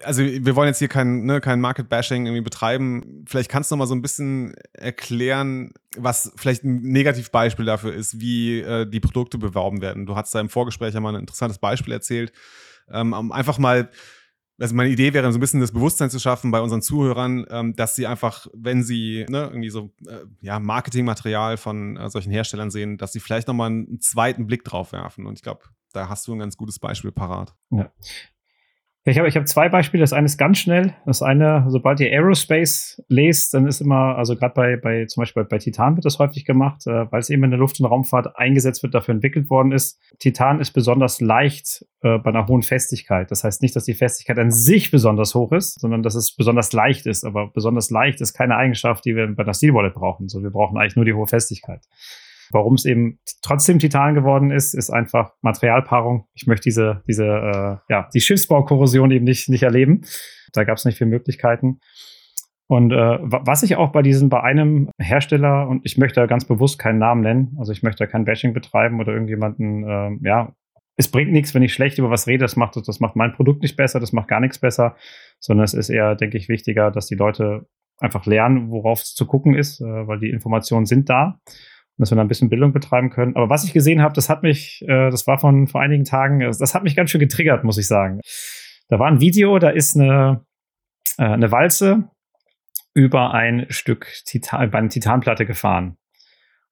Also, 0.04 0.22
wir 0.22 0.54
wollen 0.54 0.68
jetzt 0.68 0.78
hier 0.78 0.88
kein, 0.88 1.24
ne, 1.24 1.40
kein 1.40 1.60
Market-Bashing 1.60 2.26
irgendwie 2.26 2.42
betreiben. 2.42 3.24
Vielleicht 3.26 3.50
kannst 3.50 3.70
du 3.70 3.74
noch 3.74 3.78
mal 3.78 3.86
so 3.86 3.96
ein 3.96 4.02
bisschen 4.02 4.54
erklären, 4.72 5.72
was 5.96 6.32
vielleicht 6.36 6.62
ein 6.62 6.82
Negativbeispiel 6.82 7.64
dafür 7.64 7.92
ist, 7.92 8.20
wie 8.20 8.60
äh, 8.60 8.88
die 8.88 9.00
Produkte 9.00 9.38
beworben 9.38 9.80
werden. 9.80 10.06
Du 10.06 10.14
hast 10.14 10.32
da 10.34 10.40
im 10.40 10.50
Vorgespräch 10.50 10.94
ja 10.94 11.00
mal 11.00 11.14
ein 11.14 11.20
interessantes 11.20 11.58
Beispiel 11.58 11.92
erzählt. 11.92 12.32
Ähm, 12.90 13.32
einfach 13.32 13.58
mal 13.58 13.90
also 14.60 14.74
meine 14.74 14.90
Idee 14.90 15.14
wäre, 15.14 15.30
so 15.32 15.38
ein 15.38 15.40
bisschen 15.40 15.60
das 15.60 15.72
Bewusstsein 15.72 16.10
zu 16.10 16.18
schaffen 16.18 16.50
bei 16.50 16.60
unseren 16.60 16.82
Zuhörern, 16.82 17.46
ähm, 17.50 17.76
dass 17.76 17.94
sie 17.94 18.06
einfach, 18.06 18.48
wenn 18.52 18.82
sie 18.82 19.24
ne, 19.28 19.44
irgendwie 19.44 19.70
so 19.70 19.90
äh, 20.06 20.24
ja, 20.40 20.58
Marketingmaterial 20.58 21.56
von 21.56 21.96
äh, 21.96 22.10
solchen 22.10 22.32
Herstellern 22.32 22.70
sehen, 22.70 22.98
dass 22.98 23.12
sie 23.12 23.20
vielleicht 23.20 23.46
nochmal 23.48 23.70
einen 23.70 24.00
zweiten 24.00 24.46
Blick 24.46 24.64
drauf 24.64 24.92
werfen. 24.92 25.26
Und 25.26 25.34
ich 25.34 25.42
glaube, 25.42 25.62
da 25.92 26.08
hast 26.08 26.26
du 26.26 26.32
ein 26.34 26.40
ganz 26.40 26.56
gutes 26.56 26.78
Beispiel 26.78 27.12
parat. 27.12 27.54
Ja. 27.70 27.90
Ich 29.08 29.16
habe 29.16 29.26
ich 29.26 29.36
hab 29.36 29.48
zwei 29.48 29.70
Beispiele. 29.70 30.02
Das 30.02 30.12
eine 30.12 30.26
ist 30.26 30.36
ganz 30.36 30.58
schnell. 30.58 30.92
Das 31.06 31.22
eine, 31.22 31.64
sobald 31.68 31.98
ihr 32.00 32.10
Aerospace 32.10 33.02
lest, 33.08 33.54
dann 33.54 33.66
ist 33.66 33.80
immer, 33.80 34.18
also 34.18 34.36
gerade 34.36 34.52
bei, 34.54 34.76
bei 34.76 35.06
zum 35.06 35.22
Beispiel 35.22 35.44
bei 35.44 35.56
Titan 35.56 35.96
wird 35.96 36.04
das 36.04 36.18
häufig 36.18 36.44
gemacht, 36.44 36.86
äh, 36.86 37.10
weil 37.10 37.20
es 37.20 37.30
eben 37.30 37.42
in 37.44 37.50
der 37.50 37.58
Luft- 37.58 37.80
und 37.80 37.86
Raumfahrt 37.86 38.36
eingesetzt 38.36 38.82
wird, 38.82 38.94
dafür 38.94 39.14
entwickelt 39.14 39.48
worden 39.48 39.72
ist. 39.72 39.98
Titan 40.18 40.60
ist 40.60 40.72
besonders 40.72 41.22
leicht 41.22 41.86
äh, 42.02 42.18
bei 42.18 42.28
einer 42.28 42.46
hohen 42.48 42.62
Festigkeit. 42.62 43.30
Das 43.30 43.44
heißt 43.44 43.62
nicht, 43.62 43.74
dass 43.74 43.84
die 43.84 43.94
Festigkeit 43.94 44.38
an 44.38 44.50
sich 44.50 44.90
besonders 44.90 45.34
hoch 45.34 45.52
ist, 45.52 45.80
sondern 45.80 46.02
dass 46.02 46.14
es 46.14 46.36
besonders 46.36 46.74
leicht 46.74 47.06
ist. 47.06 47.24
Aber 47.24 47.48
besonders 47.48 47.88
leicht 47.90 48.20
ist 48.20 48.34
keine 48.34 48.56
Eigenschaft, 48.56 49.06
die 49.06 49.16
wir 49.16 49.26
bei 49.34 49.42
einer 49.42 49.54
Steel 49.54 49.72
Wallet 49.72 49.94
brauchen. 49.94 50.28
So, 50.28 50.42
wir 50.42 50.50
brauchen 50.50 50.76
eigentlich 50.76 50.96
nur 50.96 51.06
die 51.06 51.14
hohe 51.14 51.26
Festigkeit. 51.26 51.80
Warum 52.50 52.74
es 52.74 52.84
eben 52.84 53.18
trotzdem 53.42 53.78
Titan 53.78 54.14
geworden 54.14 54.50
ist, 54.50 54.74
ist 54.74 54.90
einfach 54.90 55.32
Materialpaarung. 55.42 56.26
Ich 56.34 56.46
möchte 56.46 56.64
diese, 56.64 57.02
diese, 57.06 57.24
äh, 57.26 57.76
ja, 57.92 58.08
die 58.14 58.20
Schiffsbaukorrosion 58.20 59.10
eben 59.10 59.24
nicht, 59.24 59.48
nicht 59.48 59.62
erleben. 59.62 60.02
Da 60.52 60.64
gab 60.64 60.78
es 60.78 60.84
nicht 60.84 60.98
viele 60.98 61.10
Möglichkeiten. 61.10 61.80
Und 62.68 62.92
äh, 62.92 63.18
was 63.22 63.62
ich 63.62 63.76
auch 63.76 63.92
bei 63.92 64.02
diesem, 64.02 64.28
bei 64.28 64.42
einem 64.42 64.90
Hersteller, 64.98 65.66
und 65.68 65.80
ich 65.84 65.96
möchte 65.96 66.26
ganz 66.26 66.44
bewusst 66.44 66.78
keinen 66.78 66.98
Namen 66.98 67.22
nennen, 67.22 67.56
also 67.58 67.72
ich 67.72 67.82
möchte 67.82 68.06
kein 68.06 68.26
Bashing 68.26 68.52
betreiben 68.52 69.00
oder 69.00 69.12
irgendjemanden, 69.12 69.84
äh, 69.88 70.28
ja, 70.28 70.52
es 70.96 71.10
bringt 71.10 71.32
nichts, 71.32 71.54
wenn 71.54 71.62
ich 71.62 71.72
schlecht 71.72 71.98
über 71.98 72.10
was 72.10 72.26
rede, 72.26 72.44
das 72.44 72.56
macht, 72.56 72.76
das 72.76 73.00
macht 73.00 73.16
mein 73.16 73.32
Produkt 73.32 73.62
nicht 73.62 73.76
besser, 73.76 74.00
das 74.00 74.12
macht 74.12 74.28
gar 74.28 74.40
nichts 74.40 74.58
besser, 74.58 74.96
sondern 75.38 75.64
es 75.64 75.72
ist 75.72 75.88
eher, 75.88 76.14
denke 76.14 76.36
ich, 76.36 76.50
wichtiger, 76.50 76.90
dass 76.90 77.06
die 77.06 77.14
Leute 77.14 77.66
einfach 77.98 78.26
lernen, 78.26 78.70
worauf 78.70 79.00
es 79.00 79.14
zu 79.14 79.26
gucken 79.26 79.54
ist, 79.54 79.80
äh, 79.80 80.06
weil 80.06 80.18
die 80.18 80.30
Informationen 80.30 80.84
sind 80.84 81.08
da 81.08 81.40
dass 81.98 82.10
wir 82.10 82.16
da 82.16 82.22
ein 82.22 82.28
bisschen 82.28 82.48
Bildung 82.48 82.72
betreiben 82.72 83.10
können. 83.10 83.36
Aber 83.36 83.50
was 83.50 83.64
ich 83.64 83.72
gesehen 83.72 84.02
habe, 84.02 84.14
das 84.14 84.28
hat 84.28 84.42
mich, 84.42 84.82
äh, 84.82 85.10
das 85.10 85.26
war 85.26 85.38
von 85.38 85.66
vor 85.66 85.80
einigen 85.80 86.04
Tagen, 86.04 86.40
äh, 86.40 86.46
das 86.46 86.74
hat 86.74 86.84
mich 86.84 86.96
ganz 86.96 87.10
schön 87.10 87.20
getriggert, 87.20 87.64
muss 87.64 87.78
ich 87.78 87.86
sagen. 87.86 88.20
Da 88.88 88.98
war 88.98 89.08
ein 89.08 89.20
Video, 89.20 89.58
da 89.58 89.70
ist 89.70 89.96
eine, 89.96 90.44
äh, 91.18 91.24
eine 91.24 91.50
Walze 91.52 92.08
über 92.94 93.34
ein 93.34 93.66
Stück 93.68 94.06
Titan, 94.24 94.70
bei 94.70 94.78
einer 94.78 94.88
Titanplatte 94.88 95.44
gefahren. 95.44 95.96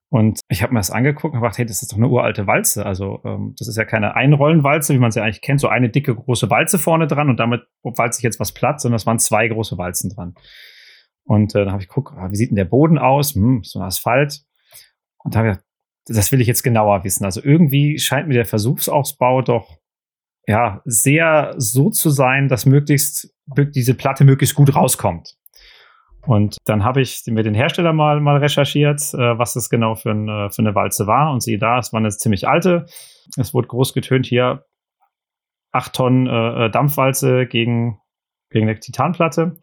Und 0.08 0.40
ich 0.48 0.62
habe 0.62 0.72
mir 0.72 0.78
das 0.78 0.92
angeguckt 0.92 1.34
und 1.34 1.40
gedacht, 1.40 1.58
hey, 1.58 1.66
das 1.66 1.82
ist 1.82 1.92
doch 1.92 1.96
eine 1.96 2.08
uralte 2.08 2.46
Walze. 2.46 2.86
Also 2.86 3.20
ähm, 3.24 3.54
das 3.58 3.66
ist 3.66 3.76
ja 3.76 3.84
keine 3.84 4.14
Einrollenwalze, 4.14 4.94
wie 4.94 4.98
man 4.98 5.10
sie 5.10 5.20
eigentlich 5.20 5.40
kennt, 5.40 5.60
so 5.60 5.68
eine 5.68 5.90
dicke 5.90 6.14
große 6.14 6.48
Walze 6.48 6.78
vorne 6.78 7.08
dran 7.08 7.28
und 7.28 7.40
damit 7.40 7.62
walze 7.82 8.20
ich 8.20 8.22
jetzt 8.22 8.38
was 8.38 8.52
platt, 8.52 8.80
sondern 8.80 8.96
es 8.96 9.06
waren 9.06 9.18
zwei 9.18 9.48
große 9.48 9.76
Walzen 9.78 10.10
dran. 10.10 10.34
Und 11.24 11.56
äh, 11.56 11.64
dann 11.64 11.72
habe 11.72 11.82
ich 11.82 11.88
geguckt, 11.88 12.14
ah, 12.16 12.30
wie 12.30 12.36
sieht 12.36 12.50
denn 12.50 12.56
der 12.56 12.64
Boden 12.64 12.98
aus? 12.98 13.34
Hm, 13.34 13.62
so 13.64 13.80
ein 13.80 13.84
Asphalt. 13.84 14.42
Und 15.26 15.34
da 15.34 15.40
habe 15.40 15.50
ich 15.50 15.56
das 16.06 16.30
will 16.32 16.40
ich 16.40 16.46
jetzt 16.46 16.62
genauer 16.62 17.04
wissen. 17.04 17.24
Also 17.24 17.42
irgendwie 17.42 17.98
scheint 17.98 18.28
mir 18.28 18.34
der 18.34 18.44
Versuchsausbau 18.46 19.42
doch 19.42 19.76
ja 20.46 20.80
sehr 20.84 21.54
so 21.56 21.90
zu 21.90 22.10
sein, 22.10 22.48
dass 22.48 22.66
möglichst 22.66 23.34
diese 23.74 23.94
Platte 23.94 24.24
möglichst 24.24 24.54
gut 24.54 24.74
rauskommt. 24.74 25.36
Und 26.22 26.56
dann 26.64 26.84
habe 26.84 27.00
ich 27.00 27.22
mir 27.26 27.42
den 27.42 27.54
Hersteller 27.54 27.92
mal, 27.92 28.20
mal 28.20 28.38
recherchiert, 28.38 29.00
äh, 29.14 29.38
was 29.38 29.52
das 29.52 29.70
genau 29.70 29.94
für, 29.94 30.10
ein, 30.10 30.28
äh, 30.28 30.50
für 30.50 30.62
eine 30.62 30.74
Walze 30.74 31.06
war. 31.06 31.32
Und 31.32 31.42
siehe 31.42 31.58
da, 31.58 31.78
es 31.78 31.92
war 31.92 32.00
eine 32.00 32.08
ziemlich 32.10 32.48
alte. 32.48 32.86
Es 33.36 33.54
wurde 33.54 33.68
groß 33.68 33.92
getönt 33.92 34.26
hier, 34.26 34.64
8 35.70 35.92
Tonnen 35.94 36.26
äh, 36.26 36.66
äh, 36.66 36.70
Dampfwalze 36.70 37.46
gegen, 37.46 38.00
gegen 38.50 38.68
eine 38.68 38.78
Titanplatte. 38.78 39.56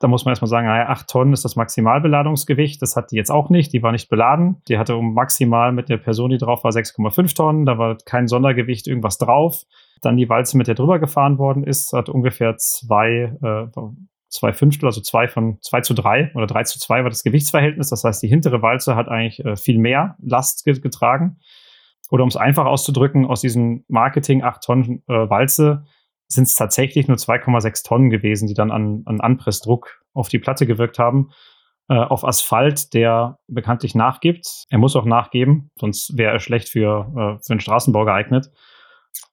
Da 0.00 0.06
muss 0.06 0.24
man 0.24 0.32
erstmal 0.32 0.48
sagen, 0.48 0.66
naja, 0.68 0.88
8 0.88 1.08
Tonnen 1.08 1.32
ist 1.32 1.44
das 1.44 1.56
Maximalbeladungsgewicht. 1.56 2.80
Das 2.80 2.94
hat 2.94 3.10
die 3.10 3.16
jetzt 3.16 3.30
auch 3.30 3.50
nicht. 3.50 3.72
Die 3.72 3.82
war 3.82 3.90
nicht 3.90 4.08
beladen. 4.08 4.62
Die 4.68 4.78
hatte 4.78 4.96
um 4.96 5.12
maximal 5.12 5.72
mit 5.72 5.88
der 5.88 5.96
Person, 5.96 6.30
die 6.30 6.38
drauf 6.38 6.62
war, 6.62 6.70
6,5 6.70 7.34
Tonnen. 7.34 7.66
Da 7.66 7.78
war 7.78 7.96
kein 8.04 8.28
Sondergewicht 8.28 8.86
irgendwas 8.86 9.18
drauf. 9.18 9.64
Dann 10.00 10.16
die 10.16 10.28
Walze, 10.28 10.56
mit 10.56 10.68
der 10.68 10.76
drüber 10.76 11.00
gefahren 11.00 11.38
worden 11.38 11.64
ist, 11.64 11.92
hat 11.92 12.08
ungefähr 12.08 12.56
zwei, 12.58 13.36
äh, 13.42 13.80
zwei 14.28 14.52
Fünftel, 14.52 14.86
also 14.86 15.00
zwei 15.00 15.26
von 15.26 15.58
zwei 15.62 15.80
zu 15.80 15.94
drei 15.94 16.30
oder 16.34 16.46
drei 16.46 16.62
zu 16.62 16.78
zwei 16.78 17.02
war 17.02 17.10
das 17.10 17.24
Gewichtsverhältnis. 17.24 17.90
Das 17.90 18.04
heißt, 18.04 18.22
die 18.22 18.28
hintere 18.28 18.62
Walze 18.62 18.94
hat 18.94 19.08
eigentlich 19.08 19.44
äh, 19.44 19.56
viel 19.56 19.78
mehr 19.78 20.16
Last 20.20 20.64
getragen. 20.64 21.38
Oder 22.10 22.22
um 22.22 22.28
es 22.28 22.36
einfach 22.36 22.66
auszudrücken, 22.66 23.26
aus 23.26 23.40
diesem 23.40 23.84
Marketing 23.88 24.42
8 24.42 24.62
Tonnen 24.62 25.02
äh, 25.08 25.28
Walze 25.28 25.84
sind 26.28 26.44
es 26.44 26.54
tatsächlich 26.54 27.08
nur 27.08 27.16
2,6 27.16 27.84
Tonnen 27.84 28.10
gewesen, 28.10 28.46
die 28.46 28.54
dann 28.54 28.70
an, 28.70 29.02
an 29.06 29.20
Anpressdruck 29.20 30.02
auf 30.12 30.28
die 30.28 30.38
Platte 30.38 30.66
gewirkt 30.66 30.98
haben. 30.98 31.30
Äh, 31.88 31.94
auf 31.94 32.22
Asphalt, 32.22 32.92
der 32.92 33.38
bekanntlich 33.46 33.94
nachgibt. 33.94 34.66
Er 34.68 34.78
muss 34.78 34.94
auch 34.94 35.06
nachgeben, 35.06 35.70
sonst 35.80 36.18
wäre 36.18 36.32
er 36.32 36.40
schlecht 36.40 36.68
für, 36.68 37.06
äh, 37.16 37.42
für 37.42 37.54
den 37.54 37.60
Straßenbau 37.60 38.04
geeignet. 38.04 38.50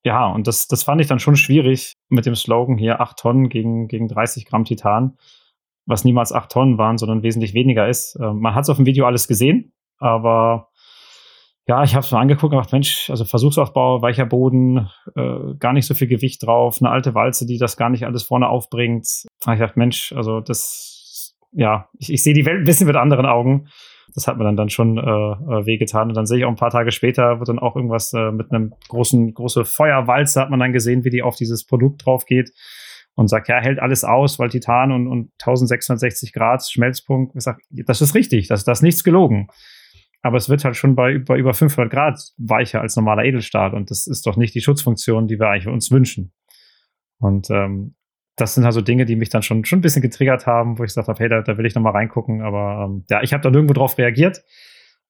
Ja, 0.06 0.28
und 0.28 0.48
das, 0.48 0.68
das 0.68 0.84
fand 0.84 1.02
ich 1.02 1.08
dann 1.08 1.20
schon 1.20 1.36
schwierig 1.36 1.94
mit 2.08 2.26
dem 2.26 2.36
Slogan 2.36 2.78
hier 2.78 3.02
8 3.02 3.18
Tonnen 3.18 3.50
gegen, 3.50 3.90
gegen 3.90 4.08
30 4.08 4.46
Gramm 4.46 4.64
Titan, 4.64 5.18
was 5.86 6.06
niemals 6.06 6.32
8 6.32 6.50
Tonnen 6.50 6.78
waren, 6.78 6.98
sondern 6.98 7.24
wesentlich 7.24 7.54
weniger 7.54 7.90
ist. 7.90 8.16
Äh, 8.16 8.32
man 8.32 8.56
hat 8.56 8.64
es 8.64 8.70
auf 8.70 8.78
dem 8.78 8.86
Video 8.86 9.06
alles 9.06 9.28
gesehen, 9.28 9.74
aber 9.98 10.70
ja, 11.68 11.84
ich 11.84 11.96
habe 11.96 12.06
es 12.06 12.12
mir 12.12 12.20
angeguckt 12.20 12.54
und 12.54 12.60
gedacht, 12.60 12.72
Mensch, 12.72 13.10
also 13.10 13.26
Versuchsaufbau, 13.26 14.02
weicher 14.02 14.28
Boden, 14.28 14.88
äh, 15.16 15.56
gar 15.60 15.74
nicht 15.74 15.88
so 15.88 15.96
viel 15.96 16.08
Gewicht 16.08 16.46
drauf, 16.46 16.78
eine 16.80 16.92
alte 16.92 17.16
Walze, 17.16 17.48
die 17.48 17.58
das 17.58 17.76
gar 17.76 17.90
nicht 17.90 18.06
alles 18.06 18.24
vorne 18.24 18.48
aufbringt. 18.48 19.08
Da 19.44 19.54
ich 19.54 19.60
gedacht, 19.60 19.76
Mensch, 19.76 20.14
also 20.14 20.42
das, 20.42 21.36
ja, 21.54 21.90
ich, 21.98 22.14
ich 22.14 22.22
sehe 22.22 22.36
die 22.36 22.46
Welt 22.46 22.60
ein 22.60 22.66
bisschen 22.66 22.86
mit 22.86 22.96
anderen 22.96 23.26
Augen. 23.26 23.68
Das 24.14 24.28
hat 24.28 24.38
mir 24.38 24.44
dann, 24.44 24.56
dann 24.56 24.70
schon 24.70 24.98
äh, 24.98 25.02
äh, 25.02 25.66
wehgetan. 25.66 26.10
Und 26.10 26.16
dann 26.16 26.28
sehe 26.28 26.38
ich 26.38 26.46
auch 26.46 26.50
ein 26.50 26.56
paar 26.56 26.70
Tage 26.70 26.92
später, 26.92 27.40
wird 27.40 27.50
dann 27.50 27.60
auch 27.60 27.76
irgendwas 27.76 28.14
äh, 28.14 28.32
mit 28.32 28.52
einem 28.52 28.74
großen, 28.88 29.34
große 29.34 29.66
Feuerwalze, 29.66 30.40
hat 30.40 30.52
man 30.52 30.60
dann 30.60 30.72
gesehen, 30.72 31.04
wie 31.04 31.10
die 31.10 31.24
auf 31.24 31.36
dieses 31.36 31.66
Produkt 31.66 32.06
drauf 32.06 32.26
geht 32.26 32.52
und 33.16 33.28
sagt, 33.28 33.50
ja, 33.50 33.60
hält 33.60 33.80
alles 33.80 34.04
aus, 34.04 34.38
weil 34.38 34.50
Titan 34.50 34.92
und, 34.92 35.08
und 35.08 35.32
1660 35.42 36.32
Grad 36.32 36.64
Schmelzpunkt. 36.64 37.36
Ich 37.36 37.44
sage, 37.44 37.64
das 37.72 38.02
ist 38.02 38.14
richtig, 38.14 38.48
das, 38.50 38.66
das 38.66 38.80
ist 38.80 38.84
nichts 38.84 39.04
gelogen 39.04 39.48
aber 40.26 40.38
es 40.38 40.50
wird 40.50 40.66
halt 40.66 40.76
schon 40.76 40.96
bei, 40.96 41.20
bei 41.20 41.38
über 41.38 41.54
500 41.54 41.94
Grad 41.94 42.20
weicher 42.38 42.82
als 42.82 42.96
normaler 42.96 43.26
Edelstahl 43.26 43.76
und 43.76 43.92
das 43.92 44.08
ist 44.08 44.26
doch 44.26 44.38
nicht 44.38 44.56
die 44.56 44.62
Schutzfunktion, 44.62 45.28
die 45.28 45.40
wir 45.40 45.50
eigentlich 45.50 45.68
uns 45.68 45.92
wünschen. 45.92 46.34
Und 47.20 47.52
ähm, 47.52 47.94
das 48.36 48.56
sind 48.56 48.66
also 48.66 48.82
Dinge, 48.82 49.06
die 49.06 49.18
mich 49.18 49.30
dann 49.30 49.44
schon, 49.44 49.66
schon 49.66 49.78
ein 49.78 49.82
bisschen 49.84 50.02
getriggert 50.02 50.48
haben, 50.48 50.80
wo 50.80 50.84
ich 50.84 50.90
gesagt 50.90 51.10
habe, 51.10 51.20
hey, 51.20 51.30
da, 51.30 51.44
da 51.44 51.60
will 51.60 51.68
ich 51.68 51.76
nochmal 51.76 51.94
reingucken. 51.94 52.42
Aber 52.42 52.88
ähm, 52.88 53.06
ja, 53.08 53.22
ich 53.22 53.34
habe 53.34 53.44
da 53.44 53.52
nirgendwo 53.52 53.76
drauf 53.76 54.00
reagiert. 54.00 54.44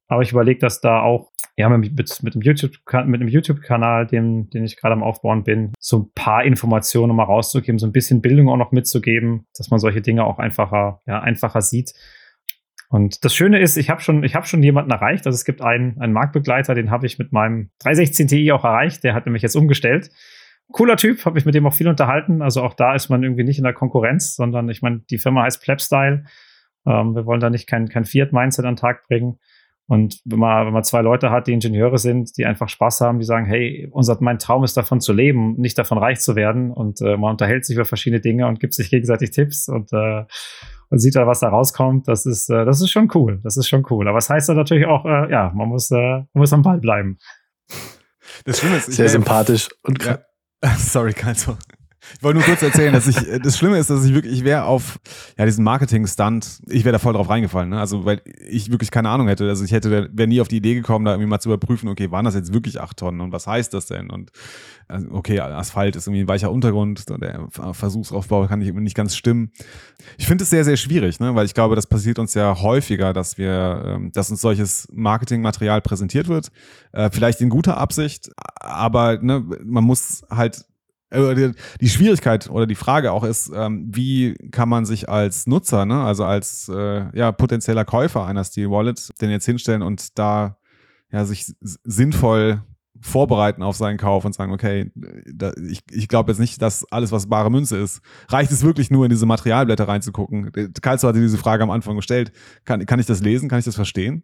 Aber 0.10 0.22
ich 0.22 0.34
überlege, 0.34 0.60
dass 0.60 0.82
da 0.82 1.00
auch, 1.00 1.32
ja, 1.56 1.70
mit, 1.70 1.96
mit, 1.96 2.22
mit 2.22 2.36
dem 2.36 2.42
YouTube-Kanal, 2.42 3.30
YouTube-Kanal, 3.30 4.08
den, 4.08 4.50
den 4.50 4.66
ich 4.66 4.76
gerade 4.76 4.94
am 4.94 5.02
Aufbauen 5.02 5.46
bin, 5.46 5.72
so 5.80 6.00
ein 6.00 6.12
paar 6.14 6.44
Informationen 6.44 7.08
nochmal 7.08 7.28
rauszugeben, 7.28 7.80
so 7.80 7.88
ein 7.88 7.94
bisschen 7.94 8.22
Bildung 8.22 8.50
auch 8.50 8.58
noch 8.58 8.74
mitzugeben, 8.74 9.48
dass 9.58 9.72
man 9.72 9.80
solche 9.80 10.02
Dinge 10.02 10.26
auch 10.26 10.40
einfacher, 10.40 11.02
ja, 11.08 11.22
einfacher 11.22 11.62
sieht. 11.62 11.94
Und 12.96 13.26
das 13.26 13.36
Schöne 13.36 13.60
ist, 13.60 13.76
ich 13.76 13.90
habe 13.90 14.00
schon, 14.00 14.24
ich 14.24 14.36
habe 14.36 14.46
schon 14.46 14.64
jemanden 14.64 14.90
erreicht. 14.90 15.28
Also 15.28 15.36
es 15.36 15.44
gibt 15.44 15.62
einen, 15.62 16.00
einen 16.00 16.14
Marktbegleiter, 16.14 16.76
den 16.76 16.92
habe 16.92 17.06
ich 17.06 17.20
mit 17.20 17.34
meinem 17.34 17.70
316 17.80 18.30
Ti 18.30 18.52
auch 18.54 18.64
erreicht. 18.64 19.04
Der 19.04 19.14
hat 19.14 19.26
nämlich 19.26 19.44
jetzt 19.44 19.58
umgestellt. 19.58 20.12
Cooler 20.72 20.96
Typ, 20.96 21.26
habe 21.26 21.38
ich 21.38 21.44
mit 21.44 21.54
dem 21.56 21.68
auch 21.68 21.74
viel 21.74 21.90
unterhalten. 21.90 22.42
Also 22.42 22.64
auch 22.64 22.74
da 22.74 22.96
ist 22.96 23.10
man 23.10 23.22
irgendwie 23.22 23.44
nicht 23.44 23.58
in 23.58 23.66
der 23.66 23.74
Konkurrenz, 23.74 24.38
sondern 24.38 24.70
ich 24.70 24.82
meine, 24.82 25.02
die 25.10 25.18
Firma 25.18 25.44
heißt 25.44 25.62
Plebstyle. 25.62 26.24
Ähm, 26.86 27.16
wir 27.16 27.26
wollen 27.26 27.42
da 27.42 27.50
nicht 27.50 27.68
kein, 27.68 27.90
kein 27.90 28.06
Fiat-Mindset 28.06 28.64
an 28.64 28.76
den 28.76 28.80
Tag 28.80 29.06
bringen. 29.10 29.40
Und 29.88 30.20
wenn 30.26 30.40
man, 30.40 30.66
wenn 30.66 30.74
man 30.74 30.84
zwei 30.84 31.02
Leute 31.02 31.30
hat, 31.30 31.48
die 31.48 31.54
Ingenieure 31.54 32.00
sind, 32.00 32.38
die 32.38 32.46
einfach 32.46 32.70
Spaß 32.70 33.02
haben, 33.02 33.20
die 33.20 33.26
sagen, 33.26 33.46
hey, 33.46 33.88
unser, 33.92 34.18
mein 34.20 34.40
Traum 34.40 34.64
ist 34.64 34.76
davon 34.78 35.00
zu 35.00 35.14
leben, 35.14 35.56
nicht 35.60 35.78
davon 35.78 36.00
reich 36.00 36.20
zu 36.20 36.36
werden. 36.36 36.72
Und 36.72 37.02
äh, 37.02 37.18
man 37.18 37.32
unterhält 37.32 37.66
sich 37.66 37.76
über 37.76 37.86
verschiedene 37.86 38.20
Dinge 38.20 38.48
und 38.48 38.60
gibt 38.60 38.74
sich 38.74 38.90
gegenseitig 38.90 39.32
Tipps 39.32 39.70
und 39.70 39.94
äh, 39.94 40.24
und 40.90 41.00
sieht 41.00 41.16
da, 41.16 41.28
was 41.28 41.40
da 41.40 41.50
rauskommt. 41.50 42.08
Das 42.08 42.26
ist, 42.26 42.50
äh, 42.50 42.66
das 42.66 42.82
ist 42.82 42.92
schon 42.92 43.10
cool. 43.16 43.40
Das 43.44 43.58
ist 43.58 43.68
schon 43.68 43.86
cool. 43.90 44.08
Aber 44.08 44.18
es 44.18 44.28
das 44.28 44.36
heißt 44.36 44.50
dann 44.50 44.58
natürlich 44.58 44.86
auch, 44.86 45.06
äh, 45.06 45.32
ja, 45.32 45.52
man 45.54 45.68
muss, 45.70 45.92
äh, 45.92 45.96
man 45.98 46.28
muss 46.34 46.54
am 46.54 46.62
Ball 46.62 46.80
bleiben. 46.80 47.18
Das 48.46 48.60
Schlimme 48.60 48.78
ist, 48.78 48.92
sehr 48.92 49.10
sympathisch 49.10 49.70
und 49.84 50.04
ja. 50.04 50.20
Sorry, 50.78 51.14
Kalzo. 51.14 51.58
Ich 52.18 52.24
wollte 52.24 52.40
nur 52.40 52.46
kurz 52.46 52.62
erzählen, 52.62 52.94
dass 52.94 53.08
ich, 53.08 53.18
das 53.42 53.58
Schlimme 53.58 53.78
ist, 53.78 53.90
dass 53.90 54.06
ich 54.06 54.14
wirklich, 54.14 54.34
ich 54.34 54.44
wäre 54.44 54.66
auf, 54.66 55.00
ja, 55.38 55.46
diesen 55.46 55.64
Marketing-Stunt, 55.64 56.62
ich 56.68 56.86
wäre 56.86 56.94
da 56.94 57.00
voll 57.00 57.14
drauf 57.14 57.30
reingefallen, 57.30 57.70
ne? 57.70 57.80
Also, 57.80 58.06
weil 58.06 58.22
ich 58.48 58.72
wirklich 58.72 58.92
keine 58.92 59.10
Ahnung 59.10 59.28
hätte. 59.28 59.48
Also, 59.48 59.64
ich 59.66 59.72
hätte, 59.72 60.10
wäre 60.12 60.28
nie 60.28 60.42
auf 60.42 60.48
die 60.48 60.58
Idee 60.58 60.76
gekommen, 60.76 61.06
da 61.06 61.12
irgendwie 61.12 61.30
mal 61.30 61.40
zu 61.40 61.50
überprüfen, 61.50 61.90
okay, 61.90 62.12
waren 62.12 62.26
das 62.26 62.36
jetzt 62.36 62.54
wirklich 62.54 62.80
acht 62.80 62.98
Tonnen 62.98 63.22
und 63.22 63.32
was 63.32 63.48
heißt 63.48 63.74
das 63.74 63.88
denn? 63.88 64.10
Und, 64.10 64.32
also, 64.88 65.08
okay, 65.12 65.40
Asphalt 65.40 65.96
ist 65.96 66.08
irgendwie 66.08 66.22
ein 66.22 66.28
weicher 66.28 66.52
Untergrund, 66.52 67.06
der 67.10 67.48
Versuchsaufbau 67.50 68.46
kann 68.48 68.60
nicht, 68.60 68.74
nicht 68.74 68.96
ganz 68.96 69.16
stimmen. 69.16 69.52
Ich 70.18 70.28
finde 70.28 70.44
es 70.44 70.50
sehr, 70.50 70.64
sehr 70.64 70.78
schwierig, 70.78 71.20
ne? 71.20 71.36
Weil 71.36 71.46
ich 71.46 71.54
glaube, 71.54 71.76
das 71.76 71.88
passiert 71.88 72.20
uns 72.20 72.34
ja 72.34 72.62
häufiger, 72.62 73.14
dass 73.14 73.38
wir, 73.38 73.84
ähm, 73.86 74.12
dass 74.12 74.30
uns 74.30 74.42
solches 74.42 74.88
Marketingmaterial 74.92 75.82
präsentiert 75.82 76.28
wird. 76.28 76.52
Äh, 76.92 77.10
vielleicht 77.12 77.42
in 77.42 77.50
guter 77.50 77.78
Absicht, 77.78 78.30
aber, 78.60 79.18
ne, 79.22 79.44
man 79.64 79.84
muss 79.84 80.24
halt 80.30 80.66
äh, 81.16 81.54
die 81.82 81.90
Schwierigkeit 81.90 82.50
oder 82.50 82.68
die 82.68 82.76
Frage 82.76 83.12
auch 83.12 83.24
ist, 83.24 83.52
ähm, 83.54 83.90
wie 83.92 84.36
kann 84.52 84.70
man 84.70 84.86
sich 84.86 85.10
als 85.10 85.48
Nutzer, 85.48 85.86
ne, 85.86 86.04
also 86.04 86.26
als 86.26 86.70
äh, 86.70 87.18
ja, 87.18 87.32
potenzieller 87.32 87.86
Käufer 87.86 88.26
einer 88.26 88.44
Steel 88.44 88.70
Wallet 88.70 89.10
denn 89.22 89.30
jetzt 89.30 89.46
hinstellen 89.46 89.82
und 89.82 90.18
da 90.18 90.58
ja, 91.12 91.26
sich 91.26 91.54
sinnvoll 91.62 92.62
vorbereiten 93.02 93.62
auf 93.62 93.76
seinen 93.76 93.98
Kauf 93.98 94.26
und 94.26 94.34
sagen, 94.34 94.52
okay, 94.52 94.92
da, 95.32 95.54
ich, 95.70 95.82
ich 95.92 96.08
glaube 96.08 96.32
jetzt 96.32 96.40
nicht, 96.40 96.62
dass 96.62 96.90
alles, 96.92 97.12
was 97.12 97.28
bare 97.28 97.52
Münze 97.52 97.78
ist, 97.78 98.02
reicht 98.30 98.52
es 98.52 98.64
wirklich 98.64 98.90
nur 98.90 99.06
in 99.06 99.10
diese 99.10 99.26
Materialblätter 99.26 99.88
reinzugucken? 99.88 100.52
Kalzo 100.82 101.08
hatte 101.08 101.20
diese 101.20 101.38
Frage 101.38 101.64
am 101.64 101.72
Anfang 101.72 101.96
gestellt. 101.96 102.32
Kann, 102.64 102.86
kann 102.86 103.00
ich 103.00 103.06
das 103.06 103.22
lesen? 103.22 103.50
Kann 103.50 103.60
ich 103.60 103.66
das 103.66 103.76
verstehen? 103.76 104.24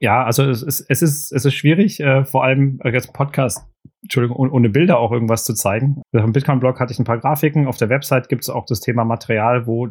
Ja, 0.00 0.24
also 0.24 0.44
es 0.44 0.62
ist, 0.62 0.86
es 0.88 1.02
ist, 1.02 1.32
es 1.32 1.44
ist 1.44 1.54
schwierig, 1.54 2.00
äh, 2.00 2.24
vor 2.24 2.44
allem 2.44 2.80
äh, 2.84 2.90
jetzt 2.90 3.12
Podcast, 3.12 3.66
Entschuldigung, 4.02 4.36
ohne 4.36 4.68
Bilder 4.68 4.98
auch 4.98 5.10
irgendwas 5.10 5.44
zu 5.44 5.54
zeigen. 5.54 6.02
Auf 6.14 6.22
dem 6.22 6.32
Bitcoin-Blog 6.32 6.78
hatte 6.78 6.92
ich 6.92 6.98
ein 7.00 7.04
paar 7.04 7.18
Grafiken. 7.18 7.66
Auf 7.66 7.78
der 7.78 7.88
Website 7.88 8.28
gibt 8.28 8.42
es 8.42 8.50
auch 8.50 8.64
das 8.64 8.80
Thema 8.80 9.04
Material, 9.04 9.66
wo 9.66 9.88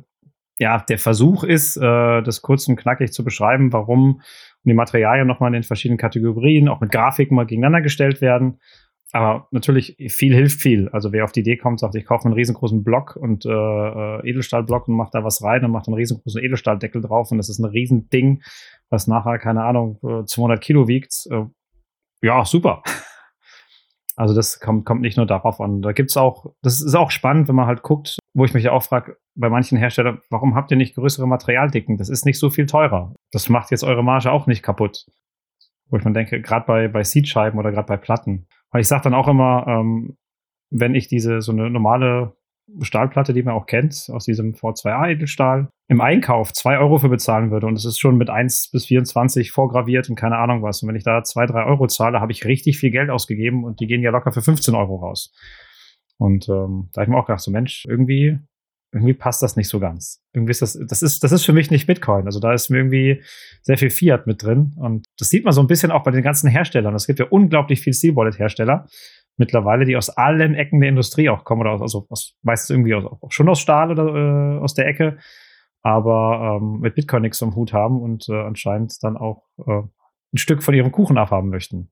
ja 0.60 0.80
der 0.88 0.98
Versuch 0.98 1.44
ist, 1.44 1.78
äh, 1.78 2.22
das 2.22 2.42
kurz 2.42 2.68
und 2.68 2.78
knackig 2.78 3.12
zu 3.12 3.24
beschreiben, 3.24 3.74
warum 3.74 4.22
die 4.64 4.74
Materialien 4.74 5.28
nochmal 5.28 5.50
in 5.50 5.54
den 5.54 5.64
verschiedenen 5.64 5.98
Kategorien, 5.98 6.70
auch 6.70 6.82
mit 6.82 6.92
Grafiken 6.92 7.36
mal 7.36 7.46
gegeneinander 7.46 7.82
gestellt 7.82 8.22
werden. 8.22 8.60
Aber 9.14 9.48
natürlich, 9.52 9.96
viel 10.10 10.34
hilft 10.34 10.62
viel. 10.62 10.90
Also 10.90 11.14
wer 11.14 11.24
auf 11.24 11.32
die 11.32 11.40
Idee 11.40 11.56
kommt, 11.56 11.80
sagt, 11.80 11.96
ich 11.96 12.06
kaufe 12.06 12.26
einen 12.26 12.34
riesengroßen 12.34 12.84
Block 12.84 13.16
und 13.16 13.46
äh, 13.46 13.50
äh 13.50 14.30
Edelstahlblock 14.30 14.88
und 14.90 14.96
mache 14.96 15.12
da 15.14 15.24
was 15.24 15.42
rein 15.42 15.64
und 15.64 15.72
macht 15.72 15.88
einen 15.88 15.96
riesengroßen 15.96 16.44
Edelstahldeckel 16.44 17.02
drauf 17.02 17.32
und 17.32 17.38
das 17.38 17.48
ist 17.48 17.60
ein 17.60 17.66
Riesending, 17.66 18.42
was 18.90 19.08
nachher, 19.08 19.38
keine 19.40 19.64
Ahnung, 19.64 20.00
200 20.02 20.58
äh, 20.58 20.62
Kilo 20.62 20.88
wiegt. 20.88 21.28
Äh, 21.30 21.46
ja, 22.22 22.46
super. 22.46 22.84
Also 24.20 24.34
das 24.34 24.60
kommt, 24.60 24.84
kommt 24.84 25.02
nicht 25.02 25.16
nur 25.16 25.28
darauf 25.28 25.62
an. 25.62 25.84
Da 25.84 25.92
gibt's 25.92 26.18
auch, 26.18 26.48
das 26.64 26.82
ist 26.82 26.96
auch 26.96 27.12
spannend, 27.12 27.48
wenn 27.48 27.56
man 27.56 27.68
halt 27.68 27.84
guckt, 27.84 28.18
wo 28.34 28.46
ich 28.46 28.54
mich 28.56 28.64
ja 28.64 28.72
auch 28.72 28.82
frage, 28.82 29.18
bei 29.36 29.48
manchen 29.48 29.78
Herstellern, 29.78 30.22
warum 30.32 30.56
habt 30.56 30.72
ihr 30.72 30.78
nicht 30.78 30.96
größere 30.96 31.28
Materialdicken? 31.28 31.98
Das 31.98 32.10
ist 32.10 32.26
nicht 32.26 32.40
so 32.40 32.50
viel 32.50 32.66
teurer. 32.66 33.14
Das 33.32 33.48
macht 33.48 33.70
jetzt 33.70 33.84
eure 33.84 34.04
Marge 34.04 34.32
auch 34.32 34.48
nicht 34.48 34.64
kaputt. 34.64 35.06
Wo 35.90 35.98
ich 35.98 36.04
mir 36.04 36.14
denke, 36.14 36.42
gerade 36.42 36.66
bei, 36.66 36.88
bei 36.88 37.04
Seed-Scheiben 37.04 37.60
oder 37.60 37.72
gerade 37.72 37.86
bei 37.86 37.98
Platten. 37.98 38.48
Weil 38.72 38.82
ich 38.82 38.88
sage 38.88 39.04
dann 39.04 39.14
auch 39.14 39.28
immer, 39.28 39.66
ähm, 39.68 40.18
wenn 40.72 40.96
ich 40.96 41.08
diese 41.08 41.42
so 41.42 41.52
eine 41.52 41.70
normale 41.70 42.37
Stahlplatte, 42.82 43.34
die 43.34 43.44
man 43.44 43.54
auch 43.54 43.66
kennt, 43.66 44.10
aus 44.12 44.26
diesem 44.26 44.54
V2A 44.54 45.12
Edelstahl, 45.12 45.70
im 45.88 46.02
Einkauf 46.02 46.52
zwei 46.52 46.78
Euro 46.80 46.98
für 46.98 47.10
bezahlen 47.10 47.50
würde 47.50 47.68
und 47.68 47.76
es 47.76 47.86
ist 47.86 48.00
schon 48.00 48.18
mit 48.18 48.30
1 48.30 48.72
bis 48.72 48.88
24 48.88 49.52
vorgraviert 49.52 50.10
und 50.10 50.16
keine 50.16 50.38
Ahnung 50.38 50.62
was. 50.62 50.84
Und 50.84 50.90
wenn 50.90 50.96
ich 50.96 51.04
da 51.04 51.24
zwei, 51.24 51.46
drei 51.46 51.66
Euro 51.66 51.88
zahle, 51.88 52.20
habe 52.20 52.32
ich 52.32 52.46
richtig 52.46 52.78
viel 52.78 52.92
Geld 52.92 53.10
ausgegeben 53.10 53.64
und 53.64 53.80
die 53.80 53.88
gehen 53.88 54.02
ja 54.02 54.12
locker 54.12 54.32
für 54.32 54.42
15 54.42 54.76
Euro 54.76 54.98
raus. 54.98 55.34
Und 56.18 56.50
ähm, 56.50 56.90
da 56.92 57.02
habe 57.02 57.04
ich 57.04 57.10
mir 57.10 57.18
auch 57.18 57.28
gedacht, 57.28 57.42
so 57.42 57.52
Mensch, 57.52 57.86
irgendwie, 57.88 58.38
irgendwie 58.92 59.14
passt 59.14 59.42
das 59.44 59.56
nicht 59.56 59.70
so 59.70 59.80
ganz. 59.80 60.22
Irgendwie 60.34 60.52
ist 60.52 60.62
das, 60.62 60.78
das 60.88 61.02
ist, 61.02 61.24
das 61.24 61.32
ist 61.32 61.46
für 61.46 61.54
mich 61.54 61.72
nicht 61.72 61.88
Bitcoin. 61.88 62.26
Also 62.26 62.40
da 62.40 62.54
ist 62.54 62.70
mir 62.70 62.80
irgendwie 62.80 63.24
sehr 63.62 63.78
viel 63.78 63.90
Fiat 63.90 64.28
mit 64.28 64.44
drin. 64.44 64.74
Und 64.78 65.06
das 65.18 65.30
sieht 65.30 65.46
man 65.46 65.54
so 65.54 65.62
ein 65.62 65.68
bisschen 65.68 65.92
auch 65.92 66.04
bei 66.04 66.12
den 66.12 66.24
ganzen 66.24 66.50
Herstellern. 66.50 66.96
Es 66.96 67.08
gibt 67.08 67.20
ja 67.20 67.28
unglaublich 67.30 67.82
viel 67.82 67.94
Steel 67.94 68.16
Wallet 68.16 68.40
Hersteller 68.40 68.88
mittlerweile, 69.38 69.86
die 69.86 69.96
aus 69.96 70.10
allen 70.10 70.56
Ecken 70.56 70.80
der 70.80 70.90
Industrie 70.90 71.30
auch 71.30 71.46
kommen 71.46 71.62
oder 71.62 71.72
aus, 71.72 71.82
also 71.82 72.08
aus, 72.10 72.36
meistens 72.42 72.72
irgendwie 72.72 72.96
aus, 72.96 73.06
auch 73.06 73.32
schon 73.32 73.50
aus 73.50 73.60
Stahl 73.60 73.92
oder 73.92 74.58
äh, 74.58 74.60
aus 74.60 74.74
der 74.74 74.88
Ecke, 74.88 75.18
aber 75.82 76.60
ähm, 76.62 76.80
mit 76.82 76.96
Bitcoin 76.96 77.22
nichts 77.22 77.42
am 77.42 77.56
Hut 77.56 77.74
haben 77.74 78.02
und 78.02 78.28
äh, 78.30 78.42
anscheinend 78.42 79.02
dann 79.04 79.16
auch 79.18 79.44
äh, 79.66 79.82
ein 80.34 80.38
Stück 80.38 80.64
von 80.64 80.74
ihrem 80.74 80.92
Kuchen 80.92 81.18
abhaben 81.18 81.50
möchten. 81.50 81.92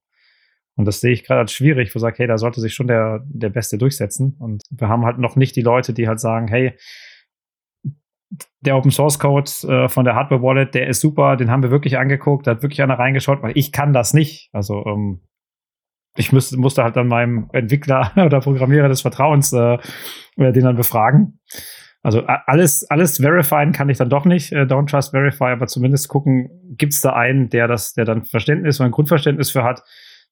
Und 0.75 0.85
das 0.85 0.99
sehe 0.99 1.13
ich 1.13 1.23
gerade 1.23 1.39
als 1.39 1.53
schwierig, 1.53 1.95
wo 1.95 1.99
ich 1.99 2.01
sage, 2.01 2.17
hey, 2.17 2.27
da 2.27 2.37
sollte 2.37 2.59
sich 2.59 2.73
schon 2.73 2.87
der, 2.87 3.23
der 3.25 3.49
Beste 3.49 3.77
durchsetzen. 3.77 4.35
Und 4.39 4.63
wir 4.69 4.89
haben 4.89 5.05
halt 5.05 5.19
noch 5.19 5.37
nicht 5.37 5.55
die 5.55 5.61
Leute, 5.61 5.93
die 5.93 6.07
halt 6.07 6.19
sagen, 6.19 6.49
hey, 6.49 6.77
der 8.59 8.75
Open 8.75 8.91
Source 8.91 9.19
Code 9.19 9.49
äh, 9.67 9.87
von 9.87 10.03
der 10.03 10.15
Hardware 10.15 10.41
Wallet, 10.41 10.75
der 10.75 10.87
ist 10.87 10.99
super, 10.99 11.37
den 11.37 11.49
haben 11.49 11.63
wir 11.63 11.71
wirklich 11.71 11.97
angeguckt, 11.97 12.45
da 12.45 12.51
hat 12.51 12.63
wirklich 12.63 12.81
einer 12.81 12.99
reingeschaut, 12.99 13.41
weil 13.41 13.57
ich 13.57 13.71
kann 13.71 13.93
das 13.93 14.13
nicht. 14.13 14.49
Also 14.51 14.85
ähm, 14.85 15.21
ich 16.17 16.31
müsste, 16.31 16.57
musste 16.57 16.83
halt 16.83 16.95
dann 16.95 17.07
meinem 17.07 17.49
Entwickler 17.53 18.11
oder 18.17 18.39
Programmierer 18.39 18.87
des 18.87 19.01
Vertrauens 19.01 19.53
äh, 19.53 19.77
den 20.37 20.63
dann 20.63 20.75
befragen. 20.75 21.39
Also 22.03 22.23
alles, 22.25 22.85
alles 22.89 23.17
verifieren 23.17 23.71
kann 23.71 23.89
ich 23.89 23.97
dann 23.97 24.09
doch 24.09 24.25
nicht, 24.25 24.51
äh, 24.51 24.61
Don't 24.61 24.87
Trust 24.87 25.11
Verify, 25.11 25.45
aber 25.45 25.65
zumindest 25.65 26.07
gucken, 26.07 26.49
gibt 26.77 26.93
es 26.93 27.01
da 27.01 27.13
einen, 27.13 27.49
der 27.49 27.67
das, 27.67 27.93
der 27.93 28.05
dann 28.05 28.25
Verständnis 28.25 28.79
oder 28.79 28.89
ein 28.89 28.91
Grundverständnis 28.91 29.49
für 29.49 29.63
hat, 29.63 29.81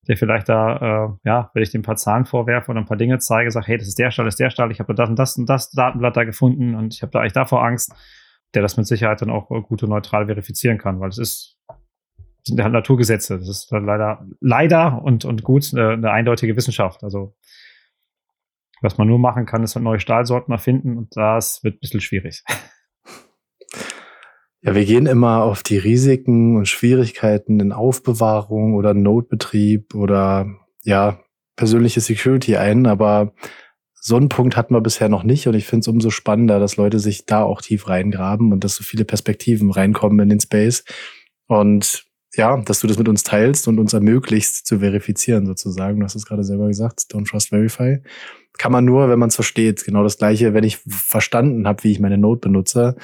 der 0.07 0.15
vielleicht 0.15 0.49
da, 0.49 0.75
äh, 0.75 1.27
ja, 1.27 1.49
wenn 1.53 1.63
ich 1.63 1.71
dem 1.71 1.79
ein 1.79 1.83
paar 1.83 1.95
Zahlen 1.95 2.25
vorwerfe 2.25 2.69
und 2.69 2.77
ein 2.77 2.85
paar 2.85 2.97
Dinge 2.97 3.17
zeige, 3.17 3.49
sagt, 3.49 3.67
hey, 3.67 3.77
das 3.77 3.87
ist 3.87 3.97
der 3.97 4.11
Stall, 4.11 4.25
das 4.25 4.35
ist 4.35 4.39
der 4.39 4.51
Stall, 4.51 4.71
ich 4.71 4.79
habe 4.79 4.93
das 4.93 5.09
und 5.09 5.17
das 5.17 5.35
und 5.35 5.49
das 5.49 5.71
Datenblatt 5.71 6.15
da 6.15 6.25
gefunden 6.25 6.75
und 6.75 6.93
ich 6.93 7.01
habe 7.01 7.11
da 7.11 7.21
eigentlich 7.21 7.33
davor 7.33 7.65
Angst, 7.65 7.91
der 8.53 8.61
das 8.61 8.77
mit 8.77 8.85
Sicherheit 8.85 9.21
dann 9.23 9.31
auch 9.31 9.49
gut 9.63 9.81
und 9.81 9.89
neutral 9.89 10.27
verifizieren 10.27 10.77
kann, 10.77 10.99
weil 10.99 11.09
es 11.09 11.17
ist 11.17 11.57
sind 12.43 12.61
halt 12.61 12.73
Naturgesetze. 12.73 13.39
Das 13.39 13.49
ist 13.49 13.71
leider, 13.71 14.25
leider 14.39 15.01
und, 15.03 15.25
und 15.25 15.43
gut 15.43 15.69
eine, 15.73 15.89
eine 15.91 16.11
eindeutige 16.11 16.55
Wissenschaft. 16.55 17.03
Also, 17.03 17.35
was 18.81 18.97
man 18.97 19.07
nur 19.07 19.19
machen 19.19 19.45
kann, 19.45 19.63
ist 19.63 19.75
halt 19.75 19.83
neue 19.83 19.99
Stahlsorten 19.99 20.51
erfinden 20.51 20.97
und 20.97 21.15
das 21.15 21.63
wird 21.63 21.75
ein 21.75 21.79
bisschen 21.79 22.01
schwierig. 22.01 22.43
Ja, 24.65 24.75
wir 24.75 24.85
gehen 24.85 25.07
immer 25.07 25.43
auf 25.43 25.61
die 25.61 25.77
Risiken 25.77 26.55
und 26.55 26.69
Schwierigkeiten 26.69 27.59
in 27.59 27.73
Aufbewahrung 27.73 28.75
oder 28.75 28.93
Notbetrieb 28.93 29.93
oder 29.93 30.45
ja, 30.83 31.19
persönliche 31.57 31.99
Security 31.99 32.55
ein, 32.55 32.87
aber 32.87 33.33
so 33.93 34.15
einen 34.15 34.29
Punkt 34.29 34.55
hatten 34.55 34.73
wir 34.73 34.81
bisher 34.81 35.09
noch 35.09 35.23
nicht 35.23 35.47
und 35.47 35.53
ich 35.53 35.65
finde 35.65 35.81
es 35.81 35.87
umso 35.89 36.09
spannender, 36.09 36.59
dass 36.59 36.77
Leute 36.77 36.99
sich 36.99 37.25
da 37.25 37.43
auch 37.43 37.61
tief 37.61 37.89
reingraben 37.89 38.53
und 38.53 38.63
dass 38.63 38.75
so 38.75 38.83
viele 38.83 39.05
Perspektiven 39.05 39.69
reinkommen 39.69 40.19
in 40.19 40.29
den 40.29 40.39
Space. 40.39 40.85
Und 41.47 42.05
ja, 42.35 42.57
dass 42.57 42.79
du 42.79 42.87
das 42.87 42.97
mit 42.97 43.07
uns 43.07 43.23
teilst 43.23 43.67
und 43.67 43.79
uns 43.79 43.93
ermöglicht 43.93 44.65
zu 44.65 44.79
verifizieren 44.79 45.45
sozusagen. 45.45 45.99
Du 45.99 46.05
hast 46.05 46.15
es 46.15 46.25
gerade 46.25 46.43
selber 46.43 46.67
gesagt, 46.67 47.01
Don't 47.11 47.29
Trust 47.29 47.49
Verify. 47.49 47.99
Kann 48.57 48.71
man 48.71 48.85
nur, 48.85 49.09
wenn 49.09 49.19
man 49.19 49.29
es 49.29 49.35
versteht. 49.35 49.83
Genau 49.83 50.03
das 50.03 50.17
gleiche, 50.17 50.53
wenn 50.53 50.63
ich 50.63 50.79
verstanden 50.87 51.67
habe, 51.67 51.83
wie 51.83 51.91
ich 51.91 51.99
meine 51.99 52.17
Node 52.17 52.41
benutze, 52.41 52.95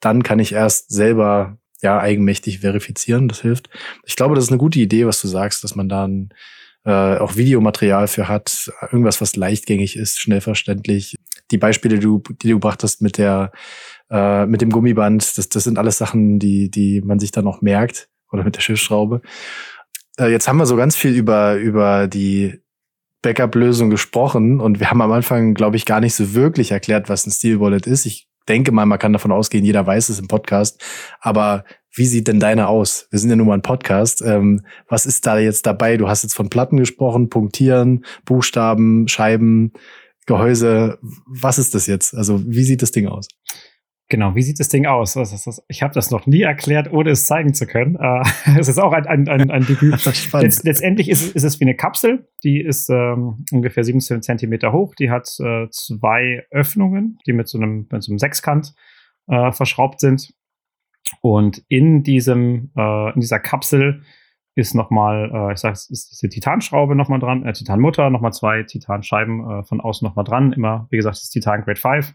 dann 0.00 0.22
kann 0.22 0.38
ich 0.38 0.52
erst 0.52 0.90
selber 0.90 1.58
ja 1.82 1.98
eigenmächtig 1.98 2.60
verifizieren. 2.60 3.28
Das 3.28 3.40
hilft. 3.40 3.68
Ich 4.06 4.16
glaube, 4.16 4.34
das 4.34 4.44
ist 4.44 4.50
eine 4.50 4.58
gute 4.58 4.80
Idee, 4.80 5.06
was 5.06 5.20
du 5.20 5.28
sagst, 5.28 5.64
dass 5.64 5.74
man 5.74 5.88
dann 5.88 6.30
äh, 6.84 7.18
auch 7.18 7.36
Videomaterial 7.36 8.08
für 8.08 8.28
hat, 8.28 8.70
irgendwas, 8.90 9.20
was 9.20 9.36
leichtgängig 9.36 9.96
ist, 9.96 10.18
schnell 10.18 10.40
verständlich. 10.40 11.14
Die 11.50 11.58
Beispiele, 11.58 11.96
die 11.96 12.02
du, 12.02 12.22
die 12.42 12.48
du 12.48 12.54
gebracht 12.54 12.82
hast 12.82 13.02
mit 13.02 13.18
der 13.18 13.52
äh, 14.10 14.46
mit 14.46 14.62
dem 14.62 14.70
Gummiband, 14.70 15.36
das, 15.36 15.48
das 15.48 15.64
sind 15.64 15.78
alles 15.78 15.98
Sachen, 15.98 16.38
die, 16.38 16.70
die 16.70 17.02
man 17.02 17.18
sich 17.18 17.30
dann 17.30 17.44
noch 17.44 17.60
merkt 17.60 18.08
oder 18.32 18.44
mit 18.44 18.56
der 18.56 18.60
Schiffsschraube. 18.60 19.22
Äh, 20.18 20.30
jetzt 20.30 20.48
haben 20.48 20.58
wir 20.58 20.66
so 20.66 20.76
ganz 20.76 20.96
viel 20.96 21.14
über, 21.14 21.56
über 21.56 22.08
die 22.08 22.60
Backup-Lösung 23.22 23.90
gesprochen 23.90 24.60
und 24.60 24.80
wir 24.80 24.90
haben 24.90 25.02
am 25.02 25.12
Anfang, 25.12 25.54
glaube 25.54 25.76
ich, 25.76 25.86
gar 25.86 26.00
nicht 26.00 26.14
so 26.14 26.34
wirklich 26.34 26.70
erklärt, 26.70 27.08
was 27.08 27.26
ein 27.26 27.32
Steel 27.32 27.60
Wallet 27.60 27.86
ist. 27.86 28.06
Ich 28.06 28.28
denke 28.48 28.72
mal, 28.72 28.86
man 28.86 28.98
kann 28.98 29.12
davon 29.12 29.32
ausgehen, 29.32 29.64
jeder 29.64 29.86
weiß 29.86 30.08
es 30.08 30.18
im 30.18 30.28
Podcast. 30.28 30.82
Aber 31.20 31.64
wie 31.94 32.06
sieht 32.06 32.28
denn 32.28 32.40
deine 32.40 32.68
aus? 32.68 33.08
Wir 33.10 33.18
sind 33.18 33.30
ja 33.30 33.36
nun 33.36 33.48
mal 33.48 33.54
ein 33.54 33.62
Podcast. 33.62 34.22
Ähm, 34.22 34.64
was 34.88 35.06
ist 35.06 35.26
da 35.26 35.38
jetzt 35.38 35.66
dabei? 35.66 35.96
Du 35.96 36.08
hast 36.08 36.22
jetzt 36.22 36.34
von 36.34 36.48
Platten 36.48 36.76
gesprochen, 36.76 37.28
Punktieren, 37.28 38.04
Buchstaben, 38.24 39.08
Scheiben, 39.08 39.72
Gehäuse. 40.26 40.98
Was 41.26 41.58
ist 41.58 41.74
das 41.74 41.86
jetzt? 41.86 42.14
Also 42.14 42.40
wie 42.46 42.64
sieht 42.64 42.82
das 42.82 42.92
Ding 42.92 43.08
aus? 43.08 43.28
Genau, 44.10 44.34
wie 44.34 44.40
sieht 44.40 44.58
das 44.58 44.70
Ding 44.70 44.86
aus? 44.86 45.16
Ich 45.68 45.82
habe 45.82 45.92
das 45.92 46.10
noch 46.10 46.26
nie 46.26 46.40
erklärt, 46.40 46.90
ohne 46.90 47.10
es 47.10 47.26
zeigen 47.26 47.52
zu 47.52 47.66
können. 47.66 47.96
Äh, 47.96 48.22
es 48.58 48.68
ist 48.68 48.78
auch 48.78 48.92
ein, 48.92 49.06
ein, 49.06 49.28
ein, 49.28 49.50
ein 49.50 49.66
Debüt. 49.66 50.02
Letz, 50.32 50.62
letztendlich 50.62 51.10
ist, 51.10 51.36
ist, 51.36 51.44
es 51.44 51.60
wie 51.60 51.64
eine 51.64 51.74
Kapsel, 51.74 52.26
die 52.42 52.60
ist 52.62 52.88
ähm, 52.88 53.44
ungefähr 53.52 53.84
17 53.84 54.22
Zentimeter 54.22 54.72
hoch. 54.72 54.94
Die 54.94 55.10
hat 55.10 55.28
äh, 55.40 55.68
zwei 55.70 56.46
Öffnungen, 56.50 57.18
die 57.26 57.34
mit 57.34 57.48
so 57.48 57.58
einem, 57.58 57.86
mit 57.90 58.02
so 58.02 58.10
einem 58.10 58.18
Sechskant 58.18 58.74
äh, 59.26 59.52
verschraubt 59.52 60.00
sind. 60.00 60.32
Und 61.20 61.62
in 61.68 62.02
diesem, 62.02 62.70
äh, 62.76 63.12
in 63.12 63.20
dieser 63.20 63.40
Kapsel 63.40 64.02
ist 64.54 64.74
nochmal, 64.74 65.30
äh, 65.32 65.52
ich 65.52 65.58
sag, 65.58 65.74
ist 65.74 66.18
die 66.22 66.28
Titanschraube 66.30 66.94
nochmal 66.94 67.20
dran, 67.20 67.44
äh, 67.44 67.52
Titanmutter, 67.52 68.08
nochmal 68.08 68.32
zwei 68.32 68.62
Titanscheiben 68.62 69.50
äh, 69.50 69.64
von 69.64 69.82
außen 69.82 70.06
nochmal 70.06 70.24
dran. 70.24 70.52
Immer, 70.52 70.86
wie 70.90 70.96
gesagt, 70.96 71.16
das 71.16 71.28
Titan 71.28 71.62
Grade 71.62 71.78
5 71.78 72.14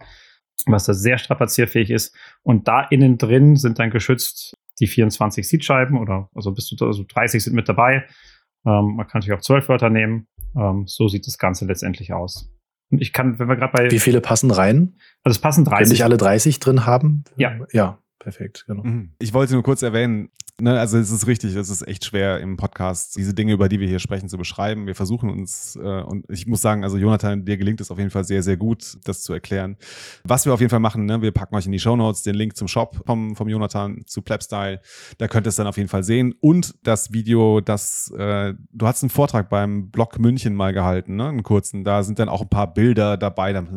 was 0.65 0.85
da 0.85 0.93
sehr 0.93 1.17
strapazierfähig 1.17 1.89
ist. 1.89 2.15
Und 2.41 2.67
da 2.67 2.81
innen 2.81 3.17
drin 3.17 3.55
sind 3.55 3.79
dann 3.79 3.89
geschützt 3.89 4.55
die 4.79 4.87
24 4.87 5.47
Seedscheiben 5.47 5.97
oder 5.97 6.29
also 6.33 6.51
bis 6.51 6.65
zu 6.65 6.75
also 6.85 7.03
30 7.07 7.43
sind 7.43 7.53
mit 7.53 7.69
dabei. 7.69 8.05
Ähm, 8.65 8.95
man 8.95 9.07
kann 9.07 9.19
natürlich 9.19 9.37
auch 9.37 9.41
12 9.41 9.69
Wörter 9.69 9.89
nehmen. 9.89 10.27
Ähm, 10.55 10.85
so 10.87 11.07
sieht 11.07 11.27
das 11.27 11.37
Ganze 11.37 11.65
letztendlich 11.65 12.13
aus. 12.13 12.49
Und 12.89 13.01
ich 13.01 13.13
kann, 13.13 13.39
wenn 13.39 13.47
wir 13.47 13.55
gerade 13.55 13.73
bei. 13.73 13.91
Wie 13.91 13.99
viele 13.99 14.21
passen 14.21 14.51
rein? 14.51 14.95
Also 15.23 15.35
es 15.35 15.39
passen 15.41 15.65
30. 15.65 15.85
Wenn 15.85 15.91
nicht 15.91 16.03
alle 16.03 16.17
30 16.17 16.59
drin 16.59 16.85
haben? 16.85 17.23
Ja. 17.37 17.57
Ja, 17.71 17.99
perfekt, 18.19 18.65
genau. 18.67 18.83
Mhm. 18.83 19.13
Ich 19.19 19.33
wollte 19.33 19.53
nur 19.53 19.63
kurz 19.63 19.81
erwähnen, 19.81 20.29
Ne, 20.61 20.79
also 20.79 20.99
es 20.99 21.09
ist 21.09 21.25
richtig, 21.25 21.55
es 21.55 21.71
ist 21.71 21.87
echt 21.87 22.05
schwer 22.05 22.39
im 22.39 22.57
Podcast, 22.57 23.15
diese 23.15 23.33
Dinge, 23.33 23.53
über 23.53 23.69
die 23.69 23.79
wir 23.79 23.87
hier 23.87 23.97
sprechen, 23.97 24.29
zu 24.29 24.37
beschreiben. 24.37 24.85
Wir 24.85 24.93
versuchen 24.93 25.31
uns, 25.31 25.75
äh, 25.75 25.79
und 25.79 26.29
ich 26.29 26.45
muss 26.45 26.61
sagen, 26.61 26.83
also 26.83 26.95
Jonathan, 26.97 27.43
dir 27.43 27.57
gelingt 27.57 27.81
es 27.81 27.89
auf 27.89 27.97
jeden 27.97 28.11
Fall 28.11 28.23
sehr, 28.23 28.43
sehr 28.43 28.55
gut, 28.55 28.99
das 29.03 29.23
zu 29.23 29.33
erklären. 29.33 29.77
Was 30.23 30.45
wir 30.45 30.53
auf 30.53 30.59
jeden 30.59 30.69
Fall 30.69 30.79
machen, 30.79 31.05
ne, 31.05 31.23
wir 31.23 31.31
packen 31.31 31.55
euch 31.55 31.65
in 31.65 31.71
die 31.71 31.79
Show 31.79 31.95
Notes 31.95 32.21
den 32.21 32.35
Link 32.35 32.55
zum 32.55 32.67
Shop 32.67 33.01
vom, 33.03 33.35
vom 33.35 33.49
Jonathan 33.49 34.03
zu 34.05 34.21
Plebstyle. 34.21 34.79
Da 35.17 35.27
könnt 35.27 35.47
ihr 35.47 35.49
es 35.49 35.55
dann 35.55 35.65
auf 35.65 35.77
jeden 35.77 35.89
Fall 35.89 36.03
sehen. 36.03 36.35
Und 36.39 36.75
das 36.83 37.11
Video, 37.11 37.59
das, 37.59 38.11
äh, 38.11 38.53
du 38.71 38.85
hast 38.85 39.01
einen 39.01 39.09
Vortrag 39.09 39.49
beim 39.49 39.89
Blog 39.89 40.19
München 40.19 40.53
mal 40.53 40.71
gehalten, 40.71 41.15
ne, 41.15 41.29
einen 41.29 41.41
kurzen. 41.41 41.83
Da 41.83 42.03
sind 42.03 42.19
dann 42.19 42.29
auch 42.29 42.41
ein 42.41 42.49
paar 42.49 42.71
Bilder 42.71 43.17
dabei, 43.17 43.53
damit 43.53 43.73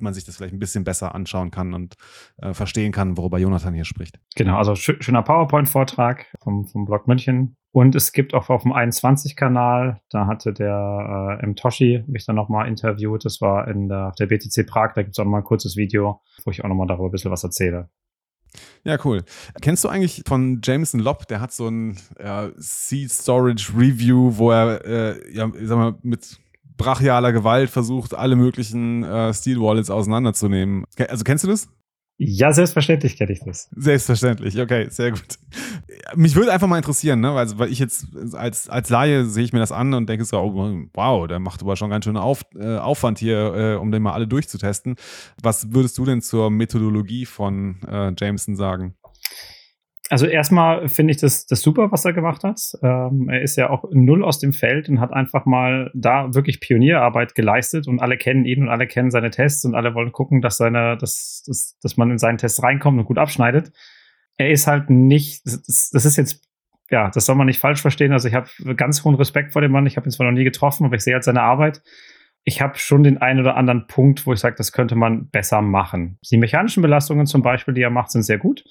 man 0.00 0.14
sich 0.14 0.24
das 0.24 0.36
vielleicht 0.36 0.54
ein 0.54 0.60
bisschen 0.60 0.84
besser 0.84 1.12
anschauen 1.12 1.50
kann 1.50 1.74
und 1.74 1.96
äh, 2.40 2.54
verstehen 2.54 2.92
kann, 2.92 3.16
worüber 3.16 3.38
Jonathan 3.38 3.74
hier 3.74 3.84
spricht. 3.84 4.20
Genau, 4.36 4.58
also 4.58 4.76
schöner 4.76 5.24
PowerPoint-Vortrag 5.24 6.19
vom, 6.42 6.66
vom 6.66 6.84
Blog 6.84 7.06
München. 7.06 7.56
Und 7.72 7.94
es 7.94 8.12
gibt 8.12 8.34
auch 8.34 8.50
auf 8.50 8.62
dem 8.62 8.72
21-Kanal, 8.72 10.00
da 10.10 10.26
hatte 10.26 10.52
der 10.52 11.38
äh, 11.40 11.44
M. 11.44 11.54
Toshi 11.54 12.02
mich 12.08 12.26
dann 12.26 12.36
nochmal 12.36 12.66
interviewt. 12.66 13.24
Das 13.24 13.40
war 13.40 13.68
in 13.68 13.88
der, 13.88 14.08
auf 14.08 14.16
der 14.16 14.26
BTC 14.26 14.66
Prag. 14.66 14.92
Da 14.94 15.02
gibt 15.02 15.14
es 15.14 15.18
auch 15.20 15.24
nochmal 15.24 15.42
ein 15.42 15.44
kurzes 15.44 15.76
Video, 15.76 16.20
wo 16.44 16.50
ich 16.50 16.64
auch 16.64 16.68
nochmal 16.68 16.88
darüber 16.88 17.08
ein 17.08 17.12
bisschen 17.12 17.30
was 17.30 17.44
erzähle. 17.44 17.88
Ja, 18.82 18.98
cool. 19.04 19.22
Kennst 19.60 19.84
du 19.84 19.88
eigentlich 19.88 20.22
von 20.26 20.60
Jameson 20.64 21.00
Lobb, 21.00 21.28
der 21.28 21.40
hat 21.40 21.52
so 21.52 21.68
ein 21.68 21.96
äh, 22.16 22.48
Seed 22.56 23.12
Storage 23.12 23.72
Review, 23.76 24.36
wo 24.36 24.50
er, 24.50 24.84
äh, 24.84 25.32
ja, 25.32 25.48
ich 25.54 25.68
sag 25.68 25.76
mal, 25.76 25.94
mit 26.02 26.40
brachialer 26.76 27.32
Gewalt 27.32 27.70
versucht, 27.70 28.14
alle 28.14 28.36
möglichen 28.36 29.04
äh, 29.04 29.32
Steel 29.34 29.60
Wallets 29.60 29.90
auseinanderzunehmen. 29.90 30.84
Also 31.08 31.24
kennst 31.24 31.44
du 31.44 31.48
das? 31.48 31.68
Ja, 32.22 32.52
selbstverständlich 32.52 33.16
kenne 33.16 33.32
ich 33.32 33.40
das. 33.40 33.70
Selbstverständlich, 33.74 34.60
okay, 34.60 34.88
sehr 34.90 35.12
gut. 35.12 35.38
Mich 36.14 36.36
würde 36.36 36.52
einfach 36.52 36.66
mal 36.66 36.76
interessieren, 36.76 37.20
ne? 37.20 37.34
weil, 37.34 37.58
weil 37.58 37.72
ich 37.72 37.78
jetzt 37.78 38.08
als, 38.34 38.68
als 38.68 38.90
Laie 38.90 39.24
sehe 39.24 39.42
ich 39.42 39.54
mir 39.54 39.58
das 39.58 39.72
an 39.72 39.94
und 39.94 40.06
denke 40.06 40.26
so, 40.26 40.38
oh, 40.38 40.84
wow, 40.92 41.26
der 41.26 41.38
macht 41.38 41.62
aber 41.62 41.76
schon 41.76 41.88
ganz 41.88 42.04
schön 42.04 42.18
Auf, 42.18 42.44
äh, 42.54 42.76
Aufwand 42.76 43.20
hier, 43.20 43.54
äh, 43.54 43.74
um 43.76 43.90
den 43.90 44.02
mal 44.02 44.12
alle 44.12 44.28
durchzutesten. 44.28 44.96
Was 45.42 45.72
würdest 45.72 45.96
du 45.96 46.04
denn 46.04 46.20
zur 46.20 46.50
Methodologie 46.50 47.24
von 47.24 47.80
äh, 47.88 48.12
Jameson 48.18 48.54
sagen? 48.54 48.96
Also 50.10 50.26
erstmal 50.26 50.88
finde 50.88 51.12
ich 51.12 51.18
das, 51.18 51.46
das 51.46 51.62
super, 51.62 51.92
was 51.92 52.04
er 52.04 52.12
gemacht 52.12 52.42
hat. 52.42 52.60
Ähm, 52.82 53.28
er 53.30 53.42
ist 53.42 53.54
ja 53.54 53.70
auch 53.70 53.84
null 53.92 54.24
aus 54.24 54.40
dem 54.40 54.52
Feld 54.52 54.88
und 54.88 54.98
hat 54.98 55.12
einfach 55.12 55.46
mal 55.46 55.92
da 55.94 56.34
wirklich 56.34 56.58
Pionierarbeit 56.58 57.36
geleistet 57.36 57.86
und 57.86 58.00
alle 58.00 58.16
kennen 58.16 58.44
ihn 58.44 58.62
und 58.64 58.68
alle 58.70 58.88
kennen 58.88 59.12
seine 59.12 59.30
Tests 59.30 59.64
und 59.64 59.76
alle 59.76 59.94
wollen 59.94 60.10
gucken, 60.10 60.40
dass 60.40 60.56
seine, 60.56 60.96
dass, 60.96 61.44
dass, 61.46 61.78
dass 61.80 61.96
man 61.96 62.10
in 62.10 62.18
seinen 62.18 62.38
Test 62.38 62.60
reinkommt 62.60 62.98
und 62.98 63.04
gut 63.04 63.18
abschneidet. 63.18 63.70
Er 64.36 64.50
ist 64.50 64.66
halt 64.66 64.90
nicht, 64.90 65.46
das, 65.46 65.90
das 65.92 66.04
ist 66.04 66.16
jetzt, 66.16 66.42
ja, 66.90 67.08
das 67.10 67.24
soll 67.24 67.36
man 67.36 67.46
nicht 67.46 67.60
falsch 67.60 67.80
verstehen. 67.80 68.10
Also 68.10 68.26
ich 68.26 68.34
habe 68.34 68.48
ganz 68.74 69.04
hohen 69.04 69.14
Respekt 69.14 69.52
vor 69.52 69.62
dem 69.62 69.70
Mann. 69.70 69.86
Ich 69.86 69.96
habe 69.96 70.08
ihn 70.08 70.10
zwar 70.10 70.26
noch 70.26 70.36
nie 70.36 70.42
getroffen, 70.42 70.86
aber 70.86 70.96
ich 70.96 71.02
sehe 71.02 71.14
halt 71.14 71.22
seine 71.22 71.42
Arbeit. 71.42 71.82
Ich 72.42 72.60
habe 72.60 72.76
schon 72.78 73.04
den 73.04 73.18
einen 73.18 73.38
oder 73.38 73.56
anderen 73.56 73.86
Punkt, 73.86 74.26
wo 74.26 74.32
ich 74.32 74.40
sage, 74.40 74.56
das 74.58 74.72
könnte 74.72 74.96
man 74.96 75.30
besser 75.30 75.62
machen. 75.62 76.18
Die 76.32 76.36
mechanischen 76.36 76.82
Belastungen 76.82 77.26
zum 77.26 77.42
Beispiel, 77.42 77.74
die 77.74 77.82
er 77.82 77.90
macht, 77.90 78.10
sind 78.10 78.22
sehr 78.22 78.38
gut 78.38 78.64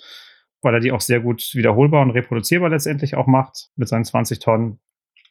weil 0.62 0.74
er 0.74 0.80
die 0.80 0.91
auch 0.91 1.01
sehr 1.01 1.20
gut 1.20 1.51
wiederholbar 1.53 2.01
und 2.01 2.12
reproduzierbar 2.12 2.70
letztendlich 2.70 3.16
auch 3.16 3.28
macht 3.28 3.70
mit 3.76 3.88
seinen 3.88 4.05
20 4.05 4.39
Tonnen. 4.39 4.80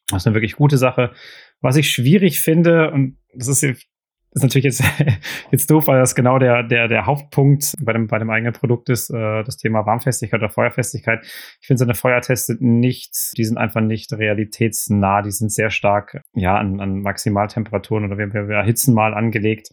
Das 0.09 0.23
ist 0.23 0.27
eine 0.27 0.35
wirklich 0.35 0.57
gute 0.57 0.79
Sache. 0.79 1.13
Was 1.61 1.77
ich 1.77 1.91
schwierig 1.91 2.41
finde, 2.41 2.91
und 2.91 3.19
das 3.35 3.49
ist, 3.49 3.63
ist 3.63 4.43
natürlich 4.43 4.65
jetzt, 4.65 4.83
jetzt 5.51 5.71
doof, 5.71 5.87
weil 5.87 6.01
das 6.01 6.15
genau 6.15 6.39
der, 6.39 6.63
der, 6.63 6.89
der 6.89 7.07
Hauptpunkt 7.07 7.75
bei 7.83 7.93
dem, 7.93 8.07
bei 8.07 8.19
dem 8.19 8.31
eigenen 8.31 8.55
Produkt 8.55 8.89
ist, 8.89 9.11
äh, 9.11 9.43
das 9.43 9.57
Thema 9.57 9.85
Warmfestigkeit 9.85 10.41
oder 10.41 10.51
Feuerfestigkeit. 10.51 11.21
Ich 11.61 11.67
finde, 11.67 11.81
seine 11.81 11.95
Feuertests 11.95 12.47
sind 12.47 12.63
nicht, 12.63 13.33
die 13.37 13.45
sind 13.45 13.59
einfach 13.59 13.81
nicht 13.81 14.13
realitätsnah, 14.13 15.23
die 15.23 15.31
sind 15.31 15.53
sehr 15.53 15.71
stark 15.71 16.23
ja, 16.35 16.57
an, 16.57 16.81
an 16.81 17.01
Maximaltemperaturen 17.01 18.05
oder 18.07 18.17
wir, 18.17 18.33
wir 18.33 18.57
erhitzen 18.57 18.95
mal 18.95 19.13
angelegt 19.13 19.69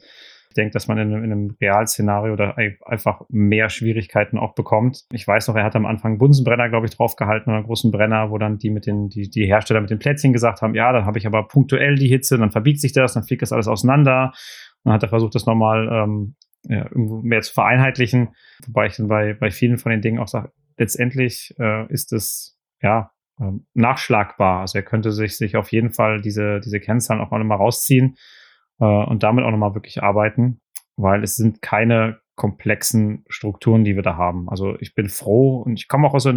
denke, 0.56 0.72
dass 0.72 0.88
man 0.88 0.98
in, 0.98 1.12
in 1.12 1.24
einem 1.24 1.56
Realszenario 1.60 2.36
da 2.36 2.56
einfach 2.86 3.22
mehr 3.30 3.70
Schwierigkeiten 3.70 4.38
auch 4.38 4.56
bekommt. 4.56 5.06
Ich 5.12 5.28
weiß 5.28 5.48
noch, 5.48 5.56
er 5.56 5.64
hat 5.64 5.76
am 5.76 5.86
Anfang 5.86 6.14
einen 6.14 6.18
Bunsenbrenner, 6.18 6.70
glaube 6.70 6.86
ich, 6.86 6.96
draufgehalten 6.96 7.50
oder 7.50 7.58
einen 7.58 7.66
großen 7.66 7.92
Brenner, 7.92 8.32
wo 8.32 8.38
dann 8.38 8.58
die 8.58 8.70
mit 8.70 8.86
den, 8.86 9.10
die, 9.10 9.30
die 9.30 9.46
Hersteller 9.46 9.82
mit 9.82 9.90
den 9.90 10.00
Plätzchen 10.00 10.34
gesagt 10.34 10.62
haben, 10.62 10.76
ja, 10.76 10.92
dann 10.92 11.06
habe 11.06 11.18
ich 11.18 11.28
aber 11.28 11.48
punktuell 11.48 11.96
die 11.96 12.08
Hitze, 12.08 12.38
dann 12.38 12.52
verbiegt 12.52 12.80
sich 12.80 12.94
das, 12.94 13.14
dann 13.14 13.24
fliegt 13.24 13.42
das 13.42 13.52
alles 13.52 13.68
auseinander. 13.68 14.34
Dann 14.84 14.94
hat 14.94 15.04
er 15.04 15.10
versucht, 15.10 15.36
das 15.36 15.46
nochmal 15.46 15.90
ähm, 15.92 16.36
ja, 16.64 16.88
mehr 16.94 17.42
zu 17.42 17.54
vereinheitlichen. 17.54 18.30
Wobei 18.66 18.88
ich 18.88 18.96
dann 18.96 19.08
bei, 19.08 19.34
bei 19.34 19.52
vielen 19.52 19.78
von 19.78 19.92
den 19.92 20.02
Dingen 20.02 20.20
auch 20.20 20.28
sage, 20.28 20.52
letztendlich 20.78 21.54
äh, 21.60 21.92
ist 21.92 22.14
es 22.14 22.58
ja 22.82 23.12
ähm, 23.40 23.66
nachschlagbar. 23.74 24.62
Also 24.62 24.78
er 24.78 24.84
könnte 24.84 25.12
sich, 25.12 25.38
sich 25.38 25.58
auf 25.58 25.72
jeden 25.72 25.92
Fall 25.92 26.22
diese, 26.22 26.60
diese 26.60 26.80
Kennzahlen 26.80 27.22
auch 27.22 27.32
mal 27.32 27.56
rausziehen 27.56 28.16
äh, 28.80 28.86
und 28.86 29.24
damit 29.24 29.46
auch 29.46 29.52
nochmal 29.52 29.76
wirklich 29.76 30.04
arbeiten, 30.04 30.60
weil 30.96 31.24
es 31.24 31.36
sind 31.36 31.62
keine 31.62 32.20
komplexen 32.36 33.24
Strukturen, 33.30 33.86
die 33.86 33.96
wir 33.96 34.04
da 34.04 34.18
haben. 34.18 34.50
Also 34.50 34.76
ich 34.80 34.94
bin 34.94 35.08
froh 35.08 35.62
und 35.62 35.80
ich 35.80 35.88
komme 35.88 36.08
auch 36.08 36.14
aus 36.14 36.24
der 36.24 36.34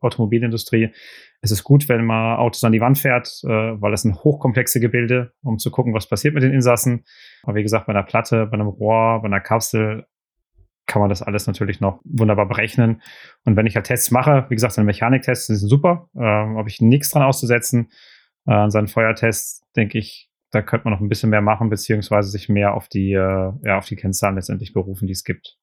Automobilindustrie. 0.00 0.90
Es 1.40 1.52
ist 1.52 1.62
gut, 1.62 1.88
wenn 1.88 2.04
man 2.04 2.38
Autos 2.38 2.64
an 2.64 2.72
die 2.72 2.80
Wand 2.80 2.98
fährt, 2.98 3.28
äh, 3.44 3.48
weil 3.48 3.92
das 3.92 4.02
sind 4.02 4.24
hochkomplexe 4.24 4.80
Gebilde, 4.80 5.32
um 5.42 5.58
zu 5.58 5.70
gucken, 5.70 5.94
was 5.94 6.08
passiert 6.08 6.34
mit 6.34 6.42
den 6.42 6.52
Insassen. 6.52 7.04
Aber 7.44 7.54
wie 7.54 7.62
gesagt, 7.62 7.86
bei 7.86 7.92
einer 7.92 8.02
Platte, 8.02 8.46
bei 8.46 8.54
einem 8.54 8.66
Rohr, 8.66 9.20
bei 9.22 9.26
einer 9.26 9.40
Kapsel 9.40 10.06
kann 10.86 11.00
man 11.00 11.08
das 11.08 11.22
alles 11.22 11.46
natürlich 11.46 11.80
noch 11.80 12.00
wunderbar 12.04 12.46
berechnen. 12.46 13.02
Und 13.44 13.56
wenn 13.56 13.66
ich 13.66 13.76
halt 13.76 13.86
Tests 13.86 14.10
mache, 14.10 14.46
wie 14.48 14.54
gesagt, 14.56 14.74
seine 14.74 14.86
Mechaniktests 14.86 15.46
sind 15.46 15.56
super, 15.56 16.08
äh, 16.16 16.20
habe 16.20 16.68
ich 16.68 16.80
nichts 16.80 17.10
dran 17.10 17.22
auszusetzen. 17.22 17.90
Äh, 18.46 18.52
an 18.52 18.70
seinen 18.70 18.88
Feuertests 18.88 19.62
denke 19.76 19.98
ich, 19.98 20.31
da 20.52 20.62
könnte 20.62 20.84
man 20.84 20.92
noch 20.92 21.00
ein 21.00 21.08
bisschen 21.08 21.30
mehr 21.30 21.40
machen, 21.40 21.70
beziehungsweise 21.70 22.30
sich 22.30 22.48
mehr 22.48 22.74
auf 22.74 22.88
die, 22.88 23.12
äh, 23.12 23.52
ja, 23.64 23.78
auf 23.78 23.86
die 23.86 23.96
Kennzahlen 23.96 24.36
letztendlich 24.36 24.72
berufen, 24.72 25.06
die 25.06 25.12
es 25.12 25.24
gibt. 25.24 25.58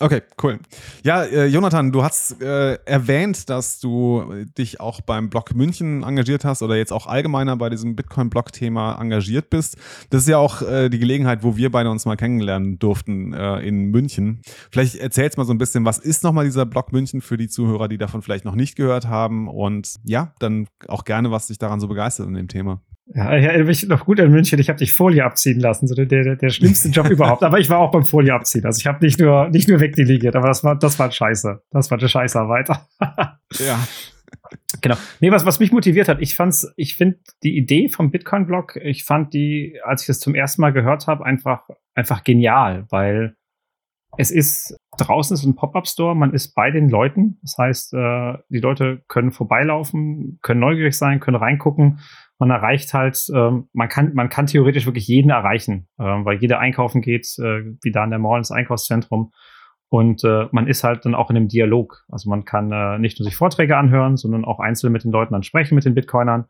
Okay, 0.00 0.22
cool. 0.42 0.58
Ja, 1.02 1.22
äh, 1.22 1.46
Jonathan, 1.46 1.90
du 1.92 2.02
hast 2.02 2.42
äh, 2.42 2.74
erwähnt, 2.84 3.48
dass 3.48 3.80
du 3.80 4.44
dich 4.58 4.80
auch 4.80 5.00
beim 5.00 5.30
Blog 5.30 5.54
München 5.54 6.02
engagiert 6.02 6.44
hast 6.44 6.62
oder 6.62 6.76
jetzt 6.76 6.92
auch 6.92 7.06
allgemeiner 7.06 7.56
bei 7.56 7.70
diesem 7.70 7.96
Bitcoin-Blog-Thema 7.96 9.00
engagiert 9.00 9.48
bist. 9.48 9.78
Das 10.10 10.22
ist 10.22 10.28
ja 10.28 10.36
auch 10.36 10.60
äh, 10.60 10.90
die 10.90 10.98
Gelegenheit, 10.98 11.42
wo 11.42 11.56
wir 11.56 11.70
beide 11.70 11.90
uns 11.90 12.04
mal 12.04 12.16
kennenlernen 12.16 12.78
durften 12.78 13.32
äh, 13.32 13.60
in 13.60 13.86
München. 13.86 14.42
Vielleicht 14.70 14.96
erzählst 14.96 15.38
mal 15.38 15.44
so 15.44 15.54
ein 15.54 15.58
bisschen, 15.58 15.86
was 15.86 15.98
ist 15.98 16.22
nochmal 16.22 16.44
dieser 16.44 16.66
Blog 16.66 16.92
München 16.92 17.22
für 17.22 17.38
die 17.38 17.48
Zuhörer, 17.48 17.88
die 17.88 17.98
davon 17.98 18.20
vielleicht 18.20 18.44
noch 18.44 18.56
nicht 18.56 18.76
gehört 18.76 19.06
haben 19.06 19.48
und 19.48 19.94
ja, 20.04 20.34
dann 20.38 20.68
auch 20.88 21.04
gerne, 21.04 21.30
was 21.30 21.46
dich 21.46 21.58
daran 21.58 21.80
so 21.80 21.88
begeistert 21.88 22.26
in 22.26 22.34
dem 22.34 22.48
Thema. 22.48 22.82
Ja, 23.14 23.36
ich 23.36 23.44
erinnere 23.44 23.68
mich 23.68 23.86
noch 23.86 24.04
gut 24.04 24.18
an 24.18 24.30
München. 24.30 24.58
Ich 24.58 24.68
habe 24.68 24.78
dich 24.78 24.92
Folie 24.92 25.24
abziehen 25.24 25.60
lassen, 25.60 25.86
so 25.86 25.94
der, 25.94 26.06
der, 26.06 26.34
der 26.34 26.48
schlimmste 26.50 26.88
Job 26.88 27.08
überhaupt. 27.10 27.44
Aber 27.44 27.60
ich 27.60 27.70
war 27.70 27.78
auch 27.78 27.92
beim 27.92 28.04
Folie 28.04 28.34
abziehen. 28.34 28.64
Also 28.64 28.80
ich 28.80 28.86
habe 28.86 29.04
nicht 29.04 29.20
nur 29.20 29.48
nicht 29.48 29.68
nur 29.68 29.80
wegdelegiert, 29.80 30.34
aber 30.34 30.48
das 30.48 30.64
war 30.64 30.76
das 30.76 30.98
war 30.98 31.10
scheiße. 31.10 31.62
Das 31.70 31.90
war 31.90 31.98
eine 31.98 32.08
Scheißarbeit. 32.08 32.68
ja. 33.00 33.78
Genau. 34.80 34.96
Nee, 35.20 35.30
was, 35.30 35.46
was 35.46 35.60
mich 35.60 35.72
motiviert 35.72 36.08
hat, 36.08 36.20
ich 36.20 36.34
fand's, 36.34 36.72
ich 36.76 36.96
finde 36.96 37.18
die 37.42 37.56
Idee 37.56 37.88
vom 37.88 38.10
Bitcoin-Blog, 38.10 38.76
ich 38.76 39.04
fand 39.04 39.32
die, 39.32 39.78
als 39.84 40.02
ich 40.02 40.08
das 40.08 40.20
zum 40.20 40.34
ersten 40.34 40.60
Mal 40.60 40.72
gehört 40.72 41.06
habe, 41.06 41.24
einfach, 41.24 41.68
einfach 41.94 42.24
genial, 42.24 42.86
weil 42.90 43.36
es 44.18 44.30
ist 44.30 44.76
draußen 44.98 45.34
ist 45.34 45.44
ein 45.44 45.56
Pop-up-Store, 45.56 46.16
man 46.16 46.32
ist 46.32 46.54
bei 46.54 46.70
den 46.70 46.88
Leuten. 46.88 47.38
Das 47.42 47.56
heißt, 47.58 47.94
äh, 47.94 48.34
die 48.48 48.60
Leute 48.60 49.02
können 49.08 49.30
vorbeilaufen, 49.30 50.38
können 50.42 50.60
neugierig 50.60 50.96
sein, 50.96 51.20
können 51.20 51.36
reingucken 51.36 52.00
man 52.38 52.50
erreicht 52.50 52.92
halt, 52.92 53.18
ähm, 53.34 53.68
man 53.72 53.88
kann, 53.88 54.12
man 54.14 54.28
kann 54.28 54.46
theoretisch 54.46 54.86
wirklich 54.86 55.08
jeden 55.08 55.30
erreichen, 55.30 55.88
äh, 55.98 56.04
weil 56.04 56.38
jeder 56.38 56.58
einkaufen 56.58 57.00
geht, 57.00 57.26
äh, 57.38 57.64
wie 57.82 57.92
da 57.92 58.04
in 58.04 58.10
der 58.10 58.18
Mall 58.18 58.38
ins 58.38 58.50
Einkaufszentrum. 58.50 59.32
Und 59.88 60.24
äh, 60.24 60.46
man 60.50 60.66
ist 60.66 60.84
halt 60.84 61.04
dann 61.04 61.14
auch 61.14 61.30
in 61.30 61.36
einem 61.36 61.48
Dialog. 61.48 62.04
Also 62.10 62.28
man 62.28 62.44
kann 62.44 62.72
äh, 62.72 62.98
nicht 62.98 63.18
nur 63.18 63.24
sich 63.24 63.36
Vorträge 63.36 63.76
anhören, 63.76 64.16
sondern 64.16 64.44
auch 64.44 64.58
einzeln 64.58 64.92
mit 64.92 65.04
den 65.04 65.12
Leuten 65.12 65.32
dann 65.32 65.44
sprechen, 65.44 65.74
mit 65.74 65.84
den 65.84 65.94
Bitcoinern. 65.94 66.46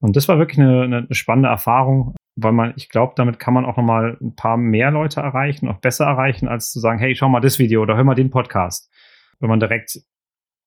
Und 0.00 0.16
das 0.16 0.28
war 0.28 0.38
wirklich 0.38 0.60
eine, 0.60 0.82
eine 0.84 1.06
spannende 1.10 1.48
Erfahrung, 1.48 2.14
weil 2.36 2.52
man, 2.52 2.72
ich 2.76 2.88
glaube, 2.88 3.14
damit 3.16 3.40
kann 3.40 3.52
man 3.52 3.64
auch 3.64 3.76
nochmal 3.76 4.16
ein 4.20 4.36
paar 4.36 4.56
mehr 4.56 4.92
Leute 4.92 5.20
erreichen, 5.20 5.68
auch 5.68 5.80
besser 5.80 6.06
erreichen, 6.06 6.46
als 6.46 6.70
zu 6.70 6.78
sagen, 6.78 7.00
hey, 7.00 7.16
schau 7.16 7.28
mal 7.28 7.40
das 7.40 7.58
Video 7.58 7.82
oder 7.82 7.96
hör 7.96 8.04
mal 8.04 8.14
den 8.14 8.30
Podcast. 8.30 8.92
Wenn 9.40 9.50
man 9.50 9.58
direkt 9.58 9.98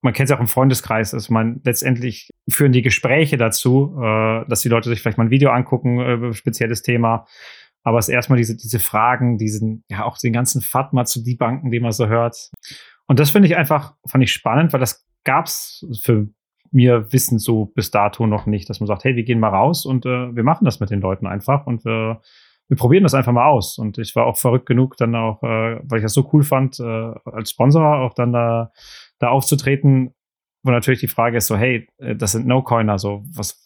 man 0.01 0.13
kennt 0.13 0.29
es 0.29 0.35
auch 0.35 0.39
im 0.39 0.47
Freundeskreis, 0.47 1.13
also 1.13 1.31
man 1.31 1.61
letztendlich 1.63 2.29
führen 2.49 2.71
die 2.71 2.81
Gespräche 2.81 3.37
dazu, 3.37 3.95
äh, 4.01 4.45
dass 4.47 4.61
die 4.61 4.69
Leute 4.69 4.89
sich 4.89 5.01
vielleicht 5.01 5.17
mal 5.17 5.25
ein 5.25 5.31
Video 5.31 5.51
angucken 5.51 5.99
äh, 5.99 6.13
über 6.13 6.27
ein 6.27 6.33
spezielles 6.33 6.81
Thema. 6.81 7.25
Aber 7.83 7.97
es 7.97 8.07
ist 8.07 8.13
erstmal 8.13 8.37
diese, 8.37 8.55
diese 8.55 8.79
Fragen, 8.79 9.37
diesen, 9.37 9.83
ja, 9.89 10.03
auch 10.03 10.17
den 10.17 10.33
ganzen 10.33 10.61
Fatma 10.61 11.05
zu 11.05 11.23
die 11.23 11.35
Banken, 11.35 11.71
die 11.71 11.79
man 11.79 11.91
so 11.91 12.07
hört. 12.07 12.51
Und 13.07 13.19
das 13.19 13.31
finde 13.31 13.47
ich 13.47 13.55
einfach, 13.55 13.95
fand 14.07 14.23
ich 14.23 14.31
spannend, 14.31 14.73
weil 14.73 14.79
das 14.79 15.05
gab's 15.23 15.85
für 16.01 16.27
mir 16.71 17.11
Wissen 17.11 17.37
so 17.37 17.65
bis 17.65 17.91
dato 17.91 18.27
noch 18.27 18.45
nicht, 18.45 18.69
dass 18.69 18.79
man 18.79 18.87
sagt, 18.87 19.03
hey, 19.03 19.15
wir 19.15 19.23
gehen 19.23 19.39
mal 19.39 19.49
raus 19.49 19.85
und 19.85 20.05
äh, 20.05 20.35
wir 20.35 20.43
machen 20.43 20.65
das 20.65 20.79
mit 20.79 20.89
den 20.89 21.01
Leuten 21.01 21.27
einfach 21.27 21.67
und 21.67 21.85
äh, 21.85 22.15
wir 22.71 22.77
probieren 22.77 23.03
das 23.03 23.13
einfach 23.13 23.33
mal 23.33 23.49
aus. 23.49 23.77
Und 23.77 23.97
ich 23.97 24.15
war 24.15 24.25
auch 24.25 24.37
verrückt 24.37 24.65
genug, 24.65 24.95
dann 24.95 25.13
auch, 25.13 25.43
äh, 25.43 25.81
weil 25.83 25.97
ich 25.97 26.03
das 26.03 26.13
so 26.13 26.29
cool 26.31 26.41
fand, 26.41 26.79
äh, 26.79 27.11
als 27.25 27.49
Sponsor 27.49 27.97
auch 27.99 28.13
dann 28.13 28.31
da 28.31 28.71
da 29.19 29.27
aufzutreten, 29.27 30.13
wo 30.63 30.71
natürlich 30.71 31.01
die 31.01 31.09
Frage 31.09 31.35
ist 31.35 31.47
so, 31.47 31.57
hey, 31.57 31.85
äh, 31.97 32.15
das 32.15 32.31
sind 32.31 32.47
No-Coiner, 32.47 32.97
so 32.97 33.25
was, 33.35 33.61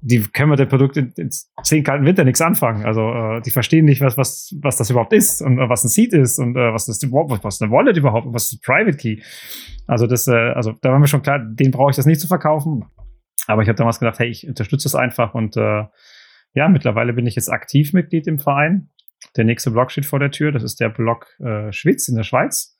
die 0.00 0.20
können 0.22 0.48
mit 0.48 0.58
dem 0.58 0.68
Produkt 0.68 0.96
in, 0.96 1.12
in 1.18 1.28
zehn 1.62 1.84
kalten 1.84 2.06
Winter 2.06 2.24
nichts 2.24 2.40
anfangen. 2.40 2.86
Also 2.86 3.12
äh, 3.12 3.42
die 3.42 3.50
verstehen 3.50 3.84
nicht, 3.84 4.00
was, 4.00 4.16
was, 4.16 4.56
was 4.62 4.78
das 4.78 4.88
überhaupt 4.88 5.12
ist 5.12 5.42
und 5.42 5.58
äh, 5.58 5.68
was 5.68 5.84
ein 5.84 5.88
Seed 5.88 6.14
ist 6.14 6.38
und 6.38 6.56
äh, 6.56 6.72
was 6.72 6.86
das 6.86 7.02
was 7.02 7.60
eine 7.60 7.70
Wallet 7.70 7.98
überhaupt 7.98 8.26
und 8.26 8.32
was 8.32 8.50
ist 8.50 8.62
Private 8.62 8.96
Key. 8.96 9.20
Also 9.86 10.06
das, 10.06 10.26
äh, 10.28 10.32
also 10.32 10.72
da 10.80 10.92
war 10.92 10.98
mir 10.98 11.08
schon 11.08 11.20
klar, 11.20 11.40
den 11.40 11.72
brauche 11.72 11.90
ich 11.90 11.96
das 11.96 12.06
nicht 12.06 12.22
zu 12.22 12.26
verkaufen. 12.26 12.86
Aber 13.46 13.60
ich 13.60 13.68
habe 13.68 13.76
damals 13.76 13.98
gedacht, 13.98 14.18
hey, 14.18 14.28
ich 14.28 14.48
unterstütze 14.48 14.88
es 14.88 14.94
einfach 14.94 15.34
und 15.34 15.58
äh, 15.58 15.84
ja, 16.54 16.68
mittlerweile 16.68 17.12
bin 17.12 17.26
ich 17.26 17.36
jetzt 17.36 17.50
aktiv 17.50 17.92
Mitglied 17.92 18.26
im 18.26 18.38
Verein. 18.38 18.90
Der 19.36 19.44
nächste 19.44 19.70
Block 19.70 19.90
steht 19.90 20.06
vor 20.06 20.18
der 20.18 20.30
Tür. 20.30 20.52
Das 20.52 20.62
ist 20.62 20.80
der 20.80 20.88
Block 20.88 21.26
äh, 21.40 21.72
Schwitz 21.72 22.08
in 22.08 22.16
der 22.16 22.22
Schweiz. 22.22 22.76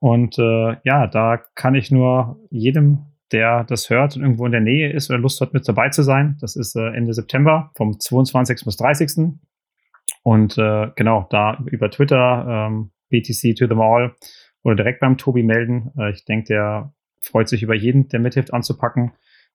Und 0.00 0.38
äh, 0.38 0.76
ja, 0.84 1.06
da 1.06 1.42
kann 1.54 1.74
ich 1.74 1.90
nur 1.90 2.40
jedem 2.50 3.08
der 3.32 3.64
das 3.64 3.90
hört 3.90 4.16
und 4.16 4.22
irgendwo 4.22 4.46
in 4.46 4.52
der 4.52 4.60
Nähe 4.60 4.92
ist 4.92 5.10
oder 5.10 5.18
Lust 5.18 5.40
hat, 5.40 5.52
mit 5.52 5.68
dabei 5.68 5.90
zu 5.90 6.02
sein. 6.02 6.36
Das 6.40 6.56
ist 6.56 6.76
äh, 6.76 6.88
Ende 6.88 7.12
September, 7.14 7.70
vom 7.76 7.98
22. 7.98 8.64
bis 8.64 8.76
30. 8.76 9.34
Und 10.22 10.58
äh, 10.58 10.88
genau, 10.96 11.26
da 11.30 11.62
über 11.66 11.90
Twitter, 11.90 12.68
ähm, 12.68 12.90
BTC 13.10 13.56
to 13.56 13.66
them 13.66 13.80
all 13.80 14.14
oder 14.62 14.76
direkt 14.76 15.00
beim 15.00 15.16
Tobi 15.16 15.42
melden. 15.42 15.92
Äh, 15.98 16.12
ich 16.12 16.24
denke, 16.24 16.46
der 16.48 16.92
freut 17.20 17.48
sich 17.48 17.62
über 17.62 17.74
jeden, 17.74 18.08
der 18.08 18.20
mithilft 18.20 18.52
anzupacken. 18.52 19.12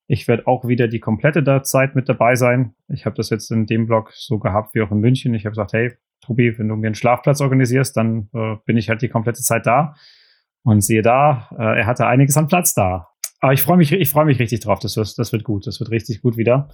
Ich 0.08 0.28
werde 0.28 0.48
auch 0.48 0.68
wieder 0.68 0.88
die 0.88 1.00
komplette 1.00 1.62
Zeit 1.64 1.96
mit 1.96 2.10
dabei 2.10 2.36
sein. 2.36 2.76
Ich 2.88 3.06
habe 3.06 3.16
das 3.16 3.30
jetzt 3.30 3.52
in 3.52 3.66
dem 3.66 3.86
Blog 3.86 4.12
so 4.14 4.38
gehabt 4.38 4.76
wie 4.76 4.82
auch 4.82 4.92
in 4.92 5.00
München. 5.00 5.34
Ich 5.34 5.46
habe 5.46 5.52
gesagt, 5.52 5.74
hey, 5.74 5.94
Tobi, 6.22 6.58
wenn 6.58 6.68
du 6.68 6.76
mir 6.76 6.88
einen 6.88 6.96
Schlafplatz 6.96 7.42
organisierst, 7.42 7.96
dann 7.96 8.30
äh, 8.34 8.56
bin 8.66 8.78
ich 8.78 8.90
halt 8.90 9.02
die 9.02 9.10
komplette 9.10 9.42
Zeit 9.42 9.66
da. 9.66 9.96
Und 10.64 10.82
siehe 10.82 11.02
da, 11.02 11.50
äh, 11.58 11.80
er 11.80 11.86
hatte 11.86 12.08
einiges 12.08 12.38
an 12.38 12.48
Platz 12.48 12.74
da. 12.74 13.10
Aber 13.40 13.54
ich 13.54 13.62
freue 13.62 13.78
mich, 13.78 13.92
ich 13.92 14.10
freue 14.10 14.26
mich 14.26 14.40
richtig 14.40 14.62
drauf. 14.62 14.80
Das 14.80 14.96
wird, 14.96 15.18
das 15.18 15.32
wird 15.34 15.44
gut. 15.44 15.68
Das 15.68 15.80
wird 15.80 15.92
richtig 15.92 16.22
gut 16.22 16.38
wieder. 16.38 16.70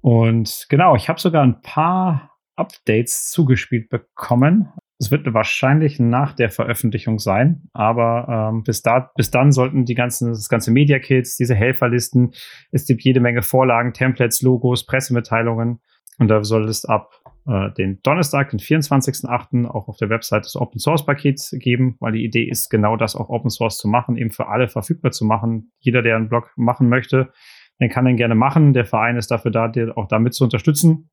Und 0.00 0.66
genau, 0.70 0.96
ich 0.96 1.08
habe 1.08 1.20
sogar 1.20 1.42
ein 1.42 1.60
paar 1.60 2.30
Updates 2.56 3.30
zugespielt 3.30 3.90
bekommen. 3.90 4.72
Es 5.00 5.10
wird 5.10 5.32
wahrscheinlich 5.32 5.98
nach 5.98 6.34
der 6.34 6.50
Veröffentlichung 6.50 7.18
sein, 7.18 7.70
aber 7.72 8.50
ähm, 8.52 8.64
bis, 8.64 8.82
da, 8.82 9.10
bis 9.16 9.30
dann 9.30 9.50
sollten 9.50 9.86
die 9.86 9.94
ganzen, 9.94 10.28
das 10.28 10.50
ganze 10.50 10.70
Media 10.70 10.98
Kits, 10.98 11.38
diese 11.38 11.54
Helferlisten, 11.54 12.32
es 12.70 12.84
gibt 12.84 13.02
jede 13.02 13.18
Menge 13.18 13.40
Vorlagen, 13.40 13.94
Templates, 13.94 14.42
Logos, 14.42 14.84
Pressemitteilungen 14.84 15.80
und 16.18 16.28
da 16.28 16.44
soll 16.44 16.68
es 16.68 16.84
ab 16.84 17.12
äh, 17.46 17.72
den 17.72 18.00
Donnerstag, 18.02 18.50
den 18.50 18.60
24.08. 18.60 19.66
auch 19.66 19.88
auf 19.88 19.96
der 19.96 20.10
Website 20.10 20.44
des 20.44 20.54
Open 20.54 20.78
Source 20.78 21.06
Pakets 21.06 21.56
geben, 21.58 21.96
weil 22.00 22.12
die 22.12 22.24
Idee 22.24 22.44
ist, 22.44 22.68
genau 22.68 22.96
das 22.96 23.16
auch 23.16 23.30
Open 23.30 23.48
Source 23.48 23.78
zu 23.78 23.88
machen, 23.88 24.18
eben 24.18 24.30
für 24.30 24.48
alle 24.48 24.68
verfügbar 24.68 25.12
zu 25.12 25.24
machen. 25.24 25.72
Jeder, 25.78 26.02
der 26.02 26.16
einen 26.16 26.28
Blog 26.28 26.50
machen 26.56 26.90
möchte, 26.90 27.32
den 27.80 27.88
kann 27.88 28.04
den 28.04 28.18
gerne 28.18 28.34
machen. 28.34 28.74
Der 28.74 28.84
Verein 28.84 29.16
ist 29.16 29.30
dafür 29.30 29.50
da, 29.50 29.68
dir 29.68 29.96
auch 29.96 30.08
damit 30.08 30.34
zu 30.34 30.44
unterstützen. 30.44 31.08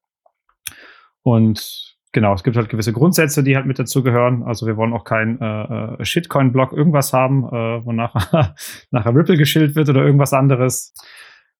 Und 1.23 1.96
genau, 2.11 2.33
es 2.33 2.43
gibt 2.43 2.57
halt 2.57 2.69
gewisse 2.69 2.93
Grundsätze, 2.93 3.43
die 3.43 3.55
halt 3.55 3.65
mit 3.65 3.79
dazu 3.79 4.03
gehören. 4.03 4.43
Also 4.43 4.65
wir 4.65 4.77
wollen 4.77 4.93
auch 4.93 5.03
kein 5.03 5.39
äh, 5.39 5.95
äh 6.01 6.05
Shitcoin-Blog 6.05 6.73
irgendwas 6.73 7.13
haben, 7.13 7.45
äh, 7.45 7.85
wo 7.85 7.91
nachher, 7.91 8.55
nachher 8.91 9.15
Ripple 9.15 9.37
geschillt 9.37 9.75
wird 9.75 9.89
oder 9.89 10.03
irgendwas 10.03 10.33
anderes. 10.33 10.93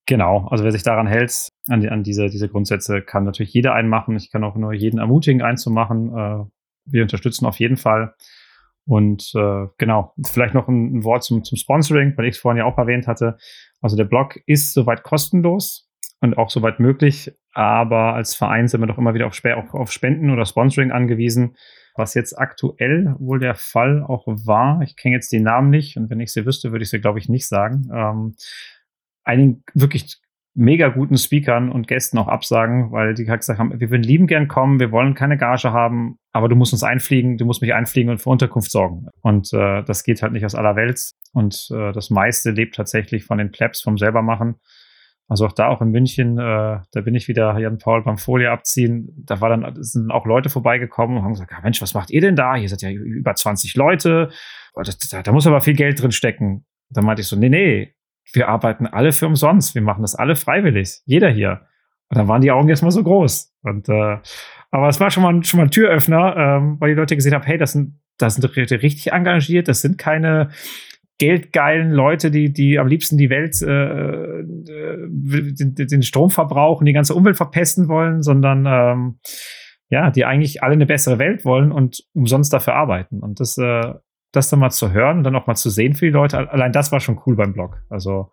Genau, 0.06 0.48
also 0.48 0.64
wer 0.64 0.72
sich 0.72 0.82
daran 0.82 1.06
hält, 1.06 1.48
an, 1.68 1.80
die, 1.80 1.90
an 1.90 2.02
diese, 2.02 2.28
diese 2.28 2.48
Grundsätze, 2.48 3.02
kann 3.02 3.24
natürlich 3.24 3.52
jeder 3.52 3.74
einen 3.74 3.90
machen. 3.90 4.16
Ich 4.16 4.30
kann 4.30 4.42
auch 4.42 4.56
nur 4.56 4.72
jeden 4.72 4.98
ermutigen, 4.98 5.42
einzumachen. 5.42 6.08
Äh, 6.16 6.44
wir 6.86 7.02
unterstützen 7.02 7.44
auf 7.44 7.58
jeden 7.58 7.76
Fall. 7.76 8.14
Und 8.86 9.32
äh, 9.34 9.66
genau, 9.76 10.14
vielleicht 10.26 10.54
noch 10.54 10.66
ein, 10.66 10.96
ein, 10.96 11.04
Wort 11.04 11.22
zum, 11.24 11.44
zum 11.44 11.58
Sponsoring, 11.58 12.14
weil 12.16 12.24
ich 12.24 12.36
es 12.36 12.40
vorhin 12.40 12.56
ja 12.56 12.64
auch 12.64 12.78
erwähnt 12.78 13.06
hatte. 13.06 13.36
Also 13.82 13.98
der 13.98 14.06
Blog 14.06 14.38
ist 14.46 14.72
soweit 14.72 15.02
kostenlos 15.02 15.90
und 16.22 16.38
auch 16.38 16.48
soweit 16.48 16.80
möglich, 16.80 17.30
aber 17.58 18.14
als 18.14 18.36
Verein 18.36 18.68
sind 18.68 18.80
wir 18.80 18.86
doch 18.86 18.98
immer 18.98 19.14
wieder 19.14 19.26
auf, 19.26 19.42
auf, 19.74 19.90
Spenden 19.90 20.30
oder 20.30 20.46
Sponsoring 20.46 20.92
angewiesen, 20.92 21.56
was 21.96 22.14
jetzt 22.14 22.38
aktuell 22.38 23.16
wohl 23.18 23.40
der 23.40 23.56
Fall 23.56 24.04
auch 24.04 24.28
war. 24.28 24.80
Ich 24.82 24.94
kenne 24.94 25.16
jetzt 25.16 25.32
die 25.32 25.40
Namen 25.40 25.68
nicht 25.68 25.96
und 25.96 26.08
wenn 26.08 26.20
ich 26.20 26.32
sie 26.32 26.46
wüsste, 26.46 26.70
würde 26.70 26.84
ich 26.84 26.90
sie, 26.90 27.00
glaube 27.00 27.18
ich, 27.18 27.28
nicht 27.28 27.48
sagen. 27.48 27.90
Ähm, 27.92 28.36
einigen 29.24 29.64
wirklich 29.74 30.20
mega 30.54 30.86
guten 30.86 31.18
Speakern 31.18 31.72
und 31.72 31.88
Gästen 31.88 32.18
auch 32.18 32.28
absagen, 32.28 32.92
weil 32.92 33.14
die 33.14 33.28
halt 33.28 33.40
gesagt 33.40 33.58
haben, 33.58 33.80
wir 33.80 33.90
würden 33.90 34.04
lieben 34.04 34.28
gern 34.28 34.46
kommen, 34.46 34.78
wir 34.78 34.92
wollen 34.92 35.14
keine 35.14 35.36
Gage 35.36 35.72
haben, 35.72 36.20
aber 36.30 36.48
du 36.48 36.54
musst 36.54 36.72
uns 36.72 36.84
einfliegen, 36.84 37.38
du 37.38 37.44
musst 37.44 37.60
mich 37.60 37.74
einfliegen 37.74 38.12
und 38.12 38.22
für 38.22 38.30
Unterkunft 38.30 38.70
sorgen. 38.70 39.08
Und 39.20 39.52
äh, 39.52 39.82
das 39.82 40.04
geht 40.04 40.22
halt 40.22 40.32
nicht 40.32 40.44
aus 40.44 40.54
aller 40.54 40.76
Welt. 40.76 41.10
Und 41.32 41.70
äh, 41.72 41.90
das 41.90 42.10
meiste 42.10 42.52
lebt 42.52 42.76
tatsächlich 42.76 43.24
von 43.24 43.38
den 43.38 43.50
Plebs, 43.50 43.80
vom 43.80 43.98
selbermachen. 43.98 44.60
Also 45.28 45.44
auch 45.46 45.52
da, 45.52 45.68
auch 45.68 45.82
in 45.82 45.90
München, 45.90 46.38
äh, 46.38 46.80
da 46.90 47.00
bin 47.02 47.14
ich 47.14 47.28
wieder 47.28 47.56
Jan 47.58 47.76
Paul 47.76 48.02
beim 48.02 48.16
Folie 48.16 48.50
abziehen. 48.50 49.12
Da 49.26 49.42
war 49.42 49.50
dann, 49.50 49.74
sind 49.82 50.10
auch 50.10 50.24
Leute 50.24 50.48
vorbeigekommen 50.48 51.18
und 51.18 51.22
haben 51.22 51.32
gesagt, 51.32 51.52
ja, 51.52 51.60
Mensch, 51.62 51.82
was 51.82 51.92
macht 51.92 52.10
ihr 52.10 52.22
denn 52.22 52.34
da? 52.34 52.56
Hier 52.56 52.68
sind 52.68 52.80
ja 52.80 52.90
über 52.90 53.34
20 53.34 53.76
Leute. 53.76 54.30
Da, 54.74 55.22
da 55.22 55.32
muss 55.32 55.46
aber 55.46 55.60
viel 55.60 55.74
Geld 55.74 56.00
drin 56.00 56.12
stecken. 56.12 56.64
Da 56.88 57.02
meinte 57.02 57.20
ich 57.20 57.28
so, 57.28 57.36
nee, 57.36 57.50
nee, 57.50 57.94
wir 58.32 58.48
arbeiten 58.48 58.86
alle 58.86 59.12
für 59.12 59.26
umsonst, 59.26 59.74
wir 59.74 59.82
machen 59.82 60.02
das 60.02 60.14
alle 60.14 60.34
freiwillig, 60.34 61.02
jeder 61.04 61.28
hier. 61.28 61.62
Und 62.08 62.16
dann 62.16 62.28
waren 62.28 62.40
die 62.40 62.50
Augen 62.50 62.68
erstmal 62.68 62.92
so 62.92 63.02
groß. 63.02 63.54
Und 63.62 63.88
äh, 63.90 64.18
aber 64.70 64.88
es 64.88 65.00
war 65.00 65.10
schon 65.10 65.22
mal, 65.22 65.44
schon 65.44 65.58
mal 65.58 65.64
ein 65.64 65.70
Türöffner, 65.70 66.36
ähm, 66.36 66.76
weil 66.78 66.90
die 66.90 66.96
Leute 66.96 67.16
gesehen 67.16 67.34
haben, 67.34 67.44
hey, 67.44 67.58
das 67.58 67.72
sind, 67.72 68.00
das 68.18 68.34
sind 68.34 68.44
richtig 68.56 69.12
engagiert, 69.12 69.68
das 69.68 69.80
sind 69.80 69.98
keine 69.98 70.50
geldgeilen 71.18 71.90
Leute, 71.90 72.30
die, 72.30 72.52
die 72.52 72.78
am 72.78 72.86
liebsten 72.86 73.18
die 73.18 73.30
Welt, 73.30 73.60
äh, 73.62 74.40
äh 74.40 74.44
den, 74.46 75.74
den 75.74 76.02
Strom 76.02 76.30
verbrauchen, 76.30 76.84
die 76.84 76.92
ganze 76.92 77.14
Umwelt 77.14 77.36
verpesten 77.36 77.88
wollen, 77.88 78.22
sondern 78.22 78.66
ähm, 78.66 79.18
ja, 79.90 80.10
die 80.10 80.24
eigentlich 80.24 80.62
alle 80.62 80.74
eine 80.74 80.86
bessere 80.86 81.18
Welt 81.18 81.44
wollen 81.44 81.72
und 81.72 82.04
umsonst 82.14 82.52
dafür 82.52 82.74
arbeiten. 82.74 83.20
Und 83.20 83.40
das, 83.40 83.58
äh, 83.58 83.94
das 84.32 84.50
dann 84.50 84.60
mal 84.60 84.70
zu 84.70 84.92
hören 84.92 85.18
und 85.18 85.24
dann 85.24 85.36
auch 85.36 85.46
mal 85.46 85.54
zu 85.54 85.70
sehen 85.70 85.94
für 85.94 86.06
die 86.06 86.12
Leute, 86.12 86.50
allein 86.50 86.72
das 86.72 86.92
war 86.92 87.00
schon 87.00 87.20
cool 87.26 87.36
beim 87.36 87.52
Blog. 87.52 87.82
Also, 87.88 88.32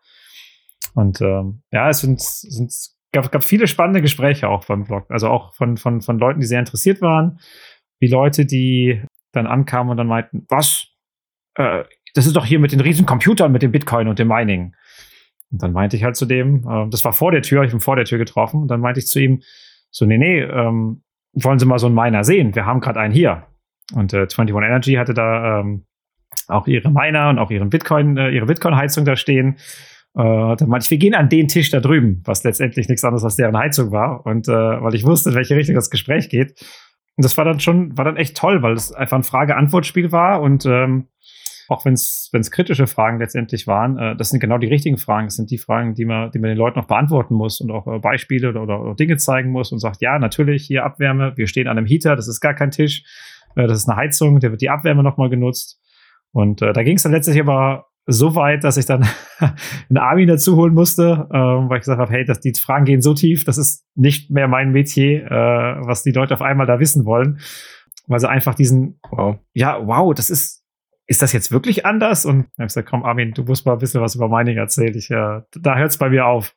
und 0.93 1.21
ähm, 1.21 1.63
ja, 1.71 1.89
es 1.89 1.99
sind, 1.99 2.21
sind 2.21 2.71
gab, 3.11 3.31
gab 3.31 3.43
viele 3.43 3.67
spannende 3.67 4.01
Gespräche 4.01 4.49
auch 4.49 4.65
beim 4.65 4.83
Blog. 4.83 5.05
Also 5.09 5.29
auch 5.29 5.53
von, 5.55 5.77
von, 5.77 6.01
von 6.01 6.19
Leuten, 6.19 6.41
die 6.41 6.45
sehr 6.45 6.59
interessiert 6.59 7.01
waren, 7.01 7.39
wie 7.99 8.07
Leute, 8.07 8.45
die 8.45 9.01
dann 9.31 9.47
ankamen 9.47 9.91
und 9.91 9.97
dann 9.97 10.07
meinten, 10.07 10.45
was? 10.49 10.87
Äh, 11.55 11.85
das 12.15 12.25
ist 12.25 12.35
doch 12.35 12.45
hier 12.45 12.59
mit 12.59 12.71
den 12.71 12.79
riesen 12.79 13.05
Computern, 13.05 13.51
mit 13.51 13.61
dem 13.61 13.71
Bitcoin 13.71 14.07
und 14.07 14.17
dem 14.17 14.29
Mining. 14.29 14.73
Und 15.51 15.61
dann 15.61 15.73
meinte 15.73 15.95
ich 15.95 16.03
halt 16.03 16.15
zu 16.15 16.25
dem, 16.25 16.67
äh, 16.67 16.89
das 16.89 17.05
war 17.05 17.13
vor 17.13 17.31
der 17.31 17.41
Tür, 17.41 17.63
ich 17.63 17.71
bin 17.71 17.79
vor 17.79 17.95
der 17.95 18.05
Tür 18.05 18.17
getroffen, 18.17 18.63
und 18.63 18.67
dann 18.69 18.79
meinte 18.79 18.99
ich 18.99 19.07
zu 19.07 19.19
ihm, 19.19 19.41
so, 19.91 20.05
nee, 20.05 20.17
nee, 20.17 20.41
ähm, 20.41 21.03
wollen 21.33 21.59
Sie 21.59 21.65
mal 21.65 21.79
so 21.79 21.87
einen 21.87 21.95
Miner 21.95 22.23
sehen? 22.23 22.55
Wir 22.55 22.65
haben 22.65 22.79
gerade 22.79 22.99
einen 22.99 23.13
hier. 23.13 23.43
Und 23.93 24.13
äh, 24.13 24.21
21 24.21 24.55
Energy 24.55 24.93
hatte 24.93 25.13
da 25.13 25.59
ähm, 25.59 25.85
auch 26.47 26.67
ihre 26.67 26.89
Miner 26.89 27.29
und 27.29 27.39
auch 27.39 27.51
ihren 27.51 27.69
Bitcoin, 27.69 28.17
äh, 28.17 28.29
ihre 28.29 28.45
Bitcoin-Heizung 28.45 29.05
da 29.05 29.15
stehen. 29.15 29.57
Äh, 30.15 30.55
dann 30.55 30.69
meinte 30.69 30.85
ich, 30.85 30.91
wir 30.91 30.97
gehen 30.97 31.13
an 31.13 31.29
den 31.29 31.47
Tisch 31.47 31.69
da 31.69 31.81
drüben, 31.81 32.21
was 32.25 32.43
letztendlich 32.43 32.87
nichts 32.87 33.03
anderes 33.03 33.23
als 33.23 33.35
deren 33.35 33.57
Heizung 33.57 33.91
war. 33.91 34.25
Und 34.25 34.47
äh, 34.47 34.51
weil 34.51 34.95
ich 34.95 35.05
wusste, 35.05 35.29
in 35.29 35.35
welche 35.35 35.55
Richtung 35.55 35.75
das 35.75 35.89
Gespräch 35.89 36.29
geht. 36.29 36.51
Und 37.17 37.23
das 37.23 37.37
war 37.37 37.45
dann 37.45 37.59
schon, 37.59 37.97
war 37.97 38.05
dann 38.05 38.17
echt 38.17 38.35
toll, 38.37 38.61
weil 38.61 38.73
es 38.73 38.91
einfach 38.91 39.17
ein 39.17 39.23
Frage-Antwort-Spiel 39.23 40.11
war 40.11 40.41
und 40.41 40.65
ähm, 40.65 41.07
auch 41.67 41.85
wenn 41.85 41.93
es 41.93 42.51
kritische 42.51 42.87
Fragen 42.87 43.19
letztendlich 43.19 43.67
waren, 43.67 43.97
äh, 43.97 44.15
das 44.15 44.29
sind 44.29 44.39
genau 44.39 44.57
die 44.57 44.67
richtigen 44.67 44.97
Fragen. 44.97 45.27
Das 45.27 45.35
sind 45.35 45.51
die 45.51 45.57
Fragen, 45.57 45.93
die 45.95 46.05
man, 46.05 46.31
die 46.31 46.39
man 46.39 46.49
den 46.49 46.57
Leuten 46.57 46.79
noch 46.79 46.87
beantworten 46.87 47.35
muss 47.35 47.61
und 47.61 47.71
auch 47.71 47.87
äh, 47.87 47.99
Beispiele 47.99 48.49
oder, 48.49 48.63
oder, 48.63 48.81
oder 48.81 48.95
Dinge 48.95 49.17
zeigen 49.17 49.51
muss 49.51 49.71
und 49.71 49.79
sagt, 49.79 50.01
ja, 50.01 50.19
natürlich, 50.19 50.65
hier 50.65 50.83
Abwärme, 50.83 51.33
wir 51.35 51.47
stehen 51.47 51.67
an 51.67 51.77
einem 51.77 51.87
Heater, 51.87 52.15
das 52.15 52.27
ist 52.27 52.39
gar 52.39 52.53
kein 52.53 52.71
Tisch. 52.71 53.03
Äh, 53.55 53.67
das 53.67 53.79
ist 53.79 53.89
eine 53.89 53.97
Heizung, 53.97 54.39
da 54.39 54.51
wird 54.51 54.61
die 54.61 54.69
Abwärme 54.69 55.03
nochmal 55.03 55.29
genutzt. 55.29 55.79
Und 56.31 56.61
äh, 56.61 56.73
da 56.73 56.83
ging 56.83 56.97
es 56.97 57.03
dann 57.03 57.11
letztlich 57.11 57.39
aber 57.39 57.85
so 58.07 58.35
weit, 58.35 58.63
dass 58.63 58.77
ich 58.77 58.85
dann 58.85 59.07
einen 59.89 59.97
Armin 59.97 60.27
dazu 60.27 60.55
holen 60.55 60.73
musste, 60.73 61.27
äh, 61.31 61.37
weil 61.37 61.77
ich 61.77 61.81
gesagt 61.81 61.99
habe, 61.99 62.11
hey, 62.11 62.25
das, 62.25 62.39
die 62.39 62.53
Fragen 62.53 62.85
gehen 62.85 63.01
so 63.01 63.13
tief, 63.13 63.45
das 63.45 63.57
ist 63.57 63.85
nicht 63.95 64.29
mehr 64.29 64.47
mein 64.47 64.71
Metier, 64.71 65.25
äh, 65.25 65.87
was 65.87 66.03
die 66.03 66.11
Leute 66.11 66.33
auf 66.33 66.41
einmal 66.41 66.67
da 66.67 66.79
wissen 66.79 67.05
wollen. 67.05 67.39
Weil 68.07 68.19
sie 68.19 68.29
einfach 68.29 68.53
diesen, 68.53 68.99
wow. 69.09 69.37
ja, 69.53 69.79
wow, 69.87 70.13
das 70.13 70.29
ist, 70.29 70.64
ist 71.07 71.21
das 71.21 71.33
jetzt 71.33 71.51
wirklich 71.51 71.85
anders? 71.85 72.25
Und 72.25 72.47
ich 72.53 72.57
habe 72.57 72.67
gesagt, 72.67 72.89
komm, 72.89 73.03
Armin, 73.03 73.33
du 73.33 73.43
musst 73.43 73.65
mal 73.65 73.73
ein 73.73 73.79
bisschen 73.79 74.01
was 74.01 74.15
über 74.15 74.27
Mining 74.27 74.57
erzählen. 74.57 74.95
Ich, 74.95 75.11
äh, 75.11 75.41
da 75.51 75.75
hört 75.75 75.91
es 75.91 75.97
bei 75.97 76.09
mir 76.09 76.25
auf. 76.25 76.55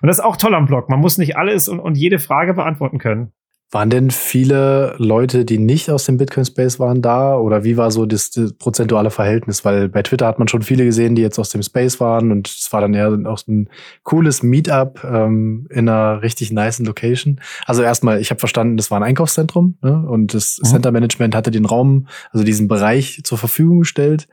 Und 0.00 0.08
das 0.08 0.18
ist 0.18 0.24
auch 0.24 0.36
toll 0.36 0.54
am 0.54 0.66
Blog. 0.66 0.90
Man 0.90 1.00
muss 1.00 1.18
nicht 1.18 1.36
alles 1.36 1.68
und, 1.68 1.80
und 1.80 1.96
jede 1.96 2.18
Frage 2.18 2.54
beantworten 2.54 2.98
können. 2.98 3.32
Waren 3.72 3.90
denn 3.90 4.12
viele 4.12 4.94
Leute, 4.98 5.44
die 5.44 5.58
nicht 5.58 5.90
aus 5.90 6.04
dem 6.04 6.18
Bitcoin-Space 6.18 6.78
waren, 6.78 7.02
da? 7.02 7.36
Oder 7.36 7.64
wie 7.64 7.76
war 7.76 7.90
so 7.90 8.06
das, 8.06 8.30
das, 8.30 8.52
prozentuale 8.52 9.10
Verhältnis? 9.10 9.64
Weil 9.64 9.88
bei 9.88 10.02
Twitter 10.02 10.26
hat 10.28 10.38
man 10.38 10.46
schon 10.46 10.62
viele 10.62 10.84
gesehen, 10.84 11.16
die 11.16 11.22
jetzt 11.22 11.38
aus 11.40 11.50
dem 11.50 11.64
Space 11.64 11.98
waren 11.98 12.30
und 12.30 12.46
es 12.46 12.72
war 12.72 12.80
dann 12.80 12.94
eher 12.94 13.18
auch 13.24 13.40
ein 13.48 13.68
cooles 14.04 14.44
Meetup 14.44 15.02
ähm, 15.02 15.66
in 15.70 15.88
einer 15.88 16.22
richtig 16.22 16.52
nice 16.52 16.78
Location. 16.78 17.40
Also 17.64 17.82
erstmal, 17.82 18.20
ich 18.20 18.30
habe 18.30 18.38
verstanden, 18.38 18.76
das 18.76 18.92
war 18.92 19.00
ein 19.00 19.02
Einkaufszentrum 19.02 19.78
ne? 19.82 20.06
und 20.08 20.32
das 20.32 20.60
mhm. 20.62 20.68
Center 20.68 20.92
Management 20.92 21.34
hatte 21.34 21.50
den 21.50 21.64
Raum, 21.64 22.06
also 22.30 22.44
diesen 22.44 22.68
Bereich 22.68 23.22
zur 23.24 23.36
Verfügung 23.36 23.80
gestellt. 23.80 24.28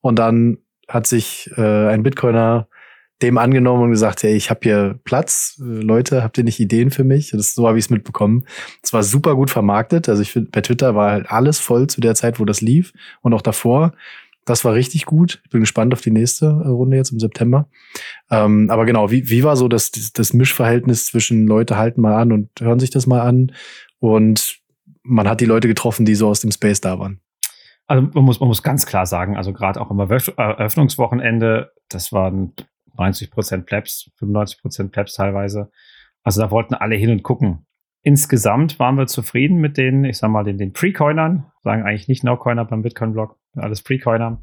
Und 0.00 0.18
dann 0.18 0.58
hat 0.88 1.06
sich 1.06 1.50
äh, 1.58 1.88
ein 1.88 2.02
Bitcoiner 2.02 2.68
dem 3.22 3.38
angenommen 3.38 3.84
und 3.84 3.90
gesagt, 3.90 4.22
hey, 4.22 4.36
ich 4.36 4.50
habe 4.50 4.60
hier 4.62 5.00
Platz, 5.04 5.60
äh, 5.60 5.64
Leute, 5.64 6.22
habt 6.22 6.38
ihr 6.38 6.44
nicht 6.44 6.60
Ideen 6.60 6.90
für 6.90 7.04
mich? 7.04 7.30
Das, 7.30 7.54
so 7.54 7.66
habe 7.66 7.78
ich 7.78 7.86
es 7.86 7.90
mitbekommen. 7.90 8.44
Es 8.82 8.92
war 8.92 9.02
super 9.02 9.34
gut 9.34 9.50
vermarktet. 9.50 10.08
Also 10.08 10.22
ich 10.22 10.32
finde, 10.32 10.50
bei 10.50 10.60
Twitter 10.60 10.94
war 10.94 11.10
halt 11.10 11.30
alles 11.30 11.58
voll 11.58 11.88
zu 11.88 12.00
der 12.00 12.14
Zeit, 12.14 12.38
wo 12.38 12.44
das 12.44 12.60
lief 12.60 12.92
und 13.22 13.34
auch 13.34 13.42
davor. 13.42 13.92
Das 14.44 14.64
war 14.64 14.74
richtig 14.74 15.04
gut. 15.04 15.42
Ich 15.44 15.50
bin 15.50 15.60
gespannt 15.60 15.92
auf 15.92 16.00
die 16.00 16.10
nächste 16.10 16.46
äh, 16.46 16.68
Runde 16.68 16.96
jetzt 16.96 17.10
im 17.10 17.18
September. 17.18 17.68
Ähm, 18.30 18.70
aber 18.70 18.86
genau, 18.86 19.10
wie, 19.10 19.28
wie 19.28 19.42
war 19.42 19.56
so 19.56 19.68
das, 19.68 19.90
das 19.90 20.32
Mischverhältnis 20.32 21.06
zwischen 21.06 21.46
Leute 21.46 21.76
halten 21.76 22.00
mal 22.00 22.14
an 22.14 22.32
und 22.32 22.48
hören 22.60 22.78
sich 22.78 22.90
das 22.90 23.06
mal 23.06 23.20
an 23.20 23.52
und 23.98 24.58
man 25.02 25.28
hat 25.28 25.40
die 25.40 25.46
Leute 25.46 25.68
getroffen, 25.68 26.06
die 26.06 26.14
so 26.14 26.28
aus 26.28 26.40
dem 26.40 26.52
Space 26.52 26.80
da 26.80 26.98
waren? 26.98 27.20
Also 27.86 28.08
man 28.12 28.24
muss, 28.24 28.38
man 28.38 28.48
muss 28.48 28.62
ganz 28.62 28.86
klar 28.86 29.06
sagen, 29.06 29.36
also 29.36 29.52
gerade 29.52 29.80
auch 29.80 29.90
im 29.90 29.98
Eröffnungswochenende, 29.98 31.72
das 31.88 32.12
waren 32.12 32.52
90 32.98 33.30
Prozent 33.30 33.66
Plebs, 33.66 34.10
95 34.16 34.60
Prozent 34.60 34.92
Plebs 34.92 35.14
teilweise. 35.14 35.70
Also 36.22 36.42
da 36.42 36.50
wollten 36.50 36.74
alle 36.74 36.96
hin 36.96 37.10
und 37.10 37.22
gucken. 37.22 37.66
Insgesamt 38.02 38.78
waren 38.78 38.96
wir 38.96 39.06
zufrieden 39.06 39.58
mit 39.58 39.76
den, 39.76 40.04
ich 40.04 40.18
sag 40.18 40.30
mal, 40.30 40.44
den, 40.44 40.58
den 40.58 40.72
Pre-Coinern, 40.72 41.46
sagen 41.62 41.82
eigentlich 41.82 42.08
nicht 42.08 42.24
No-Coiner 42.24 42.64
beim 42.64 42.82
Bitcoin-Blog, 42.82 43.36
alles 43.56 43.82
Pre-Coiner. 43.82 44.42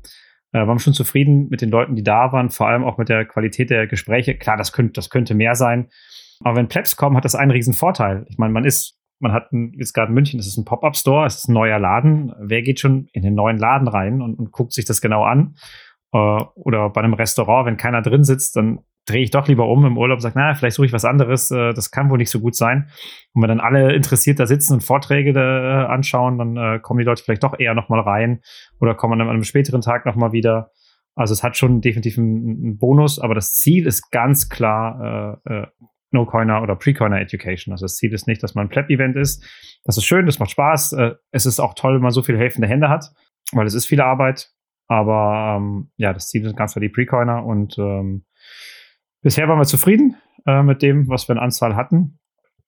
Äh, 0.51 0.67
waren 0.67 0.79
schon 0.79 0.93
zufrieden 0.93 1.47
mit 1.49 1.61
den 1.61 1.69
Leuten, 1.69 1.95
die 1.95 2.03
da 2.03 2.31
waren, 2.31 2.49
vor 2.49 2.67
allem 2.67 2.83
auch 2.83 2.97
mit 2.97 3.09
der 3.09 3.25
Qualität 3.25 3.69
der 3.69 3.87
Gespräche. 3.87 4.37
Klar, 4.37 4.57
das 4.57 4.71
könnte, 4.71 4.93
das 4.93 5.09
könnte 5.09 5.35
mehr 5.35 5.55
sein. 5.55 5.89
Aber 6.41 6.57
wenn 6.57 6.67
Plebs 6.67 6.95
kommen, 6.95 7.17
hat 7.17 7.25
das 7.25 7.35
einen 7.35 7.51
riesen 7.51 7.73
Vorteil. 7.73 8.25
Ich 8.29 8.37
meine, 8.37 8.53
man 8.53 8.65
ist, 8.65 8.99
man 9.19 9.31
hat 9.31 9.51
ein, 9.51 9.73
jetzt 9.77 9.93
gerade 9.93 10.09
in 10.09 10.15
München, 10.15 10.37
das 10.37 10.47
ist 10.47 10.57
ein 10.57 10.65
Pop-Up-Store, 10.65 11.25
es 11.25 11.37
ist 11.37 11.49
ein 11.49 11.53
neuer 11.53 11.79
Laden. 11.79 12.33
Wer 12.39 12.61
geht 12.61 12.79
schon 12.79 13.07
in 13.13 13.23
den 13.23 13.35
neuen 13.35 13.57
Laden 13.57 13.87
rein 13.87 14.21
und, 14.21 14.35
und 14.35 14.51
guckt 14.51 14.73
sich 14.73 14.85
das 14.85 15.01
genau 15.01 15.23
an? 15.23 15.55
Äh, 16.15 16.43
oder 16.55 16.89
bei 16.89 17.01
einem 17.01 17.13
Restaurant, 17.13 17.67
wenn 17.67 17.77
keiner 17.77 18.01
drin 18.01 18.23
sitzt, 18.23 18.55
dann 18.55 18.79
drehe 19.05 19.21
ich 19.21 19.31
doch 19.31 19.47
lieber 19.47 19.67
um 19.67 19.85
im 19.85 19.97
Urlaub 19.97 20.17
und 20.17 20.21
sage, 20.21 20.35
na, 20.37 20.55
vielleicht 20.55 20.77
suche 20.77 20.87
ich 20.87 20.93
was 20.93 21.05
anderes, 21.05 21.51
äh, 21.51 21.73
das 21.73 21.91
kann 21.91 22.09
wohl 22.09 22.17
nicht 22.17 22.29
so 22.29 22.39
gut 22.39 22.55
sein. 22.55 22.89
Und 23.33 23.41
wenn 23.41 23.49
dann 23.49 23.59
alle 23.59 23.93
interessiert 23.93 24.39
da 24.39 24.47
sitzen 24.47 24.73
und 24.73 24.83
Vorträge 24.83 25.33
da 25.33 25.41
äh, 25.83 25.85
anschauen, 25.87 26.37
dann 26.37 26.57
äh, 26.57 26.79
kommen 26.79 26.99
die 26.99 27.05
Leute 27.05 27.21
vielleicht 27.23 27.43
doch 27.43 27.59
eher 27.59 27.75
nochmal 27.75 27.99
rein 27.99 28.41
oder 28.79 28.95
kommen 28.95 29.19
dann 29.19 29.27
an 29.27 29.35
einem 29.35 29.43
späteren 29.43 29.81
Tag 29.81 30.05
nochmal 30.05 30.31
wieder. 30.31 30.71
Also 31.15 31.33
es 31.33 31.43
hat 31.43 31.55
schon 31.55 31.81
definitiv 31.81 32.17
einen, 32.17 32.77
Bonus, 32.77 33.19
aber 33.19 33.35
das 33.35 33.53
Ziel 33.53 33.85
ist 33.85 34.09
ganz 34.11 34.49
klar 34.49 35.41
äh, 35.45 35.53
äh, 35.53 35.67
No-Coiner 36.11 36.61
oder 36.61 36.75
Pre-Coiner 36.75 37.19
Education. 37.19 37.73
Also 37.73 37.85
das 37.85 37.95
Ziel 37.95 38.13
ist 38.13 38.27
nicht, 38.27 38.41
dass 38.41 38.55
man 38.55 38.65
ein 38.65 38.69
Pleb-Event 38.69 39.17
ist. 39.17 39.43
Das 39.83 39.97
ist 39.97 40.05
schön, 40.05 40.25
das 40.25 40.39
macht 40.39 40.51
Spaß. 40.51 40.93
Äh, 40.93 41.11
es 41.31 41.45
ist 41.45 41.59
auch 41.59 41.73
toll, 41.73 41.95
wenn 41.95 42.01
man 42.01 42.11
so 42.11 42.23
viele 42.23 42.37
helfende 42.37 42.67
Hände 42.67 42.89
hat, 42.89 43.11
weil 43.51 43.65
es 43.67 43.73
ist 43.73 43.85
viel 43.85 44.01
Arbeit. 44.01 44.51
Aber 44.87 45.57
ähm, 45.57 45.89
ja, 45.97 46.13
das 46.13 46.27
Ziel 46.27 46.45
ist 46.45 46.55
ganz 46.55 46.73
klar 46.73 46.81
die 46.81 46.89
Pre-Coiner 46.89 47.45
und 47.45 47.77
ähm, 47.77 48.25
bisher 49.21 49.47
waren 49.47 49.59
wir 49.59 49.65
zufrieden 49.65 50.15
äh, 50.45 50.61
mit 50.63 50.81
dem, 50.81 51.07
was 51.07 51.27
wir 51.27 51.35
in 51.35 51.41
Anzahl 51.41 51.75
hatten. 51.75 52.19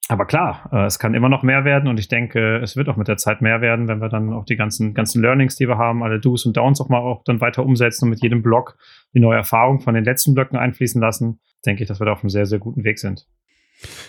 Aber 0.10 0.26
klar, 0.26 0.70
äh, 0.72 0.86
es 0.86 1.00
kann 1.00 1.14
immer 1.14 1.28
noch 1.28 1.44
mehr 1.44 1.66
werden 1.66 1.90
und 1.90 2.00
ich 2.00 2.08
denke, 2.08 2.58
es 2.58 2.78
wird 2.78 2.88
auch 2.88 2.96
mit 2.96 3.10
der 3.10 3.18
Zeit 3.18 3.42
mehr 3.42 3.60
werden, 3.60 3.88
wenn 3.88 4.00
wir 4.00 4.08
dann 4.08 4.32
auch 4.32 4.46
die 4.46 4.56
ganzen, 4.56 4.94
ganzen 4.94 5.22
Learnings, 5.22 5.58
die 5.58 5.68
wir 5.68 5.78
haben, 5.78 6.02
alle 6.02 6.20
Do's 6.20 6.46
und 6.46 6.56
Downs 6.56 6.80
auch 6.80 6.90
mal 6.90 7.00
auch 7.00 7.24
dann 7.26 7.42
weiter 7.42 7.66
umsetzen 7.66 8.06
und 8.06 8.12
mit 8.12 8.24
jedem 8.24 8.42
Block 8.42 8.78
die 9.14 9.20
neue 9.20 9.38
Erfahrung 9.38 9.82
von 9.82 9.96
den 9.96 10.06
letzten 10.06 10.34
Blöcken 10.34 10.58
einfließen 10.58 11.02
lassen, 11.02 11.40
denke 11.66 11.84
ich, 11.84 11.90
dass 11.90 12.00
wir 12.00 12.06
da 12.06 12.14
auf 12.14 12.24
einem 12.24 12.30
sehr, 12.30 12.46
sehr 12.46 12.60
guten 12.60 12.86
Weg 12.86 13.00
sind. 13.00 13.28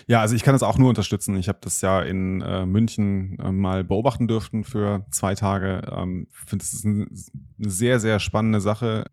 Ja, 0.07 0.21
also 0.21 0.35
ich 0.35 0.43
kann 0.43 0.53
das 0.53 0.63
auch 0.63 0.77
nur 0.77 0.89
unterstützen. 0.89 1.37
Ich 1.37 1.47
habe 1.47 1.59
das 1.61 1.81
ja 1.81 2.01
in 2.01 2.41
äh, 2.41 2.65
München 2.65 3.37
äh, 3.39 3.51
mal 3.51 3.83
beobachten 3.83 4.27
dürfen 4.27 4.63
für 4.63 5.05
zwei 5.11 5.35
Tage. 5.35 5.81
Ähm, 5.91 6.27
finde 6.31 6.63
es 6.63 6.83
eine, 6.83 7.07
eine 7.59 7.69
sehr, 7.69 7.99
sehr 7.99 8.19
spannende 8.19 8.61
Sache. 8.61 9.05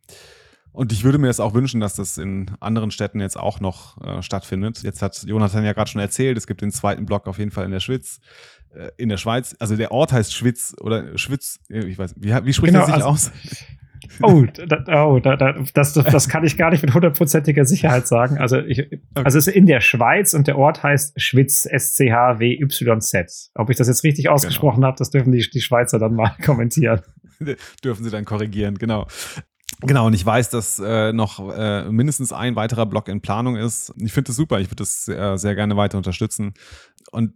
Und 0.73 0.93
ich 0.93 1.05
würde 1.05 1.17
mir 1.17 1.29
es 1.29 1.41
auch 1.41 1.55
wünschen, 1.55 1.81
dass 1.81 1.95
das 1.95 2.19
in 2.19 2.51
anderen 2.61 2.91
Städten 2.91 3.21
jetzt 3.21 3.39
auch 3.39 3.61
noch 3.61 4.01
äh, 4.03 4.23
stattfindet. 4.23 4.83
Jetzt 4.83 5.01
hat 5.01 5.23
Jonathan 5.25 5.65
ja 5.65 5.73
gerade 5.73 5.91
schon 5.91 6.03
erzählt, 6.03 6.37
es 6.37 6.47
gibt 6.47 6.61
den 6.61 6.71
zweiten 6.71 7.07
Block 7.07 7.27
auf 7.29 7.39
jeden 7.39 7.51
Fall 7.51 7.65
in 7.65 7.71
der 7.71 7.81
Schweiz. 7.81 8.21
Äh, 8.75 8.91
in 8.99 9.09
der 9.09 9.17
Schweiz, 9.17 9.57
also 9.59 9.77
der 9.77 9.91
Ort 9.91 10.13
heißt 10.13 10.35
Schwitz 10.35 10.75
oder 10.81 11.17
Schwitz, 11.17 11.61
ich 11.69 11.99
weiß, 11.99 12.15
wie, 12.19 12.29
wie 12.29 12.53
spricht 12.53 12.75
genau, 12.75 12.81
er 12.81 12.87
sich 12.87 12.95
also, 12.95 13.09
aus? 13.09 13.31
Oh, 14.23 14.45
da, 14.67 15.05
oh 15.05 15.19
da, 15.21 15.37
da, 15.37 15.55
das, 15.75 15.93
das 15.93 16.29
kann 16.29 16.45
ich 16.45 16.57
gar 16.57 16.71
nicht 16.71 16.83
mit 16.83 16.95
hundertprozentiger 16.95 17.65
Sicherheit 17.65 18.07
sagen. 18.07 18.39
Also, 18.39 18.59
ich, 18.59 18.87
okay. 18.87 19.01
also 19.15 19.39
es 19.39 19.47
ist 19.47 19.55
in 19.55 19.67
der 19.67 19.81
Schweiz 19.81 20.35
und 20.35 20.47
der 20.47 20.59
Ort 20.59 20.83
heißt 20.83 21.21
Schwitz, 21.21 21.67
S-C-H-W-Y-Z. 21.67 23.51
Ob 23.55 23.71
ich 23.71 23.77
das 23.77 23.89
jetzt 23.89 24.05
richtig 24.05 24.29
ausgesprochen 24.29 24.77
genau. 24.77 24.89
habe, 24.89 24.99
das 24.99 25.11
dürfen 25.11 25.33
die, 25.33 25.49
die 25.49 25.61
Schweizer 25.61 25.99
dann 25.99 26.15
mal 26.15 26.35
kommentieren. 26.45 27.01
dürfen 27.85 28.05
sie 28.05 28.11
dann 28.11 28.25
korrigieren, 28.25 28.77
genau. 28.77 29.07
Genau, 29.81 30.07
und 30.07 30.15
ich 30.15 30.25
weiß, 30.25 30.49
dass 30.49 30.79
äh, 30.79 31.13
noch 31.13 31.55
äh, 31.55 31.91
mindestens 31.91 32.33
ein 32.33 32.57
weiterer 32.57 32.87
Block 32.87 33.09
in 33.09 33.21
Planung 33.21 33.57
ist. 33.57 33.93
Ich 33.99 34.13
finde 34.13 34.29
das 34.29 34.37
super, 34.37 34.59
ich 34.59 34.69
würde 34.69 34.77
das 34.77 35.07
äh, 35.07 35.37
sehr 35.37 35.55
gerne 35.55 35.77
weiter 35.77 35.99
unterstützen. 35.99 36.55
Und 37.13 37.35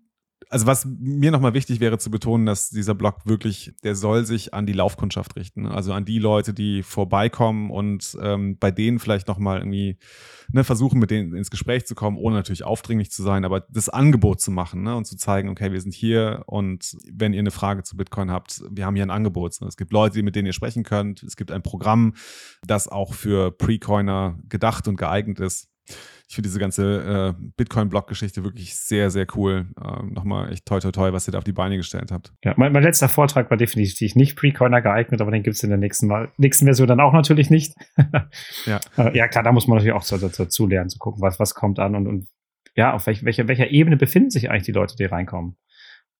also 0.50 0.66
was 0.66 0.84
mir 0.84 1.30
nochmal 1.30 1.54
wichtig 1.54 1.78
wäre 1.78 1.98
zu 1.98 2.10
betonen, 2.10 2.44
dass 2.44 2.70
dieser 2.70 2.96
Blog 2.96 3.20
wirklich, 3.24 3.72
der 3.84 3.94
soll 3.94 4.24
sich 4.24 4.52
an 4.52 4.66
die 4.66 4.72
Laufkundschaft 4.72 5.36
richten. 5.36 5.64
Also 5.66 5.92
an 5.92 6.04
die 6.04 6.18
Leute, 6.18 6.52
die 6.52 6.82
vorbeikommen 6.82 7.70
und 7.70 8.18
ähm, 8.20 8.58
bei 8.58 8.72
denen 8.72 8.98
vielleicht 8.98 9.28
nochmal 9.28 9.58
irgendwie 9.58 9.96
ne, 10.52 10.64
versuchen, 10.64 10.98
mit 10.98 11.12
denen 11.12 11.36
ins 11.36 11.52
Gespräch 11.52 11.86
zu 11.86 11.94
kommen, 11.94 12.16
ohne 12.16 12.34
natürlich 12.34 12.64
aufdringlich 12.64 13.12
zu 13.12 13.22
sein, 13.22 13.44
aber 13.44 13.60
das 13.60 13.88
Angebot 13.88 14.40
zu 14.40 14.50
machen 14.50 14.82
ne, 14.82 14.96
und 14.96 15.04
zu 15.04 15.16
zeigen, 15.16 15.48
okay, 15.50 15.70
wir 15.70 15.80
sind 15.80 15.94
hier 15.94 16.42
und 16.46 16.96
wenn 17.08 17.32
ihr 17.32 17.38
eine 17.38 17.52
Frage 17.52 17.84
zu 17.84 17.96
Bitcoin 17.96 18.32
habt, 18.32 18.60
wir 18.68 18.86
haben 18.86 18.96
hier 18.96 19.06
ein 19.06 19.10
Angebot. 19.10 19.56
Es 19.62 19.76
gibt 19.76 19.92
Leute, 19.92 20.20
mit 20.24 20.34
denen 20.34 20.46
ihr 20.46 20.52
sprechen 20.52 20.82
könnt. 20.82 21.22
Es 21.22 21.36
gibt 21.36 21.52
ein 21.52 21.62
Programm, 21.62 22.14
das 22.66 22.88
auch 22.88 23.14
für 23.14 23.52
Pre-Coiner 23.52 24.36
gedacht 24.48 24.88
und 24.88 24.96
geeignet 24.96 25.38
ist 25.38 25.70
ich 26.30 26.36
finde 26.36 26.48
diese 26.48 26.60
ganze 26.60 27.34
äh, 27.36 27.42
Bitcoin-Block-Geschichte 27.56 28.44
wirklich 28.44 28.76
sehr, 28.76 29.10
sehr 29.10 29.26
cool. 29.34 29.66
Ähm, 29.84 30.12
Nochmal 30.12 30.52
echt 30.52 30.64
toi, 30.64 30.78
toi, 30.78 30.92
toi, 30.92 31.12
was 31.12 31.26
ihr 31.26 31.32
da 31.32 31.38
auf 31.38 31.44
die 31.44 31.52
Beine 31.52 31.76
gestellt 31.76 32.12
habt. 32.12 32.32
Ja, 32.44 32.54
mein, 32.56 32.72
mein 32.72 32.84
letzter 32.84 33.08
Vortrag 33.08 33.50
war 33.50 33.56
definitiv 33.56 34.14
nicht 34.14 34.36
Pre-Coiner 34.36 34.80
geeignet, 34.80 35.20
aber 35.20 35.32
den 35.32 35.42
gibt 35.42 35.56
es 35.56 35.64
in 35.64 35.70
der 35.70 35.78
nächsten, 35.78 36.06
Mal, 36.06 36.30
nächsten 36.36 36.66
Version 36.66 36.86
dann 36.86 37.00
auch 37.00 37.12
natürlich 37.12 37.50
nicht. 37.50 37.74
ja. 38.64 38.78
Äh, 38.96 39.16
ja, 39.16 39.26
klar, 39.26 39.42
da 39.42 39.50
muss 39.50 39.66
man 39.66 39.78
natürlich 39.78 39.94
auch 39.94 40.06
dazu 40.06 40.68
lernen, 40.68 40.88
zu 40.88 40.98
gucken, 40.98 41.20
was, 41.20 41.40
was 41.40 41.56
kommt 41.56 41.80
an 41.80 41.96
und, 41.96 42.06
und 42.06 42.28
ja, 42.76 42.92
auf 42.92 43.08
welch, 43.08 43.24
welcher, 43.24 43.48
welcher 43.48 43.70
Ebene 43.72 43.96
befinden 43.96 44.30
sich 44.30 44.50
eigentlich 44.50 44.66
die 44.66 44.72
Leute, 44.72 44.94
die 44.96 45.06
reinkommen. 45.06 45.56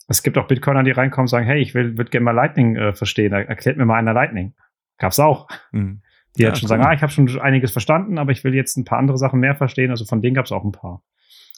Es 0.08 0.24
gibt 0.24 0.38
auch 0.38 0.48
Bitcoiner, 0.48 0.82
die 0.82 0.90
reinkommen 0.90 1.26
und 1.26 1.30
sagen, 1.30 1.46
hey, 1.46 1.60
ich 1.60 1.72
will, 1.74 1.96
würde 1.96 2.10
gerne 2.10 2.24
mal 2.24 2.32
Lightning 2.32 2.74
äh, 2.74 2.92
verstehen, 2.94 3.32
erklärt 3.32 3.76
mir 3.76 3.84
mal 3.84 3.94
einer 3.94 4.12
Lightning. 4.12 4.54
Gab's 4.98 5.20
auch. 5.20 5.46
Mhm. 5.70 6.02
Die 6.36 6.42
ja, 6.42 6.48
halt 6.48 6.58
schon 6.58 6.66
cool. 6.66 6.68
sagen, 6.68 6.84
ah, 6.84 6.92
ich 6.92 7.02
habe 7.02 7.12
schon 7.12 7.40
einiges 7.40 7.72
verstanden, 7.72 8.18
aber 8.18 8.32
ich 8.32 8.44
will 8.44 8.54
jetzt 8.54 8.76
ein 8.76 8.84
paar 8.84 8.98
andere 8.98 9.18
Sachen 9.18 9.40
mehr 9.40 9.54
verstehen. 9.54 9.90
Also 9.90 10.04
von 10.04 10.22
denen 10.22 10.34
gab 10.34 10.46
es 10.46 10.52
auch 10.52 10.64
ein 10.64 10.72
paar. 10.72 11.02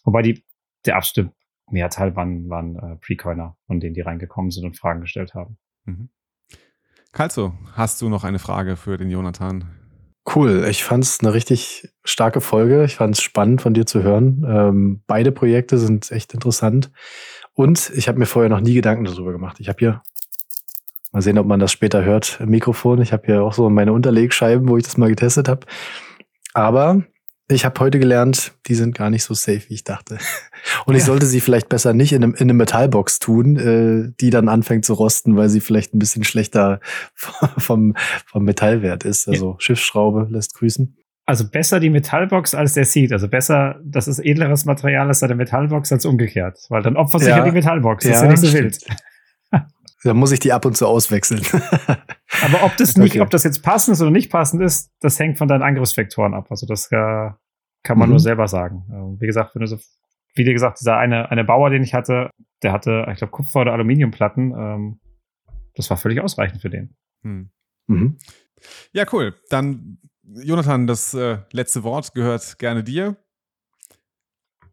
Wobei 0.05 0.23
die, 0.23 0.45
der 0.87 0.97
absolute 0.97 1.33
Mehrteil 1.71 2.17
waren, 2.17 2.49
waren 2.49 2.77
äh, 2.77 2.97
Pre-Coiner, 2.97 3.57
von 3.67 3.81
denen 3.81 3.95
die 3.95 4.01
reingekommen 4.01 4.51
sind 4.51 4.65
und 4.65 4.79
Fragen 4.79 5.01
gestellt 5.01 5.35
haben. 5.35 5.59
Mhm. 5.85 6.09
Kalzo, 7.13 7.53
hast 7.75 8.01
du 8.01 8.09
noch 8.09 8.25
eine 8.25 8.39
Frage 8.39 8.77
für 8.77 8.97
den 8.97 9.11
Jonathan? 9.11 9.69
Cool, 10.35 10.67
ich 10.71 10.85
fand 10.85 11.05
es 11.05 11.21
eine 11.21 11.35
richtig 11.35 11.89
starke 12.05 12.41
Folge. 12.41 12.85
Ich 12.85 12.97
fand 12.97 13.17
es 13.17 13.23
spannend 13.23 13.61
von 13.61 13.75
dir 13.75 13.87
zu 13.87 14.03
hören. 14.03 14.45
Ähm, 14.49 15.03
beide 15.07 15.33
Projekte 15.33 15.79
sind 15.79 16.11
echt 16.11 16.33
interessant. 16.33 16.91
Und 17.55 17.91
ich 17.95 18.09
habe 18.09 18.19
mir 18.19 18.27
vorher 18.27 18.49
noch 18.49 18.61
nie 18.61 18.75
Gedanken 18.75 19.05
darüber 19.05 19.33
gemacht. 19.33 19.59
Ich 19.61 19.69
habe 19.69 19.79
hier 19.79 20.03
Mal 21.13 21.21
sehen, 21.21 21.39
ob 21.39 21.47
man 21.47 21.61
das 21.61 21.71
später 21.71 22.05
hört 22.05 22.41
im 22.41 22.49
Mikrofon. 22.49 23.03
Ich 23.03 23.13
habe 23.13 23.27
hier 23.27 23.43
auch 23.43 23.53
so 23.53 23.69
meine 23.69 23.93
Unterlegscheiben, 23.93 24.69
wo 24.69 24.79
ich 24.79 24.85
das 24.85 24.97
mal 24.97 25.11
getestet 25.11 25.47
habe. 25.47 25.67
Aber 26.55 27.03
ich 27.49 27.67
habe 27.67 27.79
heute 27.81 27.99
gelernt, 27.99 28.53
die 28.67 28.75
sind 28.75 28.95
gar 28.95 29.11
nicht 29.11 29.25
so 29.25 29.35
safe, 29.35 29.63
wie 29.69 29.75
ich 29.75 29.85
dachte. 29.85 30.17
Und 30.87 30.95
ich 30.95 31.05
sollte 31.05 31.27
sie 31.27 31.41
vielleicht 31.41 31.69
besser 31.69 31.93
nicht 31.93 32.13
in, 32.13 32.25
einem, 32.25 32.35
in 32.35 32.43
eine 32.43 32.55
Metallbox 32.55 33.19
tun, 33.19 33.57
äh, 33.57 34.13
die 34.21 34.31
dann 34.31 34.49
anfängt 34.49 34.87
zu 34.87 34.95
rosten, 34.95 35.37
weil 35.37 35.51
sie 35.51 35.61
vielleicht 35.61 35.95
ein 35.95 35.99
bisschen 35.99 36.25
schlechter 36.25 36.81
vom, 37.15 37.95
vom 38.27 38.45
Metallwert 38.45 39.05
ist. 39.05 39.29
Also 39.29 39.51
ja. 39.51 39.57
Schiffsschraube 39.59 40.29
lässt 40.31 40.55
grüßen. 40.55 40.97
Also 41.27 41.49
besser 41.49 41.79
die 41.79 41.91
Metallbox 41.91 42.55
als 42.55 42.75
der 42.75 42.85
Seed. 42.85 43.13
Also 43.13 43.29
besser, 43.29 43.79
das 43.85 44.09
ist 44.09 44.19
edleres 44.19 44.65
Material 44.65 45.09
als 45.09 45.23
eine 45.23 45.35
Metallbox 45.35 45.93
als 45.93 46.07
umgekehrt. 46.07 46.59
Weil 46.69 46.83
dann 46.83 46.97
opfert 46.97 47.21
sich 47.21 47.31
ja, 47.31 47.39
ja 47.39 47.45
die 47.45 47.53
Metallbox. 47.53 48.05
Das 48.05 48.11
ja, 48.11 48.17
ist 48.17 48.23
ja 48.23 48.29
nicht 48.31 48.41
so 48.41 48.53
wild. 48.53 48.79
Da 50.05 50.15
muss 50.15 50.33
ich 50.33 50.41
die 50.41 50.53
ab 50.53 50.65
und 50.65 50.77
zu 50.77 50.87
auswechseln. 50.87 51.43
Aber 52.43 52.65
ob 52.65 52.77
das 52.77 52.97
nicht, 52.97 53.13
okay. 53.13 53.21
ob 53.21 53.31
das 53.31 53.45
jetzt 53.45 53.63
passend 53.63 53.95
ist 53.95 54.03
oder 54.03 54.11
nicht 54.11 54.31
passend 54.31 54.63
ist, 54.63 54.91
das 55.01 55.19
hängt 55.19 55.39
von 55.39 55.49
deinen 55.49 55.63
Angriffsvektoren 55.63 56.35
ab. 56.35 56.47
Also 56.51 56.67
das 56.67 56.91
äh, 56.91 57.31
kann 57.83 57.99
man 57.99 58.09
mhm. 58.09 58.15
nur 58.15 58.21
selber 58.21 58.49
sagen. 58.49 58.85
Ähm, 58.91 59.21
wie 59.21 59.27
gesagt, 59.27 59.55
wenn 59.55 59.61
du 59.61 59.67
so, 59.67 59.79
wie 60.35 60.45
dir 60.45 60.53
gesagt, 60.53 60.81
dieser 60.81 60.97
eine, 60.97 61.31
eine 61.31 61.45
Bauer, 61.45 61.71
den 61.71 61.83
ich 61.83 61.95
hatte, 61.95 62.31
der 62.63 62.73
hatte, 62.73 63.07
ich 63.11 63.19
glaube, 63.19 63.33
Kupfer- 63.33 63.61
oder 63.61 63.73
Aluminiumplatten. 63.73 64.55
Ähm, 64.57 65.01
das 65.75 65.89
war 65.91 65.97
völlig 65.97 66.21
ausreichend 66.21 66.61
für 66.61 66.71
den. 66.71 66.97
Hm. 67.23 67.51
Mhm. 67.87 68.19
Ja, 68.93 69.05
cool. 69.13 69.35
Dann, 69.51 69.99
Jonathan, 70.23 70.87
das 70.87 71.15
äh, 71.15 71.39
letzte 71.53 71.83
Wort 71.83 72.15
gehört 72.15 72.59
gerne 72.59 72.83
dir 72.85 73.17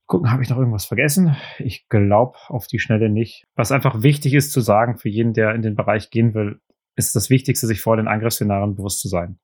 gucken, 0.09 0.31
habe 0.31 0.43
ich 0.43 0.49
noch 0.49 0.57
irgendwas 0.57 0.85
vergessen? 0.85 1.37
Ich 1.59 1.87
glaube 1.87 2.37
auf 2.47 2.67
die 2.67 2.79
Schnelle 2.79 3.09
nicht. 3.09 3.45
Was 3.55 3.71
einfach 3.71 4.01
wichtig 4.01 4.33
ist 4.33 4.51
zu 4.51 4.59
sagen 4.59 4.97
für 4.97 5.07
jeden, 5.07 5.33
der 5.33 5.53
in 5.53 5.61
den 5.61 5.75
Bereich 5.75 6.09
gehen 6.09 6.33
will, 6.33 6.59
ist 6.95 7.15
das 7.15 7.29
Wichtigste, 7.29 7.67
sich 7.67 7.79
vor 7.79 7.95
den 7.95 8.07
Angriffsszenarien 8.07 8.75
bewusst 8.75 8.99
zu 8.99 9.07
sein. 9.07 9.39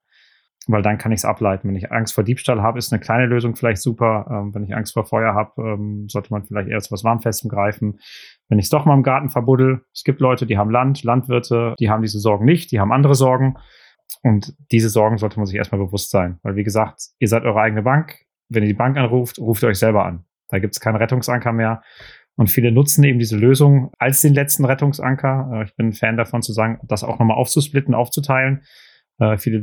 weil 0.68 0.82
dann 0.82 0.98
kann 0.98 1.12
ich 1.12 1.18
es 1.18 1.24
ableiten. 1.24 1.68
Wenn 1.68 1.76
ich 1.76 1.92
Angst 1.92 2.12
vor 2.12 2.24
Diebstahl 2.24 2.60
habe, 2.60 2.80
ist 2.80 2.92
eine 2.92 2.98
kleine 2.98 3.26
Lösung 3.26 3.54
vielleicht 3.54 3.80
super. 3.80 4.26
Ähm, 4.28 4.52
wenn 4.52 4.64
ich 4.64 4.74
Angst 4.74 4.94
vor 4.94 5.04
Feuer 5.04 5.32
habe, 5.32 5.62
ähm, 5.62 6.08
sollte 6.08 6.32
man 6.32 6.42
vielleicht 6.42 6.68
eher 6.68 6.80
zu 6.80 6.90
was 6.90 7.04
Warmfestem 7.04 7.48
greifen. 7.48 8.00
Wenn 8.48 8.58
ich 8.58 8.64
es 8.64 8.70
doch 8.70 8.84
mal 8.84 8.94
im 8.94 9.04
Garten 9.04 9.30
verbuddel, 9.30 9.84
es 9.94 10.02
gibt 10.02 10.20
Leute, 10.20 10.44
die 10.44 10.58
haben 10.58 10.70
Land, 10.70 11.04
Landwirte, 11.04 11.76
die 11.78 11.88
haben 11.88 12.02
diese 12.02 12.18
Sorgen 12.18 12.44
nicht, 12.44 12.72
die 12.72 12.80
haben 12.80 12.90
andere 12.90 13.14
Sorgen. 13.14 13.56
Und 14.24 14.54
diese 14.72 14.88
Sorgen 14.88 15.18
sollte 15.18 15.36
man 15.36 15.46
sich 15.46 15.54
erstmal 15.54 15.80
bewusst 15.80 16.10
sein. 16.10 16.40
Weil, 16.42 16.56
wie 16.56 16.64
gesagt, 16.64 17.10
ihr 17.20 17.28
seid 17.28 17.44
eure 17.44 17.60
eigene 17.60 17.82
Bank. 17.82 18.24
Wenn 18.48 18.64
ihr 18.64 18.68
die 18.68 18.74
Bank 18.74 18.96
anruft, 18.96 19.38
ruft 19.38 19.62
ihr 19.62 19.68
euch 19.68 19.78
selber 19.78 20.04
an. 20.04 20.24
Da 20.48 20.58
gibt 20.58 20.74
es 20.74 20.80
keinen 20.80 20.96
Rettungsanker 20.96 21.52
mehr. 21.52 21.82
Und 22.36 22.50
viele 22.50 22.70
nutzen 22.70 23.02
eben 23.04 23.18
diese 23.18 23.36
Lösung 23.36 23.90
als 23.98 24.20
den 24.20 24.34
letzten 24.34 24.64
Rettungsanker. 24.64 25.50
Äh, 25.52 25.64
ich 25.64 25.74
bin 25.76 25.88
ein 25.88 25.92
Fan 25.92 26.16
davon 26.16 26.42
zu 26.42 26.52
sagen, 26.52 26.78
das 26.84 27.02
auch 27.02 27.18
nochmal 27.18 27.36
aufzusplitten, 27.36 27.94
aufzuteilen. 27.94 28.62
Äh, 29.18 29.38
viele, 29.38 29.62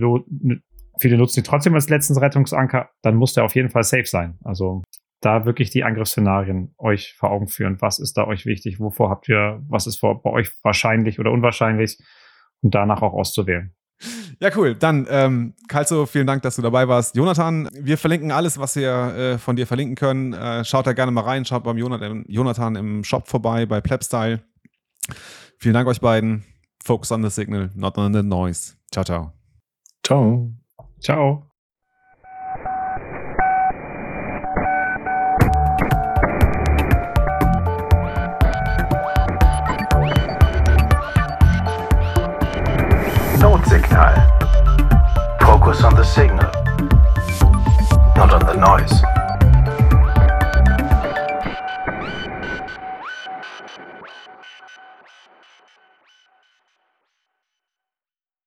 viele 0.99 1.17
nutzen 1.17 1.41
die 1.41 1.47
trotzdem 1.47 1.75
als 1.75 1.89
letzten 1.89 2.17
Rettungsanker. 2.17 2.89
Dann 3.03 3.15
muss 3.15 3.34
der 3.34 3.45
auf 3.45 3.55
jeden 3.55 3.69
Fall 3.69 3.84
safe 3.84 4.05
sein. 4.05 4.39
Also 4.43 4.81
da 5.21 5.45
wirklich 5.45 5.69
die 5.69 5.84
Angriffsszenarien 5.84 6.73
euch 6.77 7.13
vor 7.13 7.31
Augen 7.31 7.47
führen. 7.47 7.79
Was 7.79 7.99
ist 7.99 8.17
da 8.17 8.27
euch 8.27 8.45
wichtig? 8.45 8.79
Wovor 8.79 9.09
habt 9.09 9.29
ihr, 9.29 9.61
was 9.69 9.88
ist 9.88 10.01
bei 10.01 10.29
euch 10.29 10.51
wahrscheinlich 10.63 11.19
oder 11.19 11.31
unwahrscheinlich? 11.31 11.97
Und 12.61 12.75
danach 12.75 13.01
auch 13.01 13.13
auszuwählen. 13.13 13.73
Ja, 14.39 14.49
cool. 14.56 14.76
Dann, 14.76 15.08
ähm, 15.10 15.54
Kalzo, 15.68 16.06
vielen 16.06 16.28
Dank, 16.28 16.41
dass 16.43 16.56
du 16.56 16.62
dabei 16.62 16.88
warst. 16.88 17.16
Jonathan, 17.16 17.70
wir 17.74 17.97
verlinken 17.97 18.32
alles, 18.32 18.58
was 18.58 18.76
wir 18.76 18.91
äh, 18.91 19.38
von 19.38 19.56
dir 19.56 19.68
verlinken 19.68 19.95
können. 19.95 20.34
Äh, 20.34 20.66
schaut 20.66 20.88
da 20.88 20.93
gerne 20.93 21.12
mal 21.12 21.22
rein. 21.22 21.45
Schaut 21.45 21.64
beim 21.64 21.78
Jonathan, 21.78 22.26
Jonathan 22.28 22.76
im 22.76 23.04
Shop 23.04 23.28
vorbei, 23.28 23.66
bei 23.66 23.82
Plebstyle. 23.82 24.41
Vielen 25.60 25.74
Dank 25.74 25.88
euch 25.88 26.01
beiden. 26.01 26.43
Focus 26.84 27.12
on 27.12 27.24
the 27.24 27.30
signal, 27.30 27.70
not 27.76 27.97
on 27.97 28.14
the 28.14 28.24
noise. 28.24 28.76
Ciao, 28.91 29.04
ciao. 29.04 29.32
Ciao. 30.04 30.51
Ciao. 30.99 31.53
Notsignal. 43.44 44.16
Focus 45.41 45.84
on 45.84 45.96
the 45.96 46.04
signal, 46.06 46.50
not 48.16 48.32
on 48.32 48.46
the 48.46 48.54
noise. 48.54 49.12